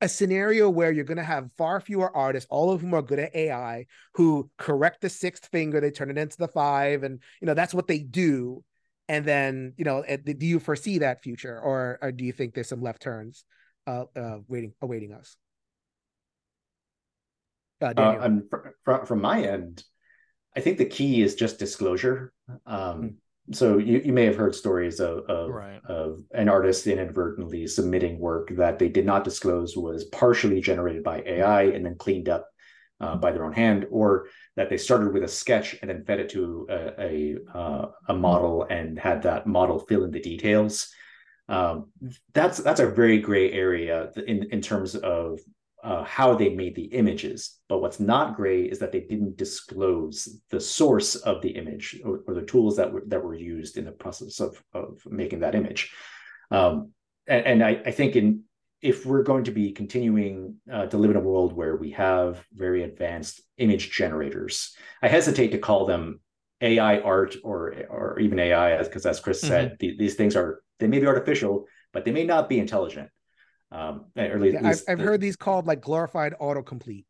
a 0.00 0.08
scenario 0.08 0.70
where 0.70 0.90
you're 0.90 1.04
going 1.04 1.18
to 1.18 1.22
have 1.22 1.52
far 1.58 1.80
fewer 1.80 2.14
artists, 2.16 2.48
all 2.50 2.72
of 2.72 2.80
whom 2.80 2.94
are 2.94 3.02
good 3.02 3.18
at 3.18 3.36
AI, 3.36 3.84
who 4.14 4.50
correct 4.56 5.02
the 5.02 5.10
sixth 5.10 5.46
finger, 5.52 5.80
they 5.80 5.90
turn 5.90 6.10
it 6.10 6.16
into 6.16 6.38
the 6.38 6.48
five, 6.48 7.02
and 7.02 7.20
you 7.42 7.46
know 7.46 7.52
that's 7.52 7.74
what 7.74 7.86
they 7.88 7.98
do. 7.98 8.64
And 9.10 9.26
then 9.26 9.74
you 9.76 9.84
know, 9.84 10.02
do 10.24 10.46
you 10.46 10.58
foresee 10.60 11.00
that 11.00 11.22
future, 11.22 11.60
or, 11.60 11.98
or 12.00 12.10
do 12.10 12.24
you 12.24 12.32
think 12.32 12.54
there's 12.54 12.68
some 12.68 12.80
left 12.80 13.02
turns 13.02 13.44
uh, 13.86 14.04
uh, 14.16 14.38
waiting 14.48 14.72
awaiting 14.80 15.12
us? 15.12 15.36
Uh, 17.82 17.92
uh, 17.98 18.18
and 18.22 18.44
from, 18.82 19.04
from 19.04 19.20
my 19.20 19.42
end, 19.42 19.84
I 20.56 20.60
think 20.60 20.78
the 20.78 20.86
key 20.86 21.20
is 21.20 21.34
just 21.34 21.58
disclosure. 21.58 22.32
Um, 22.64 22.96
hmm 22.98 23.08
so 23.52 23.78
you, 23.78 24.00
you 24.04 24.12
may 24.12 24.24
have 24.24 24.36
heard 24.36 24.54
stories 24.54 25.00
of 25.00 25.18
of, 25.28 25.50
right. 25.50 25.80
of 25.86 26.20
an 26.32 26.48
artist 26.48 26.86
inadvertently 26.86 27.66
submitting 27.66 28.18
work 28.18 28.48
that 28.56 28.78
they 28.78 28.88
did 28.88 29.04
not 29.04 29.24
disclose 29.24 29.76
was 29.76 30.04
partially 30.04 30.60
generated 30.60 31.02
by 31.02 31.22
AI 31.26 31.64
and 31.64 31.84
then 31.84 31.96
cleaned 31.96 32.28
up 32.28 32.48
uh, 33.00 33.16
by 33.16 33.32
their 33.32 33.44
own 33.44 33.52
hand, 33.52 33.86
or 33.90 34.28
that 34.56 34.70
they 34.70 34.78
started 34.78 35.12
with 35.12 35.24
a 35.24 35.28
sketch 35.28 35.76
and 35.80 35.90
then 35.90 36.04
fed 36.04 36.20
it 36.20 36.30
to 36.30 36.66
a 36.70 37.00
a, 37.00 37.36
uh, 37.54 37.86
a 38.08 38.14
model 38.14 38.62
and 38.70 38.98
had 38.98 39.22
that 39.22 39.46
model 39.46 39.78
fill 39.78 40.04
in 40.04 40.10
the 40.10 40.20
details. 40.20 40.90
Um, 41.48 41.90
that's 42.32 42.58
that's 42.58 42.80
a 42.80 42.90
very 42.90 43.18
gray 43.18 43.52
area 43.52 44.10
in 44.26 44.44
in 44.50 44.62
terms 44.62 44.94
of 44.94 45.40
uh, 45.84 46.02
how 46.04 46.34
they 46.34 46.48
made 46.48 46.74
the 46.74 46.86
images. 46.86 47.58
But 47.68 47.80
what's 47.82 48.00
not 48.00 48.36
great 48.36 48.72
is 48.72 48.78
that 48.78 48.90
they 48.90 49.00
didn't 49.00 49.36
disclose 49.36 50.40
the 50.50 50.58
source 50.58 51.14
of 51.14 51.42
the 51.42 51.50
image 51.50 52.00
or, 52.04 52.20
or 52.26 52.34
the 52.34 52.46
tools 52.46 52.76
that 52.76 52.90
were 52.90 53.02
that 53.08 53.22
were 53.22 53.34
used 53.34 53.76
in 53.76 53.84
the 53.84 53.92
process 53.92 54.40
of, 54.40 54.60
of 54.72 55.02
making 55.06 55.40
that 55.40 55.54
image. 55.54 55.92
Um, 56.50 56.92
and, 57.26 57.46
and 57.46 57.64
I, 57.64 57.82
I, 57.84 57.90
think 57.90 58.16
in 58.16 58.44
if 58.80 59.04
we're 59.04 59.22
going 59.22 59.44
to 59.44 59.50
be 59.50 59.72
continuing 59.72 60.56
uh, 60.72 60.86
to 60.86 60.96
live 60.96 61.10
in 61.10 61.16
a 61.16 61.20
world 61.20 61.52
where 61.52 61.76
we 61.76 61.90
have 61.92 62.42
very 62.52 62.82
advanced 62.82 63.42
image 63.58 63.90
generators, 63.90 64.74
I 65.02 65.08
hesitate 65.08 65.48
to 65.48 65.58
call 65.58 65.84
them 65.84 66.20
AI 66.62 67.00
art 67.00 67.36
or 67.44 67.74
or 67.90 68.18
even 68.20 68.38
AI, 68.38 68.82
because 68.82 69.04
as 69.04 69.20
Chris 69.20 69.40
mm-hmm. 69.40 69.48
said, 69.48 69.76
the, 69.80 69.96
these 69.98 70.14
things 70.14 70.34
are 70.34 70.62
they 70.80 70.86
may 70.86 70.98
be 70.98 71.06
artificial, 71.06 71.66
but 71.92 72.06
they 72.06 72.12
may 72.12 72.24
not 72.24 72.48
be 72.48 72.58
intelligent. 72.58 73.10
Um, 73.74 74.04
or 74.16 74.22
at 74.22 74.40
least, 74.40 74.54
yeah, 74.60 74.68
I've, 74.68 74.82
I've 74.88 74.98
the, 74.98 75.04
heard 75.04 75.20
these 75.20 75.36
called 75.36 75.66
like 75.66 75.80
glorified 75.80 76.34
autocomplete. 76.40 77.06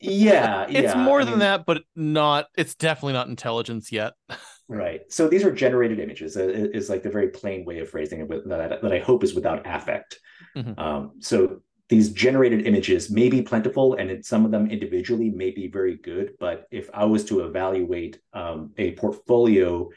yeah, 0.00 0.64
it's 0.68 0.94
yeah. 0.94 1.04
more 1.04 1.20
I 1.20 1.24
than 1.24 1.34
mean, 1.34 1.38
that, 1.40 1.64
but 1.64 1.82
not. 1.94 2.46
It's 2.56 2.74
definitely 2.74 3.12
not 3.12 3.28
intelligence 3.28 3.92
yet. 3.92 4.14
right. 4.68 5.02
So 5.10 5.28
these 5.28 5.44
are 5.44 5.52
generated 5.52 6.00
images. 6.00 6.36
Is 6.36 6.90
like 6.90 7.04
the 7.04 7.10
very 7.10 7.28
plain 7.28 7.64
way 7.64 7.78
of 7.78 7.88
phrasing 7.88 8.20
it 8.20 8.28
with, 8.28 8.48
that, 8.48 8.82
that 8.82 8.92
I 8.92 8.98
hope 8.98 9.22
is 9.22 9.34
without 9.34 9.64
affect. 9.64 10.18
Mm-hmm. 10.56 10.78
Um, 10.78 11.12
so 11.20 11.62
these 11.88 12.10
generated 12.10 12.66
images 12.66 13.10
may 13.10 13.28
be 13.28 13.40
plentiful 13.40 13.94
and 13.94 14.10
it, 14.10 14.26
some 14.26 14.44
of 14.44 14.50
them 14.50 14.70
individually 14.70 15.30
may 15.30 15.50
be 15.50 15.68
very 15.68 15.96
good 15.96 16.32
but 16.38 16.66
if 16.70 16.90
i 16.92 17.04
was 17.04 17.24
to 17.24 17.40
evaluate 17.40 18.18
um, 18.34 18.72
a 18.76 18.92
portfolio 18.92 19.88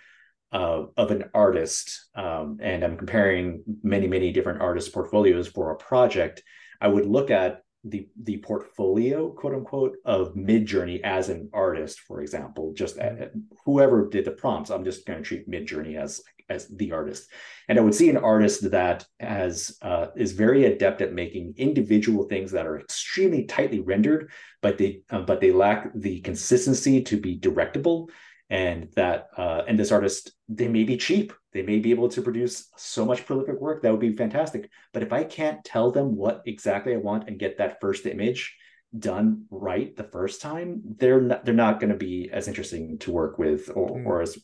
uh, 0.51 0.83
of 0.97 1.11
an 1.11 1.25
artist, 1.33 2.09
um, 2.15 2.57
and 2.61 2.83
I'm 2.83 2.97
comparing 2.97 3.63
many, 3.83 4.07
many 4.07 4.31
different 4.31 4.61
artist 4.61 4.93
portfolios 4.93 5.47
for 5.47 5.71
a 5.71 5.77
project, 5.77 6.43
I 6.79 6.87
would 6.87 7.05
look 7.05 7.31
at 7.31 7.61
the 7.83 8.07
the 8.21 8.37
portfolio, 8.37 9.29
quote 9.31 9.55
unquote, 9.55 9.97
of 10.05 10.35
Midjourney 10.35 11.01
as 11.01 11.29
an 11.29 11.49
artist, 11.51 12.01
for 12.01 12.21
example. 12.21 12.73
Just 12.75 12.99
uh, 12.99 13.27
whoever 13.65 14.07
did 14.07 14.25
the 14.25 14.31
prompts, 14.31 14.69
I'm 14.69 14.83
just 14.83 15.05
going 15.05 15.19
to 15.19 15.25
treat 15.25 15.49
Midjourney 15.49 15.97
as 15.97 16.21
as 16.49 16.67
the 16.67 16.91
artist, 16.91 17.27
and 17.69 17.79
I 17.79 17.81
would 17.81 17.95
see 17.95 18.09
an 18.09 18.17
artist 18.17 18.69
that 18.69 19.05
has 19.19 19.77
uh, 19.81 20.07
is 20.15 20.33
very 20.33 20.65
adept 20.65 21.01
at 21.01 21.13
making 21.13 21.55
individual 21.57 22.25
things 22.25 22.51
that 22.51 22.67
are 22.67 22.79
extremely 22.79 23.45
tightly 23.45 23.79
rendered, 23.79 24.29
but 24.61 24.77
they 24.77 25.01
uh, 25.09 25.21
but 25.21 25.41
they 25.41 25.51
lack 25.51 25.89
the 25.95 26.19
consistency 26.21 27.01
to 27.03 27.19
be 27.19 27.39
directable 27.39 28.09
and 28.51 28.89
that 28.95 29.29
uh, 29.37 29.63
and 29.67 29.79
this 29.79 29.91
artist 29.91 30.33
they 30.49 30.67
may 30.67 30.83
be 30.83 30.97
cheap 30.97 31.33
they 31.53 31.63
may 31.63 31.79
be 31.79 31.89
able 31.89 32.09
to 32.09 32.21
produce 32.21 32.69
so 32.77 33.05
much 33.05 33.25
prolific 33.25 33.59
work 33.59 33.81
that 33.81 33.91
would 33.91 33.99
be 33.99 34.15
fantastic 34.15 34.69
but 34.93 35.01
if 35.01 35.11
i 35.11 35.23
can't 35.23 35.63
tell 35.63 35.89
them 35.89 36.15
what 36.15 36.43
exactly 36.45 36.93
i 36.93 36.97
want 36.97 37.27
and 37.27 37.39
get 37.39 37.57
that 37.57 37.79
first 37.81 38.05
image 38.05 38.55
done 38.99 39.45
right 39.49 39.95
the 39.95 40.03
first 40.03 40.41
time 40.41 40.81
they're 40.97 41.21
not 41.21 41.45
they're 41.45 41.53
not 41.53 41.79
going 41.79 41.89
to 41.89 41.97
be 41.97 42.29
as 42.31 42.49
interesting 42.49 42.99
to 42.99 43.09
work 43.09 43.39
with 43.39 43.71
or, 43.73 43.89
mm. 43.89 44.05
or 44.05 44.21
as 44.21 44.37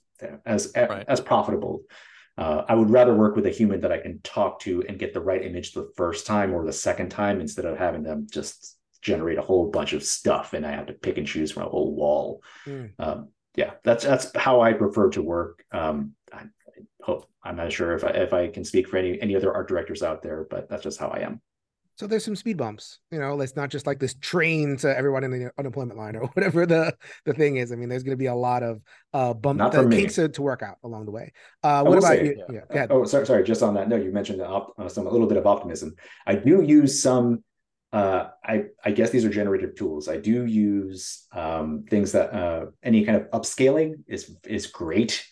as 0.46 0.72
right. 0.76 1.06
as 1.08 1.20
profitable 1.20 1.84
uh, 2.40 2.64
I 2.70 2.76
would 2.76 2.92
rather 2.92 3.16
work 3.16 3.36
with 3.36 3.48
a 3.48 3.52
human 3.52 3.82
that 3.82 3.92
I 3.92 3.98
can 3.98 4.20
talk 4.22 4.60
to 4.60 4.84
and 4.88 5.00
get 5.00 5.12
the 5.12 5.20
right 5.20 5.44
image 5.44 5.72
the 5.72 5.90
first 5.98 6.28
time 6.28 6.54
or 6.54 6.64
the 6.64 6.72
second 6.72 7.10
time 7.10 7.42
instead 7.42 7.66
of 7.66 7.80
having 7.80 8.04
them 8.04 8.28
just 8.32 8.78
generate 9.02 9.40
a 9.40 9.42
whole 9.42 9.72
bunch 9.72 9.94
of 9.94 10.04
stuff 10.04 10.54
and 10.54 10.66
I 10.66 10.72
have 10.72 10.86
to 10.88 10.94
pick 10.94 11.18
and 11.18 11.26
choose 11.26 11.52
from 11.52 11.64
a 11.64 11.70
whole 11.70 11.96
wall. 11.96 12.44
Mm. 12.68 12.92
Um, 13.00 13.30
yeah, 13.58 13.72
that's 13.84 14.06
that's 14.06 14.32
how 14.38 14.62
I 14.62 14.72
prefer 14.72 15.10
to 15.10 15.22
work. 15.22 15.66
Um, 15.74 16.14
I, 16.32 16.38
I 16.38 16.82
hope 17.02 17.28
I'm 17.44 17.58
not 17.58 17.74
sure 17.74 17.94
if 17.96 18.04
I 18.04 18.10
if 18.10 18.32
I 18.32 18.48
can 18.48 18.64
speak 18.64 18.88
for 18.88 18.98
any 18.98 19.20
any 19.20 19.36
other 19.36 19.54
art 19.54 19.68
directors 19.68 20.04
out 20.04 20.22
there, 20.22 20.48
but 20.50 20.70
that's 20.70 20.84
just 20.84 21.00
how 21.00 21.10
I 21.10 21.20
am. 21.22 21.42
So 21.96 22.06
there's 22.06 22.24
some 22.24 22.36
speed 22.36 22.58
bumps, 22.58 23.00
you 23.10 23.18
know. 23.18 23.42
It's 23.42 23.56
not 23.56 23.72
just 23.72 23.88
like 23.88 23.98
this 23.98 24.14
train 24.22 24.78
to 24.78 24.96
everyone 24.96 25.24
in 25.24 25.32
the 25.32 25.52
unemployment 25.58 25.98
line 25.98 26.16
or 26.16 26.28
whatever 26.34 26.68
the 26.68 26.96
the 27.26 27.34
thing 27.34 27.58
is. 27.58 27.72
I 27.72 27.76
mean, 27.76 27.90
there's 27.90 28.04
going 28.04 28.14
to 28.14 28.18
be 28.18 28.28
a 28.28 28.36
lot 28.36 28.62
of 28.62 28.80
uh 29.14 29.34
bump 29.34 29.58
Not 29.58 29.74
uh, 29.74 29.82
for 29.82 29.88
me. 29.88 29.98
kinks 29.98 30.14
to, 30.16 30.30
to 30.30 30.42
work 30.44 30.62
out 30.62 30.78
along 30.84 31.06
the 31.06 31.12
way. 31.12 31.34
Uh, 31.64 31.84
what 31.84 31.98
about 31.98 32.10
say, 32.10 32.26
you? 32.26 32.44
yeah. 32.54 32.62
Yeah. 32.72 32.88
Oh, 32.92 33.06
sorry, 33.06 33.26
sorry. 33.26 33.44
Just 33.44 33.64
on 33.64 33.74
that 33.74 33.90
note, 33.90 34.04
you 34.04 34.12
mentioned 34.12 34.40
op- 34.44 34.76
uh, 34.78 34.88
some 34.88 35.08
a 35.08 35.10
little 35.10 35.26
bit 35.26 35.38
of 35.38 35.48
optimism. 35.48 35.96
I 36.28 36.36
do 36.36 36.62
use 36.62 37.02
some. 37.02 37.44
Uh, 37.94 38.28
I 38.44 38.66
I 38.84 38.92
guess 38.92 39.12
these 39.12 39.26
are 39.26 39.30
generative 39.30 39.76
tools. 39.76 40.08
I 40.08 40.18
do 40.18 40.46
use 40.46 41.26
um, 41.32 41.86
things 41.90 42.12
that 42.12 42.34
uh, 42.34 42.66
any 42.84 43.06
kind 43.06 43.18
of 43.22 43.30
upscaling 43.32 44.04
is 44.08 44.36
is 44.46 44.68
great. 44.68 45.26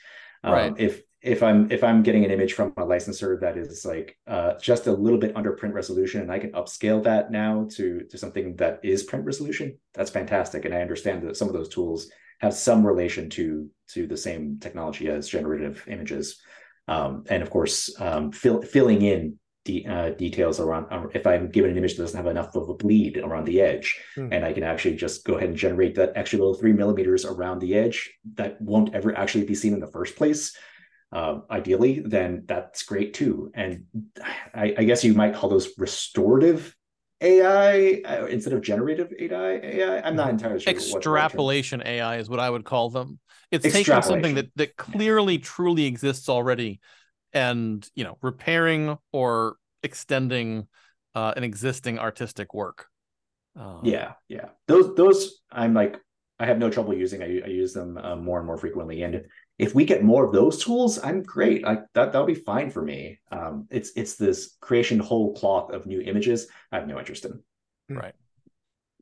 Um, 0.44 0.54
Right. 0.54 0.74
If 0.78 1.02
if 1.22 1.42
I'm 1.42 1.72
if 1.72 1.84
I'm 1.84 2.04
getting 2.04 2.24
an 2.24 2.32
image 2.32 2.54
from 2.54 2.72
a 2.78 2.86
licensor 2.86 3.40
that 3.42 3.58
is 3.58 3.84
like 3.84 4.16
uh, 4.28 4.54
just 4.60 4.88
a 4.88 4.94
little 4.94 5.20
bit 5.20 5.36
under 5.36 5.54
print 5.54 5.74
resolution, 5.76 6.22
and 6.22 6.32
I 6.32 6.40
can 6.40 6.52
upscale 6.52 7.04
that 7.04 7.32
now 7.32 7.68
to 7.72 8.02
to 8.10 8.18
something 8.18 8.56
that 8.58 8.80
is 8.84 9.04
print 9.04 9.26
resolution, 9.26 9.78
that's 9.94 10.12
fantastic. 10.12 10.66
And 10.66 10.74
I 10.74 10.82
understand 10.82 11.24
that 11.24 11.36
some 11.36 11.48
of 11.48 11.54
those 11.54 11.70
tools 11.70 12.10
have 12.40 12.54
some 12.54 12.86
relation 12.86 13.30
to 13.32 13.70
to 13.94 14.08
the 14.08 14.18
same 14.18 14.60
technology 14.60 15.10
as 15.10 15.28
generative 15.28 15.84
images 15.88 16.42
um, 16.88 17.24
and 17.30 17.42
of 17.42 17.50
course 17.50 17.90
um, 18.00 18.32
fill, 18.32 18.62
filling 18.62 19.02
in 19.02 19.40
de- 19.66 19.86
uh, 19.86 20.12
details 20.12 20.60
around 20.60 20.86
uh, 20.92 21.08
if 21.14 21.28
i'm 21.28 21.50
given 21.50 21.72
an 21.72 21.78
image 21.78 21.96
that 21.96 22.04
doesn't 22.04 22.18
have 22.18 22.28
enough 22.28 22.56
of 22.56 22.70
a 22.70 22.74
bleed 22.74 23.18
around 23.18 23.46
the 23.46 23.60
edge 23.60 24.00
Hmm. 24.16 24.32
and 24.32 24.46
i 24.46 24.54
can 24.54 24.64
actually 24.64 24.96
just 24.96 25.26
go 25.26 25.36
ahead 25.36 25.50
and 25.50 25.58
generate 25.58 25.96
that 25.96 26.14
extra 26.16 26.40
little 26.40 26.54
three 26.54 26.74
millimeters 26.74 27.26
around 27.26 27.60
the 27.60 27.76
edge 27.76 28.14
that 28.36 28.62
won't 28.62 28.96
ever 28.96 29.16
actually 29.18 29.46
be 29.46 29.56
seen 29.56 29.74
in 29.74 29.80
the 29.80 29.88
first 29.92 30.16
place 30.16 30.56
uh, 31.12 31.40
ideally 31.50 32.02
then 32.06 32.44
that's 32.46 32.84
great 32.84 33.14
too 33.14 33.52
and 33.54 33.86
I, 34.54 34.76
I 34.78 34.84
guess 34.86 35.04
you 35.04 35.14
might 35.14 35.36
call 35.36 35.50
those 35.50 35.70
restorative 35.78 36.76
AI 37.22 38.02
uh, 38.06 38.26
instead 38.26 38.52
of 38.54 38.62
generative 38.62 39.14
AI. 39.18 39.52
AI. 39.54 40.02
I'm 40.02 40.18
not 40.18 40.30
entirely 40.32 40.60
sure. 40.60 40.74
what 40.74 40.82
the 40.82 40.90
right 40.90 40.92
term- 41.02 41.26
extrapolation 41.26 41.82
AI 41.86 42.18
is 42.18 42.30
what 42.30 42.42
I 42.42 42.50
would 42.50 42.66
call 42.66 42.90
them. 42.90 43.20
It's 43.52 43.64
taking 43.64 44.02
something 44.02 44.36
that 44.36 44.50
that 44.58 44.76
clearly 44.76 45.38
truly 45.38 45.86
exists 45.86 46.28
already 46.28 46.82
and, 47.36 47.88
you 47.94 48.04
know, 48.04 48.18
repairing 48.24 48.98
or 49.12 49.58
extending 49.84 50.68
uh, 51.14 51.34
an 51.38 51.44
existing 51.44 52.00
artistic 52.00 52.54
work. 52.56 52.88
Um, 53.56 53.82
Yeah, 53.84 54.14
yeah. 54.28 54.50
Those 54.68 54.96
those 54.96 55.44
I'm 55.52 55.74
like 55.74 55.98
I 56.40 56.46
have 56.46 56.58
no 56.58 56.70
trouble 56.70 56.94
using. 56.94 57.22
I, 57.22 57.42
I 57.46 57.48
use 57.48 57.74
them 57.74 57.98
uh, 57.98 58.16
more 58.16 58.40
and 58.40 58.48
more 58.48 58.58
frequently. 58.58 59.04
And 59.04 59.26
if 59.58 59.74
we 59.74 59.86
get 59.86 60.04
more 60.04 60.26
of 60.26 60.34
those 60.34 60.62
tools, 60.64 61.00
I'm 61.02 61.24
great. 61.24 61.66
I, 61.66 61.76
that 61.94 62.12
that'll 62.12 62.26
be 62.26 62.36
fine 62.36 62.70
for 62.70 62.82
me. 62.82 63.20
Um, 63.32 63.68
it's 63.70 63.92
it's 63.96 64.16
this 64.16 64.58
creation 64.60 65.00
whole 65.00 65.34
cloth 65.34 65.72
of 65.72 65.86
new 65.86 66.02
images. 66.02 66.48
I 66.72 66.80
have 66.80 66.88
no 66.88 67.00
interest 67.00 67.26
in. 67.26 67.42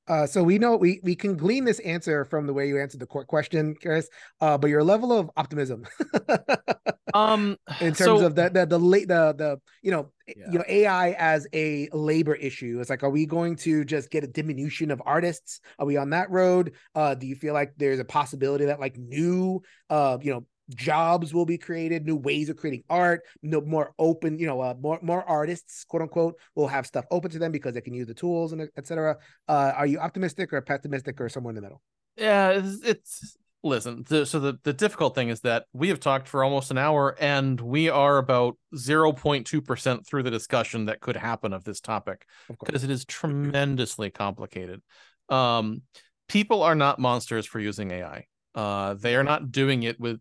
Uh, 0.07 0.27
so 0.27 0.43
we 0.43 0.57
know 0.59 0.75
we 0.75 0.99
we 1.03 1.15
can 1.15 1.37
glean 1.37 1.63
this 1.63 1.79
answer 1.79 2.25
from 2.25 2.45
the 2.45 2.53
way 2.53 2.67
you 2.67 2.79
answered 2.79 2.99
the 2.99 3.05
court 3.05 3.27
question, 3.27 3.75
Chris. 3.81 4.09
Uh, 4.41 4.57
but 4.57 4.69
your 4.69 4.83
level 4.83 5.11
of 5.13 5.29
optimism 5.37 5.85
Um 7.13 7.57
in 7.79 7.93
terms 7.93 8.21
so, 8.21 8.25
of 8.25 8.35
the 8.35 8.49
the 8.49 8.65
the 8.65 8.79
late 8.79 9.07
the 9.07 9.33
the 9.37 9.59
you 9.81 9.91
know 9.91 10.11
Yeah. 10.35 10.51
you 10.51 10.57
know 10.57 10.65
AI 10.67 11.11
as 11.11 11.47
a 11.53 11.89
labor 11.93 12.33
issue. 12.35 12.79
It's 12.79 12.89
like, 12.89 13.03
are 13.03 13.09
we 13.09 13.25
going 13.25 13.55
to 13.57 13.83
just 13.85 14.09
get 14.09 14.23
a 14.23 14.27
diminution 14.27 14.89
of 14.89 15.01
artists? 15.05 15.59
Are 15.77 15.85
we 15.85 15.97
on 15.97 16.09
that 16.11 16.31
road? 16.31 16.73
Uh, 16.95 17.13
do 17.13 17.27
you 17.27 17.35
feel 17.35 17.53
like 17.53 17.73
there's 17.77 17.99
a 17.99 18.05
possibility 18.05 18.65
that 18.65 18.79
like 18.79 18.97
new 18.97 19.61
uh 19.89 20.17
you 20.21 20.31
know 20.33 20.45
jobs 20.69 21.33
will 21.33 21.45
be 21.45 21.57
created, 21.57 22.05
new 22.05 22.15
ways 22.15 22.49
of 22.49 22.57
creating 22.57 22.83
art, 22.89 23.21
no 23.41 23.61
more 23.61 23.93
open, 23.99 24.37
you 24.39 24.47
know, 24.47 24.61
uh, 24.61 24.73
more 24.79 24.99
more 25.01 25.23
artists, 25.23 25.83
quote 25.83 26.01
unquote, 26.01 26.35
will 26.55 26.67
have 26.67 26.85
stuff 26.85 27.05
open 27.11 27.31
to 27.31 27.39
them 27.39 27.51
because 27.51 27.73
they 27.73 27.81
can 27.81 27.93
use 27.93 28.07
the 28.07 28.13
tools 28.13 28.53
and 28.53 28.69
etc. 28.77 29.17
Uh, 29.47 29.73
are 29.75 29.87
you 29.87 29.99
optimistic 29.99 30.53
or 30.53 30.61
pessimistic 30.61 31.19
or 31.19 31.29
somewhere 31.29 31.51
in 31.51 31.55
the 31.55 31.61
middle? 31.61 31.81
yeah, 32.15 32.49
it's, 32.49 32.83
it's 32.83 33.37
listen, 33.63 34.03
the, 34.07 34.25
so 34.25 34.39
the, 34.39 34.59
the 34.63 34.73
difficult 34.73 35.15
thing 35.15 35.29
is 35.29 35.41
that 35.41 35.65
we 35.73 35.89
have 35.89 35.99
talked 35.99 36.27
for 36.27 36.43
almost 36.43 36.71
an 36.71 36.77
hour 36.77 37.15
and 37.19 37.59
we 37.59 37.89
are 37.89 38.17
about 38.17 38.57
0.2% 38.75 40.05
through 40.05 40.23
the 40.23 40.31
discussion 40.31 40.85
that 40.85 40.99
could 40.99 41.15
happen 41.15 41.53
of 41.53 41.63
this 41.63 41.79
topic 41.79 42.25
because 42.47 42.83
it 42.83 42.89
is 42.89 43.05
tremendously 43.05 44.09
complicated. 44.09 44.81
Um, 45.29 45.81
people 46.27 46.61
are 46.61 46.75
not 46.75 46.99
monsters 46.99 47.45
for 47.45 47.59
using 47.59 47.91
AI. 47.91 48.25
Uh, 48.53 48.93
they 48.93 49.15
are 49.15 49.23
not 49.23 49.51
doing 49.51 49.83
it 49.83 49.99
with 49.99 50.19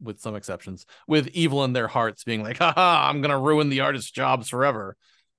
with 0.00 0.20
some 0.20 0.36
exceptions 0.36 0.86
with 1.06 1.28
evil 1.28 1.64
in 1.64 1.72
their 1.72 1.88
hearts 1.88 2.24
being 2.24 2.42
like 2.42 2.58
haha 2.58 3.08
i'm 3.08 3.20
gonna 3.20 3.38
ruin 3.38 3.68
the 3.68 3.80
artist's 3.80 4.10
jobs 4.10 4.48
forever. 4.48 4.96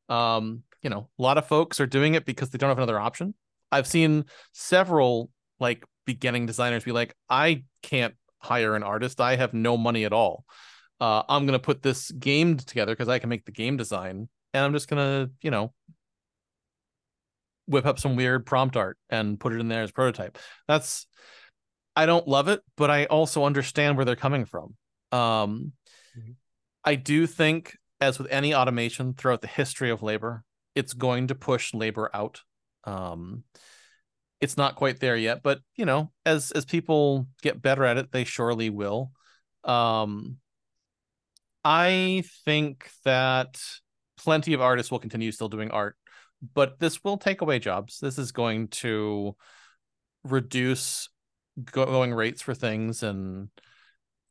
Um 0.08 0.64
you 0.82 0.90
know 0.90 1.10
a 1.18 1.22
lot 1.22 1.38
of 1.38 1.48
folks 1.48 1.80
are 1.80 1.86
doing 1.86 2.14
it 2.16 2.26
because 2.26 2.50
they 2.50 2.58
don't 2.58 2.70
have 2.70 2.78
another 2.78 3.00
option. 3.00 3.34
I've 3.72 3.88
seen 3.88 4.26
several 4.54 5.30
like 5.60 5.84
beginning 6.06 6.46
designers 6.46 6.84
be 6.84 6.92
like 6.92 7.16
i 7.30 7.64
can't 7.84 8.16
hire 8.40 8.76
an 8.76 8.84
artist. 8.84 9.22
I 9.22 9.36
have 9.36 9.54
no 9.54 9.78
money 9.78 10.06
at 10.06 10.14
all. 10.14 10.46
Uh 11.00 11.24
i'm 11.30 11.46
gonna 11.46 11.60
put 11.60 11.82
this 11.82 12.12
game 12.12 12.58
together 12.58 12.94
because 12.94 13.10
i 13.10 13.20
can 13.20 13.30
make 13.30 13.46
the 13.46 13.52
game 13.52 13.78
design 13.78 14.30
and 14.54 14.66
i'm 14.66 14.74
just 14.74 14.88
gonna 14.88 15.30
you 15.42 15.52
know 15.52 15.74
whip 17.70 17.86
up 17.86 18.00
some 18.00 18.16
weird 18.16 18.46
prompt 18.46 18.76
art 18.76 18.98
and 19.10 19.40
put 19.40 19.54
it 19.54 19.60
in 19.60 19.68
there 19.68 19.84
as 19.84 19.92
prototype. 19.92 20.38
That's 20.68 21.06
I 22.00 22.06
don't 22.06 22.26
love 22.30 22.48
it, 22.48 22.62
but 22.78 22.90
I 22.90 23.06
also 23.08 23.44
understand 23.44 23.98
where 23.98 24.06
they're 24.06 24.16
coming 24.16 24.46
from. 24.46 24.78
Um, 25.12 25.74
Mhm. 26.18 26.38
I 26.86 26.96
do 26.96 27.28
think, 27.28 27.78
as 28.00 28.18
with 28.18 28.32
any 28.32 28.56
automation 28.56 29.14
throughout 29.14 29.42
the 29.42 29.48
history 29.48 29.90
of 29.90 30.02
labor, 30.02 30.46
it's 30.76 30.94
going 30.94 31.28
to 31.28 31.36
push 31.36 31.74
labor 31.74 32.10
out. 32.14 32.42
Um, 32.86 33.44
it's 34.40 34.56
not 34.56 34.78
quite 34.78 35.02
there 35.02 35.18
yet, 35.18 35.44
but 35.44 35.60
you 35.76 35.84
know, 35.86 36.14
as 36.26 36.52
as 36.52 36.64
people 36.64 37.28
get 37.42 37.62
better 37.62 37.84
at 37.84 37.98
it, 37.98 38.14
they 38.14 38.24
surely 38.24 38.70
will. 38.70 39.12
Um, 39.66 40.38
I 41.66 42.24
think 42.46 42.90
that 43.04 43.62
plenty 44.16 44.54
of 44.54 44.62
artists 44.62 44.90
will 44.90 45.00
continue 45.00 45.34
still 45.34 45.50
doing 45.50 45.70
art, 45.72 45.98
but 46.54 46.80
this 46.80 47.04
will 47.04 47.18
take 47.18 47.42
away 47.42 47.60
jobs. 47.60 48.00
This 48.00 48.18
is 48.18 48.32
going 48.32 48.70
to 48.70 49.36
reduce 50.24 51.10
going 51.66 52.14
rates 52.14 52.42
for 52.42 52.54
things 52.54 53.04
and 53.04 53.50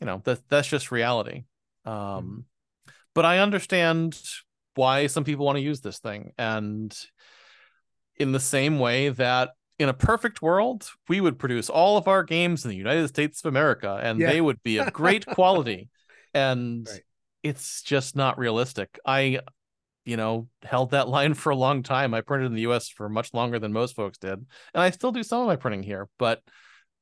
you 0.00 0.06
know 0.06 0.20
that 0.24 0.48
that's 0.48 0.68
just 0.68 0.90
reality. 0.92 1.44
Um 1.84 2.44
but 3.14 3.24
i 3.24 3.38
understand 3.38 4.20
why 4.74 5.08
some 5.08 5.24
people 5.24 5.44
want 5.44 5.56
to 5.56 5.62
use 5.62 5.80
this 5.80 5.98
thing. 5.98 6.32
And 6.38 6.96
in 8.16 8.32
the 8.32 8.40
same 8.40 8.78
way 8.78 9.08
that 9.08 9.50
in 9.78 9.88
a 9.88 9.94
perfect 9.94 10.42
world 10.42 10.90
we 11.08 11.20
would 11.20 11.38
produce 11.38 11.70
all 11.70 11.96
of 11.96 12.08
our 12.08 12.22
games 12.24 12.64
in 12.64 12.68
the 12.68 12.76
united 12.76 13.06
states 13.08 13.40
of 13.40 13.48
america 13.48 13.98
and 14.02 14.20
Yeah. 14.20 14.32
they 14.32 14.40
would 14.40 14.62
be 14.62 14.78
of 14.78 14.92
great 14.92 15.24
quality. 15.38 15.88
And 16.34 16.86
Right. 16.88 17.02
it's 17.42 17.82
just 17.82 18.14
not 18.16 18.38
realistic. 18.38 18.98
I 19.06 19.40
you 20.04 20.16
know 20.16 20.48
held 20.62 20.90
that 20.92 21.08
line 21.08 21.34
for 21.34 21.50
a 21.50 21.56
long 21.56 21.82
time. 21.82 22.14
I 22.14 22.20
printed 22.22 22.46
in 22.46 22.54
the 22.54 22.62
us 22.62 22.88
for 22.88 23.08
much 23.08 23.34
longer 23.34 23.58
than 23.58 23.72
most 23.72 23.94
folks 23.96 24.18
did. 24.18 24.32
And 24.74 24.82
i 24.82 24.90
still 24.90 25.12
do 25.12 25.22
some 25.22 25.40
of 25.40 25.46
my 25.46 25.56
printing 25.56 25.82
here 25.82 26.08
but 26.18 26.42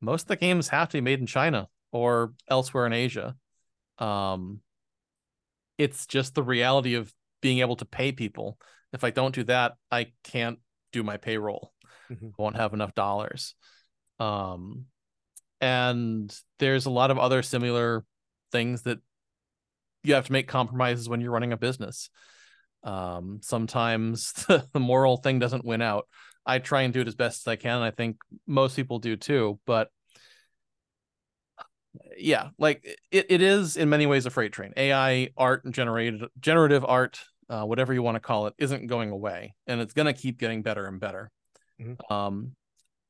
most 0.07 0.23
of 0.23 0.29
the 0.29 0.37
games 0.37 0.69
have 0.69 0.89
to 0.89 0.97
be 0.97 1.01
made 1.01 1.19
in 1.19 1.27
China 1.27 1.69
or 1.91 2.33
elsewhere 2.49 2.87
in 2.87 2.93
Asia. 2.93 3.35
Um, 3.99 4.61
it's 5.79 6.07
just 6.07 6.35
the 6.35 6.45
reality 6.45 6.95
of 6.95 7.13
being 7.43 7.59
able 7.59 7.77
to 7.77 7.85
pay 7.85 8.13
people. 8.13 8.59
If 8.93 9.03
I 9.03 9.11
don't 9.11 9.35
do 9.35 9.45
that, 9.45 9.75
I 9.91 10.13
can't 10.23 10.59
do 10.93 11.03
my 11.03 11.17
payroll. 11.17 11.73
Mhm. 12.11 12.31
I 12.31 12.43
won't 12.43 12.57
have 12.57 12.73
enough 12.73 12.95
dollars. 12.95 13.55
Um, 14.21 14.87
and 15.61 16.35
there's 16.61 16.87
a 16.87 16.91
lot 16.91 17.11
of 17.11 17.19
other 17.19 17.43
similar 17.43 18.05
things 18.53 18.83
that 18.83 19.01
you 20.05 20.15
have 20.15 20.27
to 20.27 20.33
make 20.33 20.47
compromises 20.47 21.09
when 21.09 21.21
you're 21.21 21.33
running 21.33 21.53
a 21.53 21.57
business. 21.57 22.11
Um, 22.85 23.41
sometimes 23.43 24.33
the, 24.47 24.65
the 24.73 24.81
moral 24.81 25.17
thing 25.17 25.41
doesn't 25.41 25.65
win 25.65 25.83
out. 25.83 26.07
I 26.47 26.61
try 26.61 26.83
and 26.83 26.95
do 26.95 27.01
it 27.01 27.09
as 27.09 27.17
best 27.17 27.43
as 27.43 27.51
I 27.51 27.57
can. 27.57 27.77
And 27.77 27.85
I 27.85 27.91
think 27.91 28.19
most 28.47 28.77
people 28.77 29.01
do 29.01 29.17
too. 29.17 29.59
But 29.67 29.89
yeah, 32.17 32.49
like 32.59 32.85
it, 33.11 33.27
it 33.29 33.43
is 33.43 33.77
in 33.77 33.89
many 33.89 34.07
ways 34.07 34.27
a 34.27 34.31
freight 34.31 34.53
train. 34.53 34.73
AI 34.77 35.31
art 35.37 35.65
and 35.65 35.73
generated 35.75 36.23
generative 36.41 36.85
art, 36.85 37.21
uh, 37.49 37.65
whatever 37.65 37.93
you 37.95 38.03
want 38.03 38.17
to 38.17 38.21
call 38.21 38.47
it, 38.47 38.55
isn't 38.59 38.87
going 38.87 39.11
away, 39.11 39.55
and 39.67 39.81
it's 39.81 39.93
going 39.95 40.07
to 40.07 40.13
keep 40.13 40.39
getting 40.39 40.63
better 40.63 40.87
and 40.87 41.01
better. 41.01 41.31
Mhm. 41.81 42.11
Um, 42.11 42.53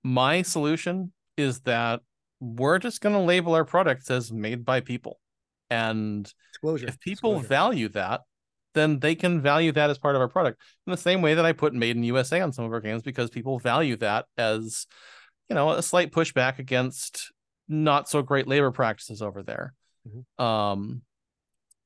my 0.03 0.43
solution 0.43 1.13
is 1.37 1.61
that 1.61 2.01
we're 2.41 2.79
just 2.79 3.01
going 3.01 3.15
to 3.15 3.21
label 3.23 3.55
our 3.55 3.65
products 3.65 4.11
as 4.11 4.33
made 4.33 4.65
by 4.65 4.81
people, 4.81 5.19
and 5.71 6.31
Disclosure. 6.53 6.87
if 6.89 7.01
people 7.01 7.33
disclosure. 7.33 7.49
value 7.49 7.89
that, 7.91 8.21
then 8.75 8.99
they 8.99 9.15
can 9.15 9.41
value 9.41 9.73
that 9.73 9.89
as 9.89 9.99
part 9.99 10.15
of 10.17 10.21
our 10.21 10.29
product 10.29 10.61
in 10.87 10.91
the 10.91 10.97
same 10.99 11.23
way 11.23 11.35
that 11.35 11.47
I 11.47 11.53
put 11.53 11.73
made 11.73 11.97
in 11.97 12.05
USA 12.05 12.41
on 12.43 12.53
some 12.53 12.65
of 12.67 12.73
our 12.73 12.81
games 12.81 13.03
because 13.03 13.31
people 13.31 13.59
value 13.59 13.97
that 13.97 14.27
as, 14.37 14.87
you 15.49 15.55
know, 15.55 15.71
a 15.71 15.83
slight 15.83 16.13
pushback 16.13 16.59
against 16.59 17.33
not 17.69 18.09
so 18.09 18.23
great 18.23 18.47
labor 18.47 18.71
practices 18.71 19.23
over 19.23 19.43
there. 19.43 19.75
Mhm. 20.07 20.43
Um, 20.43 21.03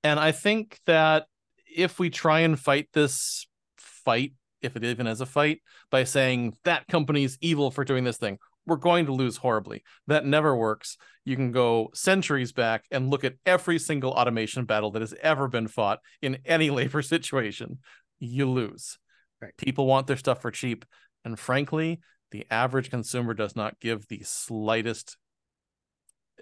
and 0.03 0.19
I 0.19 0.33
think 0.33 0.79
that 0.87 1.27
if 1.75 1.99
we 1.99 2.11
try 2.11 2.41
and 2.41 2.59
fight 2.59 2.89
this 2.93 3.47
fight, 3.77 4.33
if 4.61 4.77
it 4.77 4.85
even 4.85 5.07
is 5.07 5.21
a 5.21 5.27
fight, 5.27 5.63
by 5.91 6.05
saying 6.05 6.57
that 6.65 6.87
company's 6.89 7.39
evil 7.41 7.71
for 7.71 7.85
doing 7.85 8.05
this 8.05 8.19
thing, 8.19 8.39
we're 8.67 8.77
going 8.77 9.07
to 9.07 9.13
lose 9.13 9.39
horribly. 9.39 9.83
That 10.07 10.25
never 10.27 10.55
works. 10.55 10.97
You 11.25 11.37
can 11.37 11.51
go 11.51 11.91
centuries 11.95 12.53
back 12.53 12.85
and 12.91 13.11
look 13.11 13.25
at 13.25 13.35
every 13.47 13.79
single 13.79 14.13
automation 14.13 14.65
battle 14.65 14.91
that 14.93 15.03
has 15.03 15.15
ever 15.23 15.49
been 15.49 15.69
fought 15.69 16.01
in 16.23 16.39
any 16.45 16.71
labor 16.71 17.03
situation. 17.03 17.79
You 18.19 18.49
lose. 18.51 18.99
Right. 19.41 19.57
People 19.57 19.87
want 19.87 20.07
their 20.07 20.19
stuff 20.19 20.43
for 20.43 20.51
cheap. 20.51 20.85
And 21.25 21.39
frankly, 21.39 22.01
the 22.31 22.47
average 22.51 22.91
consumer 22.91 23.35
does 23.35 23.57
not 23.57 23.81
give 23.81 24.07
the 24.09 24.21
slightest 24.23 25.17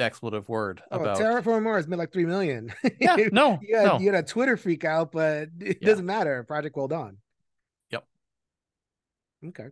expletive 0.01 0.49
word 0.49 0.83
Oh, 0.91 1.01
about 1.01 1.19
Terraform 1.19 1.63
Mars 1.65 1.87
made 1.89 1.97
like 1.97 2.13
three 2.13 2.27
million. 2.27 2.73
yeah 3.01 3.17
no 3.33 3.59
you, 3.63 3.77
had, 3.77 3.85
no 3.85 3.99
you 3.99 4.13
had 4.13 4.25
a 4.25 4.27
Twitter 4.27 4.57
freak 4.57 4.85
out, 4.85 5.13
but 5.13 5.49
it 5.61 5.79
Yeah. 5.81 5.89
doesn't 5.89 6.07
matter. 6.07 6.43
Project 6.45 6.77
well 6.77 6.89
done. 6.89 7.19
Yep. 7.91 8.05
Okay. 9.49 9.69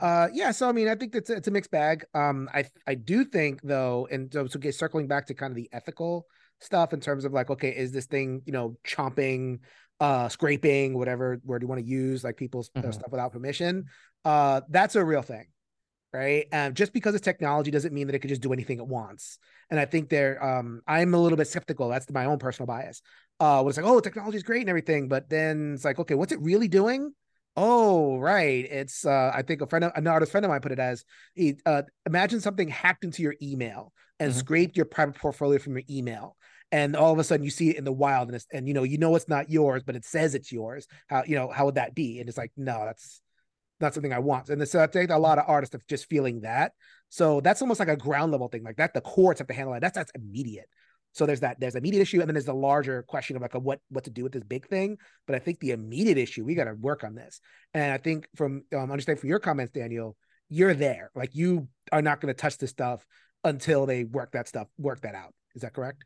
Uh, 0.00 0.28
yeah. 0.32 0.50
So 0.50 0.68
I 0.68 0.72
mean, 0.72 0.88
I 0.88 0.94
think 0.94 1.14
it's 1.14 1.30
a, 1.30 1.34
it's 1.34 1.48
a 1.48 1.50
mixed 1.50 1.70
bag. 1.70 2.04
Um, 2.14 2.48
I 2.52 2.64
I 2.86 2.94
do 2.94 3.24
think 3.24 3.60
though, 3.62 4.08
and 4.10 4.32
so, 4.32 4.46
so 4.46 4.58
get 4.58 4.74
circling 4.74 5.06
back 5.06 5.26
to 5.26 5.34
kind 5.34 5.50
of 5.50 5.56
the 5.56 5.68
ethical 5.72 6.26
stuff 6.60 6.92
in 6.92 7.00
terms 7.00 7.24
of 7.24 7.32
like, 7.32 7.50
okay, 7.50 7.70
is 7.70 7.92
this 7.92 8.06
thing 8.06 8.42
you 8.46 8.52
know 8.52 8.76
chomping, 8.86 9.58
uh, 10.00 10.28
scraping, 10.28 10.96
whatever 10.96 11.40
word 11.44 11.62
you 11.62 11.68
want 11.68 11.80
to 11.80 11.86
use, 11.86 12.24
like 12.24 12.36
people's 12.36 12.70
Mhm. 12.70 12.92
stuff 12.94 13.10
without 13.10 13.32
permission? 13.32 13.84
Uh, 14.24 14.62
that's 14.70 14.96
a 14.96 15.04
real 15.04 15.22
thing. 15.22 15.46
Right. 16.12 16.46
And 16.52 16.74
just 16.74 16.92
because 16.92 17.14
it's 17.14 17.24
technology 17.24 17.70
doesn't 17.70 17.94
mean 17.94 18.06
that 18.06 18.14
it 18.14 18.18
could 18.18 18.28
just 18.28 18.42
do 18.42 18.52
anything 18.52 18.78
it 18.78 18.86
wants. 18.86 19.38
And 19.70 19.80
I 19.80 19.86
think 19.86 20.10
there, 20.10 20.44
um, 20.44 20.82
I'm 20.86 21.14
a 21.14 21.18
little 21.18 21.38
bit 21.38 21.48
skeptical. 21.48 21.88
That's 21.88 22.10
my 22.10 22.26
own 22.26 22.38
personal 22.38 22.66
bias. 22.66 23.00
Uh, 23.40 23.62
when 23.62 23.70
it's 23.70 23.78
like, 23.78 23.86
oh, 23.86 23.98
technology 23.98 24.36
is 24.36 24.42
great 24.42 24.60
and 24.60 24.68
everything, 24.68 25.08
but 25.08 25.30
then 25.30 25.72
it's 25.72 25.86
like, 25.86 25.98
okay, 25.98 26.14
what's 26.14 26.32
it 26.32 26.40
really 26.42 26.68
doing? 26.68 27.14
Oh, 27.56 28.18
right. 28.18 28.66
It's 28.70 29.06
uh, 29.06 29.32
I 29.34 29.40
think 29.40 29.62
a 29.62 29.66
friend, 29.66 29.86
of, 29.86 29.92
an 29.94 30.06
artist 30.06 30.32
friend 30.32 30.44
of 30.44 30.50
mine 30.50 30.60
put 30.60 30.72
it 30.72 30.78
as, 30.78 31.02
he, 31.34 31.56
uh, 31.64 31.82
imagine 32.04 32.42
something 32.42 32.68
hacked 32.68 33.04
into 33.04 33.22
your 33.22 33.34
email 33.40 33.94
and 34.20 34.32
Mhm. 34.32 34.36
scraped 34.36 34.76
your 34.76 34.84
private 34.84 35.14
portfolio 35.14 35.58
from 35.58 35.72
your 35.72 35.84
email, 35.88 36.36
and 36.70 36.94
all 36.94 37.12
of 37.12 37.18
a 37.18 37.24
sudden 37.24 37.42
you 37.42 37.50
see 37.50 37.70
it 37.70 37.76
in 37.76 37.84
the 37.84 37.92
wild, 37.92 38.28
and 38.28 38.36
it's, 38.36 38.46
and 38.52 38.68
you 38.68 38.74
know, 38.74 38.82
you 38.82 38.98
know 38.98 39.16
it's 39.16 39.28
not 39.28 39.50
yours, 39.50 39.82
but 39.82 39.96
it 39.96 40.04
says 40.04 40.34
it's 40.34 40.52
yours. 40.52 40.86
How 41.06 41.24
you 41.26 41.36
know 41.36 41.50
how 41.50 41.64
would 41.64 41.76
that 41.76 41.94
be? 41.94 42.20
And 42.20 42.28
it's 42.28 42.36
like, 42.36 42.52
no, 42.54 42.84
that's 42.84 43.21
not 43.82 43.94
something 43.94 44.12
I 44.12 44.18
want. 44.18 44.48
And 44.48 44.66
so 44.66 44.82
I 44.82 44.86
think 44.86 45.10
a 45.10 45.18
lot 45.18 45.38
of 45.38 45.44
artists 45.46 45.74
are 45.74 45.80
just 45.88 46.08
feeling 46.08 46.40
that. 46.42 46.72
So 47.08 47.40
that's 47.40 47.60
almost 47.60 47.80
like 47.80 47.88
a 47.88 47.96
ground 47.96 48.32
level 48.32 48.48
thing. 48.48 48.62
Like 48.62 48.76
that, 48.76 48.94
the 48.94 49.00
courts 49.00 49.40
have 49.40 49.48
to 49.48 49.54
handle 49.54 49.74
it. 49.74 49.80
That's 49.80 49.96
that's 49.96 50.12
immediate. 50.14 50.68
So 51.12 51.26
there's 51.26 51.40
that 51.40 51.60
there's 51.60 51.74
immediate 51.74 52.00
issue, 52.00 52.20
and 52.20 52.28
then 52.28 52.34
there's 52.34 52.46
the 52.46 52.54
larger 52.54 53.02
question 53.02 53.36
of 53.36 53.42
like 53.42 53.54
a, 53.54 53.58
what 53.58 53.80
what 53.90 54.04
to 54.04 54.10
do 54.10 54.22
with 54.22 54.32
this 54.32 54.44
big 54.44 54.66
thing. 54.68 54.96
But 55.26 55.36
I 55.36 55.40
think 55.40 55.60
the 55.60 55.72
immediate 55.72 56.16
issue 56.16 56.44
we 56.44 56.54
got 56.54 56.64
to 56.64 56.74
work 56.74 57.04
on 57.04 57.14
this. 57.14 57.40
And 57.74 57.92
I 57.92 57.98
think 57.98 58.26
from 58.34 58.62
um, 58.74 58.90
understand 58.90 59.20
from 59.20 59.28
your 59.28 59.38
comments, 59.38 59.72
Daniel, 59.72 60.16
you're 60.48 60.72
there. 60.72 61.10
Like 61.14 61.34
you 61.34 61.68
are 61.90 62.00
not 62.00 62.20
going 62.20 62.32
to 62.32 62.40
touch 62.40 62.56
this 62.56 62.70
stuff 62.70 63.06
until 63.44 63.84
they 63.84 64.04
work 64.04 64.32
that 64.32 64.48
stuff 64.48 64.68
work 64.78 65.02
that 65.02 65.14
out. 65.14 65.34
Is 65.54 65.62
that 65.62 65.74
correct? 65.74 66.04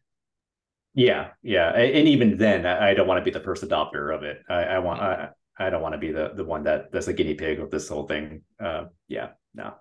Yeah, 0.98 1.28
yeah, 1.42 1.76
and 1.76 2.08
even 2.08 2.38
then, 2.38 2.64
I 2.64 2.90
I 2.90 2.94
don't 2.94 3.06
want 3.06 3.20
to 3.20 3.24
be 3.24 3.30
the 3.30 3.44
first 3.44 3.62
adopter 3.62 4.14
of 4.14 4.22
it. 4.22 4.38
I, 4.48 4.62
I 4.62 4.78
want, 4.78 5.02
I, 5.02 5.28
I 5.58 5.70
don't 5.70 5.82
want 5.82 5.94
to 5.94 5.98
be 5.98 6.12
the 6.12 6.32
the 6.34 6.44
one 6.44 6.64
that 6.64 6.92
that's 6.92 7.06
the 7.06 7.12
guinea 7.14 7.34
pig 7.34 7.60
of 7.60 7.70
this 7.70 7.88
whole 7.88 8.06
thing. 8.06 8.42
Uh, 8.62 8.84
yeah, 9.08 9.30
no. 9.54 9.74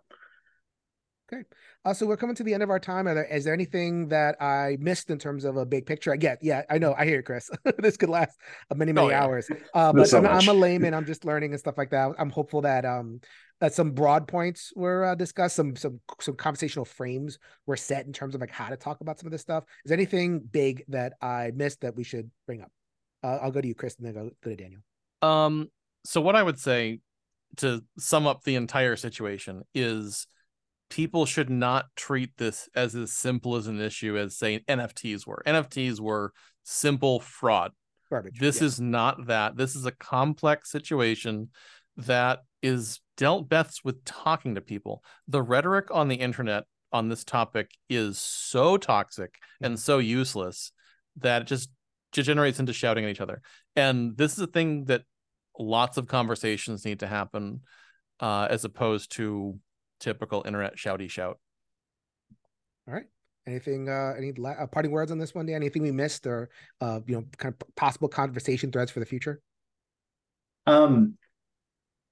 Okay. 1.33 1.43
Uh, 1.83 1.91
so 1.93 2.05
we're 2.05 2.17
coming 2.17 2.35
to 2.35 2.43
the 2.43 2.53
end 2.53 2.61
of 2.61 2.69
our 2.69 2.79
time. 2.79 3.07
Are 3.07 3.15
there, 3.15 3.25
is 3.25 3.43
there 3.43 3.53
anything 3.53 4.09
that 4.09 4.39
I 4.39 4.77
missed 4.79 5.09
in 5.09 5.17
terms 5.17 5.43
of 5.43 5.57
a 5.57 5.65
big 5.65 5.87
picture? 5.87 6.13
I 6.13 6.17
get, 6.17 6.37
yeah, 6.43 6.61
I 6.69 6.77
know, 6.77 6.93
I 6.95 7.05
hear 7.05 7.17
you, 7.17 7.23
Chris. 7.23 7.49
this 7.79 7.97
could 7.97 8.09
last 8.09 8.37
uh, 8.69 8.75
many, 8.75 8.91
many 8.91 9.07
Oh, 9.07 9.09
yeah. 9.09 9.23
hours. 9.23 9.49
Uh, 9.73 9.91
but 9.91 10.07
so 10.07 10.19
I'm, 10.19 10.27
I'm 10.27 10.47
a 10.47 10.53
layman. 10.53 10.93
I'm 10.93 11.05
just 11.05 11.25
learning 11.25 11.49
and 11.51 11.59
stuff 11.59 11.79
like 11.79 11.89
that. 11.89 12.11
I'm 12.19 12.29
hopeful 12.29 12.61
that 12.61 12.85
um 12.85 13.21
that 13.59 13.73
some 13.73 13.91
broad 13.91 14.27
points 14.27 14.71
were 14.75 15.03
uh, 15.03 15.15
discussed, 15.15 15.55
some 15.55 15.75
some 15.75 15.99
some 16.21 16.35
conversational 16.35 16.85
frames 16.85 17.39
were 17.65 17.77
set 17.77 18.05
in 18.05 18.13
terms 18.13 18.35
of 18.35 18.41
like 18.41 18.51
how 18.51 18.69
to 18.69 18.77
talk 18.77 19.01
about 19.01 19.17
some 19.17 19.25
of 19.25 19.31
this 19.31 19.41
stuff. 19.41 19.63
Is 19.83 19.89
there 19.89 19.97
anything 19.97 20.39
big 20.41 20.83
that 20.89 21.13
I 21.23 21.51
missed 21.55 21.81
that 21.81 21.95
we 21.95 22.03
should 22.03 22.29
bring 22.45 22.61
up? 22.61 22.71
Uh, 23.23 23.39
I'll 23.41 23.51
go 23.51 23.61
to 23.61 23.67
you, 23.67 23.73
Chris, 23.73 23.95
and 23.97 24.05
then 24.05 24.13
go, 24.13 24.29
go 24.43 24.51
to 24.51 24.55
Daniel. 24.55 24.81
Um, 25.25 25.69
so 26.03 26.21
what 26.21 26.35
I 26.35 26.43
would 26.43 26.59
say 26.59 26.99
to 27.57 27.83
sum 27.97 28.27
up 28.27 28.43
the 28.43 28.55
entire 28.55 28.95
situation 28.95 29.63
is 29.73 30.27
people 30.89 31.25
should 31.25 31.49
not 31.49 31.85
treat 31.95 32.37
this 32.37 32.69
as 32.75 32.95
as 32.95 33.11
simple 33.11 33.55
as 33.55 33.67
an 33.67 33.79
issue 33.81 34.17
as 34.17 34.37
say 34.37 34.59
NFTs 34.67 35.25
were. 35.25 35.41
NFTs 35.45 35.99
were 35.99 36.31
simple 36.63 37.19
fraud. 37.19 37.71
Garbage. 38.09 38.39
This 38.39 38.61
Yeah. 38.61 38.67
is 38.67 38.79
not 38.79 39.27
that. 39.27 39.57
This 39.57 39.75
is 39.75 39.85
a 39.85 39.91
complex 39.91 40.69
situation 40.69 41.49
that 41.97 42.39
is 42.61 42.99
dealt 43.17 43.47
best 43.49 43.85
with 43.85 44.03
talking 44.05 44.55
to 44.55 44.61
people. 44.61 45.03
The 45.27 45.41
rhetoric 45.41 45.87
on 45.91 46.07
the 46.07 46.15
internet 46.15 46.65
on 46.91 47.09
this 47.09 47.23
topic 47.23 47.71
is 47.89 48.17
so 48.19 48.77
toxic 48.77 49.35
and 49.61 49.79
so 49.79 49.97
useless 49.97 50.71
that 51.17 51.43
it 51.43 51.45
just 51.45 51.69
degenerates 52.11 52.59
into 52.59 52.73
shouting 52.73 53.05
at 53.05 53.11
each 53.11 53.21
other. 53.21 53.41
And 53.75 54.17
this 54.17 54.33
is 54.33 54.39
a 54.39 54.47
thing 54.47 54.85
that 54.85 55.03
lots 55.59 55.97
of 55.97 56.07
conversations 56.07 56.85
need 56.85 56.99
to 56.99 57.07
happen 57.07 57.61
uh, 58.19 58.47
as 58.49 58.65
opposed 58.65 59.11
to 59.13 59.59
typical 59.99 60.43
internet 60.45 60.75
shouty 60.77 61.09
shout. 61.09 61.39
All 62.87 62.93
right. 62.93 63.05
Anything? 63.47 63.89
Uh, 63.89 64.13
any 64.17 64.33
la- 64.33 64.51
uh, 64.51 64.67
parting 64.67 64.91
words 64.91 65.11
on 65.11 65.17
this 65.17 65.35
one, 65.35 65.45
Dan? 65.45 65.57
Anything 65.57 65.83
we 65.83 65.91
missed, 65.91 66.25
or 66.25 66.49
uh, 66.81 66.99
you 67.05 67.15
know, 67.15 67.23
kind 67.37 67.53
of 67.53 67.75
possible 67.75 68.07
conversation 68.07 68.71
threads 68.71 68.91
for 68.91 68.99
the 68.99 69.05
future? 69.05 69.41
Um, 70.65 71.15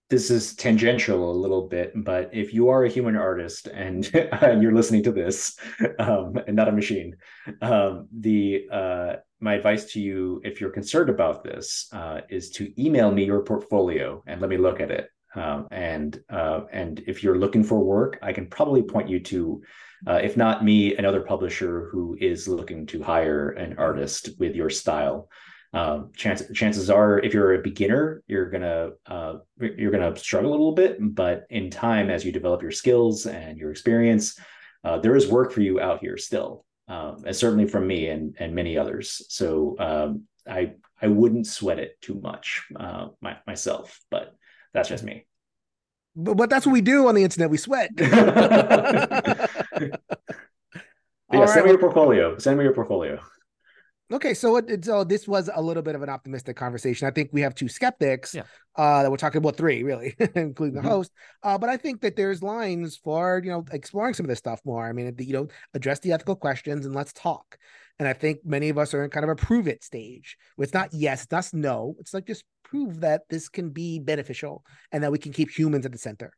this 0.10 0.30
is 0.30 0.56
tangential 0.56 1.32
a 1.32 1.34
little 1.34 1.68
bit, 1.68 1.92
but 1.96 2.30
if 2.34 2.54
you 2.54 2.70
are 2.70 2.84
a 2.84 2.90
human 2.90 3.16
artist 3.16 3.68
and 3.68 4.06
you're 4.62 4.76
listening 4.76 5.02
to 5.04 5.12
this, 5.12 5.58
um, 5.98 6.38
and 6.46 6.56
not 6.56 6.68
a 6.68 6.72
machine, 6.72 7.16
um, 7.64 8.08
the 8.20 8.68
uh, 8.72 9.16
my 9.44 9.56
advice 9.56 9.86
to 9.94 10.00
you, 10.00 10.42
if 10.44 10.60
you're 10.60 10.70
concerned 10.70 11.10
about 11.10 11.44
this, 11.44 11.90
uh, 11.92 12.22
is 12.30 12.50
to 12.52 12.74
email 12.82 13.12
me 13.12 13.26
your 13.26 13.44
portfolio 13.44 14.24
and 14.26 14.42
let 14.42 14.50
me 14.50 14.58
look 14.58 14.80
at 14.80 14.92
it. 14.92 15.10
Um, 15.36 15.68
and 15.72 16.22
uh, 16.30 16.62
and 16.72 17.04
if 17.08 17.24
you're 17.24 17.38
looking 17.38 17.64
for 17.64 17.80
work, 17.84 18.20
I 18.22 18.34
can 18.34 18.48
probably 18.48 18.84
point 18.84 19.10
you 19.10 19.20
to, 19.20 19.62
uh, 20.08 20.20
if 20.24 20.38
not 20.38 20.64
me, 20.64 20.96
another 20.96 21.22
publisher 21.22 21.90
who 21.92 22.16
is 22.20 22.48
looking 22.48 22.86
to 22.88 23.02
hire 23.02 23.50
an 23.50 23.76
artist 23.78 24.30
with 24.40 24.56
your 24.56 24.70
style 24.70 25.30
um, 25.74 26.12
chance, 26.16 26.44
chances 26.54 26.90
are 26.90 27.20
if 27.20 27.34
you're 27.34 27.56
a 27.56 27.62
beginner 27.62 28.22
you're 28.28 28.50
gonna 28.50 28.92
uh, 29.08 29.36
you're 29.60 29.92
gonna 29.92 30.16
struggle 30.16 30.52
a 30.52 30.54
little 30.54 30.74
bit 30.74 30.98
but 31.00 31.46
in 31.50 31.72
time 31.72 32.12
as 32.12 32.24
you 32.24 32.32
develop 32.32 32.62
your 32.62 32.72
skills 32.72 33.26
and 33.26 33.58
your 33.58 33.72
experience 33.72 34.38
uh, 34.84 35.00
there 35.00 35.16
is 35.16 35.28
work 35.28 35.52
for 35.52 35.62
you 35.62 35.80
out 35.80 36.00
here 36.00 36.16
still 36.16 36.64
um, 36.88 37.24
and 37.26 37.36
certainly 37.36 37.68
from 37.68 37.88
me 37.88 38.08
and 38.08 38.36
and 38.40 38.54
many 38.54 38.78
others 38.78 39.26
so 39.30 39.76
um, 39.80 40.24
i 40.48 40.74
i 41.02 41.08
wouldn't 41.08 41.48
sweat 41.48 41.80
it 41.80 42.00
too 42.02 42.20
much 42.22 42.64
uh, 42.80 43.08
my, 43.22 43.38
myself 43.48 44.00
but 44.12 44.36
that's 44.74 44.90
just 44.90 45.04
me 45.04 45.26
But, 46.16 46.36
but 46.38 46.50
that's 46.50 46.66
what 46.66 46.74
we 46.74 46.82
do 46.82 47.08
on 47.08 47.16
the 47.16 47.24
internet. 47.24 47.50
We 47.50 47.58
sweat. 47.58 47.90
Yeah, 51.32 51.40
All 51.40 51.48
send 51.48 51.62
right, 51.62 51.66
me 51.66 51.72
your 51.72 51.80
portfolio 51.80 52.38
send 52.38 52.58
me 52.60 52.64
your 52.64 52.74
portfolio 52.74 53.20
Okay, 54.14 54.36
so 54.36 54.58
it, 54.58 54.86
so 54.86 55.04
this 55.04 55.28
was 55.28 55.50
a 55.54 55.62
little 55.62 55.82
bit 55.82 55.96
of 55.96 56.04
an 56.04 56.10
optimistic 56.10 56.56
conversation. 56.56 57.08
I 57.08 57.12
think 57.12 57.32
we 57.34 57.42
have 57.42 57.56
two 57.56 57.68
skeptics. 57.68 58.36
Yeah. 58.36 58.44
Uh, 58.76 59.04
that 59.04 59.12
we're 59.12 59.18
talking 59.18 59.38
about 59.38 59.56
three, 59.56 59.84
really, 59.84 60.16
including 60.36 60.76
the 60.76 60.82
Mhm. 60.82 60.90
host. 60.90 61.12
Uh, 61.44 61.58
but 61.58 61.70
I 61.70 61.78
think 61.78 62.02
that 62.02 62.16
there's 62.16 62.42
lines 62.42 62.98
for 62.98 63.42
you 63.44 63.52
know 63.52 63.66
exploring 63.72 64.14
some 64.14 64.26
of 64.26 64.30
this 64.30 64.40
stuff 64.40 64.62
more. 64.66 64.88
I 64.88 64.94
mean, 64.94 65.14
you 65.20 65.34
know, 65.34 65.48
address 65.74 66.00
the 66.00 66.12
ethical 66.12 66.36
questions 66.36 66.86
and 66.86 66.96
let's 66.96 67.14
talk. 67.14 67.58
And 68.00 68.08
I 68.08 68.14
think 68.14 68.40
many 68.44 68.70
of 68.70 68.78
us 68.80 68.94
are 68.94 69.04
in 69.04 69.10
kind 69.12 69.24
of 69.24 69.30
a 69.30 69.36
prove 69.36 69.68
it 69.68 69.84
stage. 69.84 70.38
Where 70.56 70.64
it's 70.64 70.74
not 70.74 70.90
yes, 70.94 71.28
not 71.32 71.50
no. 71.54 71.96
It's 72.00 72.14
like 72.14 72.26
just 72.26 72.46
prove 72.64 73.02
that 73.02 73.22
this 73.30 73.50
can 73.50 73.70
be 73.70 74.00
beneficial 74.00 74.64
and 74.92 75.04
that 75.04 75.12
we 75.12 75.20
can 75.20 75.34
keep 75.34 75.50
humans 75.52 75.86
at 75.86 75.92
the 75.92 75.98
center. 76.00 76.34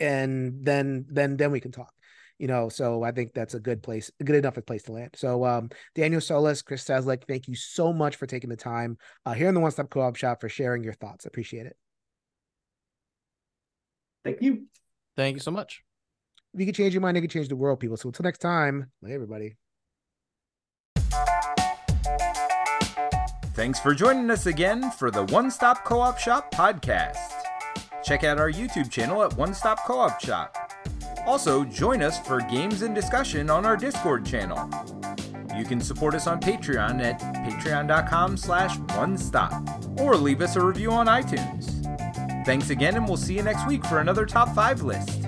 And 0.00 0.64
then 0.64 1.06
then 1.08 1.36
then 1.36 1.50
we 1.50 1.60
can 1.60 1.72
talk 1.72 1.92
you 2.38 2.46
know 2.46 2.68
so 2.68 3.02
i 3.02 3.10
think 3.10 3.32
that's 3.32 3.54
a 3.54 3.60
good 3.60 3.82
place 3.82 4.10
a 4.20 4.24
good 4.24 4.36
enough 4.36 4.56
a 4.56 4.62
place 4.62 4.82
to 4.82 4.92
land 4.92 5.10
so 5.14 5.44
um 5.44 5.70
daniel 5.94 6.20
solis 6.20 6.62
chris 6.62 6.84
Cieslik, 6.84 7.24
thank 7.28 7.48
you 7.48 7.54
so 7.54 7.92
much 7.92 8.16
for 8.16 8.26
taking 8.26 8.50
the 8.50 8.56
time 8.56 8.96
uh, 9.24 9.32
here 9.32 9.48
in 9.48 9.54
the 9.54 9.60
one 9.60 9.70
stop 9.70 9.90
co-op 9.90 10.16
shop 10.16 10.40
for 10.40 10.48
sharing 10.48 10.82
your 10.82 10.94
thoughts 10.94 11.26
appreciate 11.26 11.66
it 11.66 11.76
thank 14.24 14.40
you 14.42 14.66
Thank 15.16 15.36
you 15.36 15.40
so 15.40 15.52
much. 15.52 15.84
if 16.54 16.60
you 16.60 16.66
can 16.66 16.74
change 16.74 16.92
your 16.92 17.00
mind 17.00 17.16
you 17.16 17.22
can 17.22 17.30
change 17.30 17.48
the 17.48 17.56
world 17.56 17.78
people 17.78 17.96
so 17.96 18.08
until 18.08 18.24
next 18.24 18.38
time 18.38 18.90
bye 19.02 19.10
everybody 19.10 19.56
Thanks 23.54 23.78
for 23.78 23.94
joining 23.94 24.32
us 24.32 24.46
again 24.46 24.90
for 24.90 25.12
the 25.12 25.26
One 25.26 25.48
Stop 25.48 25.84
Co 25.84 26.00
op 26.00 26.18
Shop 26.18 26.52
podcast. 26.52 27.30
Check 28.02 28.24
out 28.24 28.40
our 28.40 28.50
YouTube 28.50 28.90
channel 28.90 29.22
at 29.22 29.32
One 29.36 29.54
Stop 29.54 29.78
Co 29.86 30.00
op 30.00 30.20
Shop. 30.20 30.63
Also, 31.26 31.64
join 31.64 32.02
us 32.02 32.18
for 32.18 32.40
games 32.40 32.82
and 32.82 32.94
discussion 32.94 33.50
on 33.50 33.64
our 33.64 33.76
Discord 33.76 34.26
channel. 34.26 34.68
You 35.56 35.64
can 35.64 35.80
support 35.80 36.14
us 36.14 36.26
on 36.26 36.40
Patreon 36.40 37.02
at 37.02 37.20
patreon.com 37.20 38.36
slash 38.36 38.76
one 38.96 39.16
stop 39.16 39.52
or 39.98 40.16
leave 40.16 40.42
us 40.42 40.56
a 40.56 40.60
review 40.64 40.90
on 40.90 41.06
iTunes. 41.06 41.70
Thanks 42.44 42.70
again, 42.70 42.96
and 42.96 43.06
we'll 43.06 43.16
see 43.16 43.36
you 43.36 43.42
next 43.42 43.66
week 43.66 43.84
for 43.86 44.00
another 44.00 44.26
top 44.26 44.54
five 44.54 44.82
list. 44.82 45.24